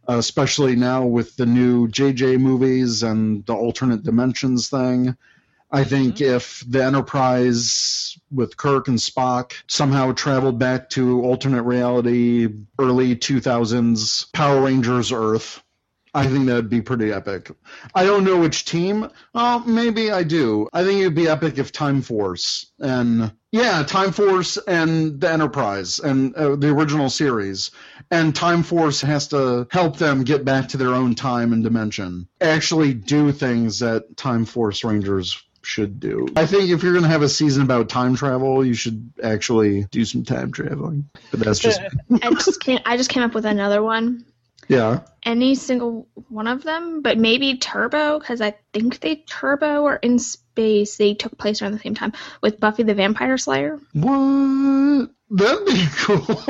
Uh, 0.09 0.19
especially 0.19 0.75
now 0.75 1.05
with 1.05 1.37
the 1.37 1.47
new 1.47 1.87
JJ 1.87 2.41
movies 2.41 3.05
and 3.05 3.47
the 3.47 3.55
alternate 3.55 4.03
dimensions 4.03 4.69
thing. 4.69 5.17
I 5.71 5.81
mm-hmm. 5.81 5.89
think 5.89 6.21
if 6.21 6.65
the 6.69 6.85
Enterprise 6.85 8.19
with 8.31 8.57
Kirk 8.57 8.89
and 8.89 8.99
Spock 8.99 9.53
somehow 9.69 10.13
traveled 10.13 10.59
back 10.59 10.91
to 10.91 11.23
alternate 11.23 11.63
reality, 11.63 12.49
early 12.79 13.17
2000s 13.17 14.33
Power 14.33 14.63
Rangers 14.63 15.13
Earth, 15.13 15.63
I 16.15 16.27
think 16.27 16.47
that 16.47 16.55
would 16.55 16.69
be 16.69 16.83
pretty 16.83 17.13
epic. 17.13 17.51
I 17.95 18.05
don't 18.05 18.25
know 18.25 18.39
which 18.39 18.67
team. 18.67 19.09
Well, 19.35 19.61
maybe 19.61 20.11
I 20.11 20.23
do. 20.23 20.69
I 20.73 20.85
think 20.85 21.01
it 21.01 21.05
would 21.05 21.15
be 21.15 21.29
epic 21.29 21.59
if 21.59 21.73
Time 21.73 22.03
Force 22.03 22.71
and 22.79 23.33
yeah, 23.51 23.83
Time 23.83 24.13
Force 24.13 24.57
and 24.57 25.21
the 25.21 25.31
Enterprise 25.31 25.99
and 25.99 26.35
uh, 26.35 26.57
the 26.57 26.71
original 26.71 27.11
series, 27.11 27.71
and 28.11 28.35
Time 28.35 28.63
Force 28.63 29.01
has 29.03 29.29
to 29.29 29.67
help 29.71 29.97
them 29.97 30.25
get 30.25 30.45
back 30.45 30.69
to 30.69 30.77
their 30.77 30.95
own 30.95 31.15
time 31.15 31.53
and 31.53 31.63
dimension. 31.63 32.29
Actually, 32.41 32.95
do 32.95 33.33
things 33.33 33.79
that 33.79 34.17
Time 34.17 34.45
Force 34.45 34.85
Rangers 34.85 35.43
should 35.63 36.01
do. 36.01 36.29
I 36.37 36.47
think 36.47 36.71
if 36.71 36.83
you're 36.83 36.93
going 36.93 37.05
to 37.05 37.11
have 37.11 37.23
a 37.23 37.29
season 37.29 37.63
about 37.63 37.89
time 37.89 38.17
travel, 38.17 38.65
you 38.65 38.75
should 38.75 39.13
actually 39.23 39.85
do 39.91 40.05
some 40.05 40.25
time 40.25 40.53
traveling. 40.53 41.09
But 41.31 41.41
that's 41.41 41.59
just 41.59 41.81
I 42.23 42.31
just 42.35 42.69
I 42.85 42.97
just 42.97 43.11
came 43.11 43.23
up 43.23 43.35
with 43.35 43.47
another 43.47 43.83
one. 43.83 44.25
Yeah. 44.69 45.01
any 45.25 45.55
single 45.55 46.07
one 46.29 46.47
of 46.49 46.63
them, 46.63 47.03
but 47.03 47.19
maybe 47.19 47.59
Turbo 47.59 48.19
because 48.19 48.41
I 48.41 48.55
think 48.73 49.01
they 49.01 49.17
Turbo 49.17 49.83
or 49.83 49.97
in 49.97 50.19
space 50.19 50.97
they 50.97 51.15
took 51.15 51.37
place 51.39 51.61
around 51.63 51.73
the 51.73 51.79
same 51.79 51.95
time 51.95 52.13
with 52.41 52.61
Buffy 52.61 52.83
the 52.83 52.95
Vampire 52.95 53.37
Slayer. 53.39 53.79
What? 53.93 55.11
That'd 55.31 55.67
be 55.67 55.85
cool. 55.99 56.45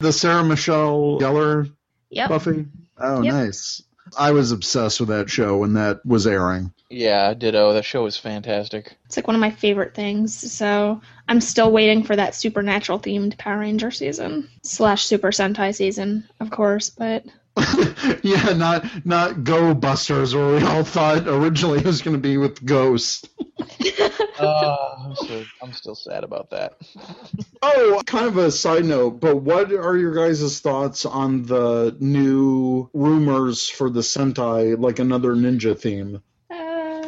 the 0.00 0.12
Sarah 0.12 0.44
Michelle 0.44 1.18
Gellar 1.20 1.70
Yep. 2.10 2.28
Buffy. 2.28 2.66
Oh, 2.98 3.22
Yep. 3.22 3.32
nice. 3.34 3.82
I 4.16 4.32
was 4.32 4.52
obsessed 4.52 5.00
with 5.00 5.08
that 5.10 5.30
show 5.30 5.58
when 5.58 5.74
that 5.74 6.04
was 6.04 6.26
airing. 6.26 6.72
Yeah, 6.90 7.34
ditto. 7.34 7.72
That 7.72 7.84
show 7.84 8.04
was 8.04 8.16
fantastic. 8.16 8.96
It's 9.06 9.16
like 9.16 9.26
one 9.26 9.34
of 9.34 9.40
my 9.40 9.50
favorite 9.50 9.94
things. 9.94 10.52
So 10.52 11.00
I'm 11.28 11.40
still 11.40 11.72
waiting 11.72 12.04
for 12.04 12.14
that 12.16 12.34
supernatural 12.34 13.00
themed 13.00 13.36
Power 13.38 13.58
Ranger 13.58 13.90
season 13.90 14.48
slash 14.62 15.04
Super 15.04 15.30
Sentai 15.30 15.74
season, 15.74 16.28
of 16.40 16.50
course. 16.50 16.90
But 16.90 17.24
yeah, 18.22 18.52
not 18.52 19.06
not 19.06 19.44
Go 19.44 19.74
Busters, 19.74 20.34
where 20.34 20.56
we 20.56 20.62
all 20.62 20.82
thought 20.82 21.28
originally 21.28 21.78
it 21.78 21.84
was 21.84 22.02
going 22.02 22.16
to 22.16 22.20
be 22.20 22.36
with 22.36 22.64
ghosts. 22.64 23.24
Uh, 24.36 24.76
I'm, 24.98 25.14
so, 25.14 25.44
I'm 25.62 25.72
still 25.72 25.94
sad 25.94 26.24
about 26.24 26.50
that. 26.50 26.76
Oh, 27.66 28.02
kind 28.04 28.26
of 28.26 28.36
a 28.36 28.50
side 28.50 28.84
note, 28.84 29.20
but 29.20 29.36
what 29.36 29.72
are 29.72 29.96
your 29.96 30.12
guys' 30.12 30.60
thoughts 30.60 31.06
on 31.06 31.44
the 31.44 31.96
new 31.98 32.90
rumors 32.92 33.68
for 33.70 33.88
the 33.88 34.00
Sentai, 34.00 34.78
like 34.78 34.98
another 34.98 35.34
ninja 35.34 35.78
theme? 35.78 36.20
uh, 36.50 37.02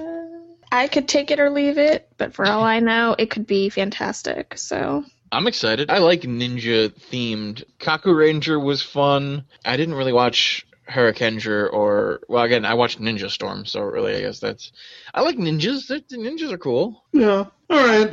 I 0.73 0.89
could 0.89 1.09
take 1.09 1.31
it 1.31 1.41
or 1.41 1.51
leave 1.51 1.77
it. 1.77 2.09
But 2.17 2.33
for 2.33 2.47
all 2.47 2.63
I 2.63 2.81
know, 2.81 3.15
it 3.19 3.29
could 3.29 3.47
be 3.47 3.69
fantastic. 3.69 4.57
So 4.57 5.05
I'm 5.37 5.47
excited. 5.47 5.91
I 5.91 5.99
like 5.99 6.23
ninja 6.23 6.89
themed. 6.89 7.63
Kakuranger 7.79 8.63
was 8.63 8.81
fun. 8.81 9.45
I 9.67 9.77
didn't 9.77 9.95
really 9.95 10.15
watch 10.15 10.67
Hurricaneger 10.89 11.71
or 11.71 12.21
well 12.27 12.43
again 12.43 12.65
I 12.65 12.73
watched 12.73 13.03
Ninja 13.03 13.29
Storm, 13.29 13.67
so 13.67 13.83
really 13.83 14.17
I 14.17 14.23
guess 14.23 14.41
that's 14.41 14.73
I 15.13 15.21
like 15.21 15.37
ninjas. 15.37 15.89
The 15.89 16.03
the 16.09 16.17
ninjas 16.17 16.53
are 16.53 16.59
cool. 16.59 17.05
Yeah. 17.13 17.45
All 17.69 17.87
right. 17.87 18.11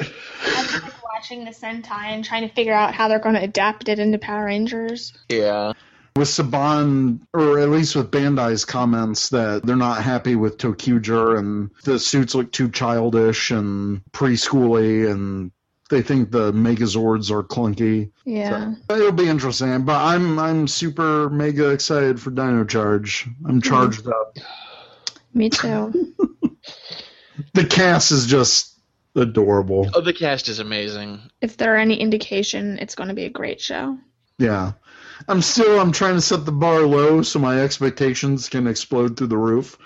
Watching 1.13 1.45
the 1.45 1.51
Sentai 1.51 2.07
and 2.07 2.25
trying 2.25 2.45
to 2.45 2.53
figure 2.53 2.73
out 2.73 2.93
how 2.93 3.07
they're 3.07 3.19
going 3.19 3.35
to 3.35 3.43
adapt 3.43 3.87
it 3.87 3.99
into 3.99 4.17
Power 4.17 4.45
Rangers. 4.45 5.13
Yeah. 5.29 5.71
With 6.17 6.27
Saban, 6.27 7.21
or 7.33 7.59
at 7.59 7.69
least 7.69 7.95
with 7.95 8.11
Bandai's 8.11 8.65
comments 8.65 9.29
that 9.29 9.65
they're 9.65 9.77
not 9.77 10.03
happy 10.03 10.35
with 10.35 10.57
ToQger 10.57 11.39
and 11.39 11.71
the 11.85 11.99
suits 11.99 12.35
look 12.35 12.51
too 12.51 12.69
childish 12.69 13.49
and 13.51 14.01
preschooly 14.11 15.09
and 15.09 15.51
they 15.93 16.01
think 16.01 16.31
the 16.31 16.51
Megazords 16.51 17.29
are 17.29 17.43
clunky. 17.43 18.11
Yeah. 18.25 18.73
It'll 18.89 19.11
be 19.11 19.29
interesting, 19.29 19.85
but 19.85 20.01
I'm 20.01 20.39
I'm 20.39 20.67
super 20.67 21.29
mega 21.29 21.69
excited 21.69 22.19
for 22.19 22.31
Dino 22.31 22.65
Charge. 22.65 23.27
I'm 23.45 23.61
mm-hmm. 23.61 23.69
charged 23.69 24.07
up. 24.07 24.37
Me 25.33 25.49
too. 25.49 26.13
The 27.53 27.65
cast 27.65 28.11
is 28.11 28.27
just 28.27 28.77
adorable. 29.15 29.89
Oh, 29.95 30.01
the 30.01 30.13
cast 30.13 30.49
is 30.49 30.59
amazing. 30.59 31.19
if 31.41 31.57
there 31.57 31.73
are 31.73 31.77
any 31.77 31.99
indication, 31.99 32.77
it's 32.79 32.93
going 32.93 33.09
to 33.09 33.15
be 33.15 33.25
a 33.25 33.29
great 33.29 33.59
show. 33.59 33.97
Yeah. 34.37 34.73
I'm 35.27 35.41
still 35.41 35.79
I'm 35.79 35.91
trying 35.91 36.15
to 36.15 36.21
set 36.21 36.45
the 36.45 36.51
bar 36.51 36.81
low 36.81 37.23
so 37.23 37.39
my 37.39 37.61
expectations 37.61 38.49
can 38.49 38.67
explode 38.67 39.17
through 39.17 39.27
the 39.27 39.37
roof. 39.37 39.77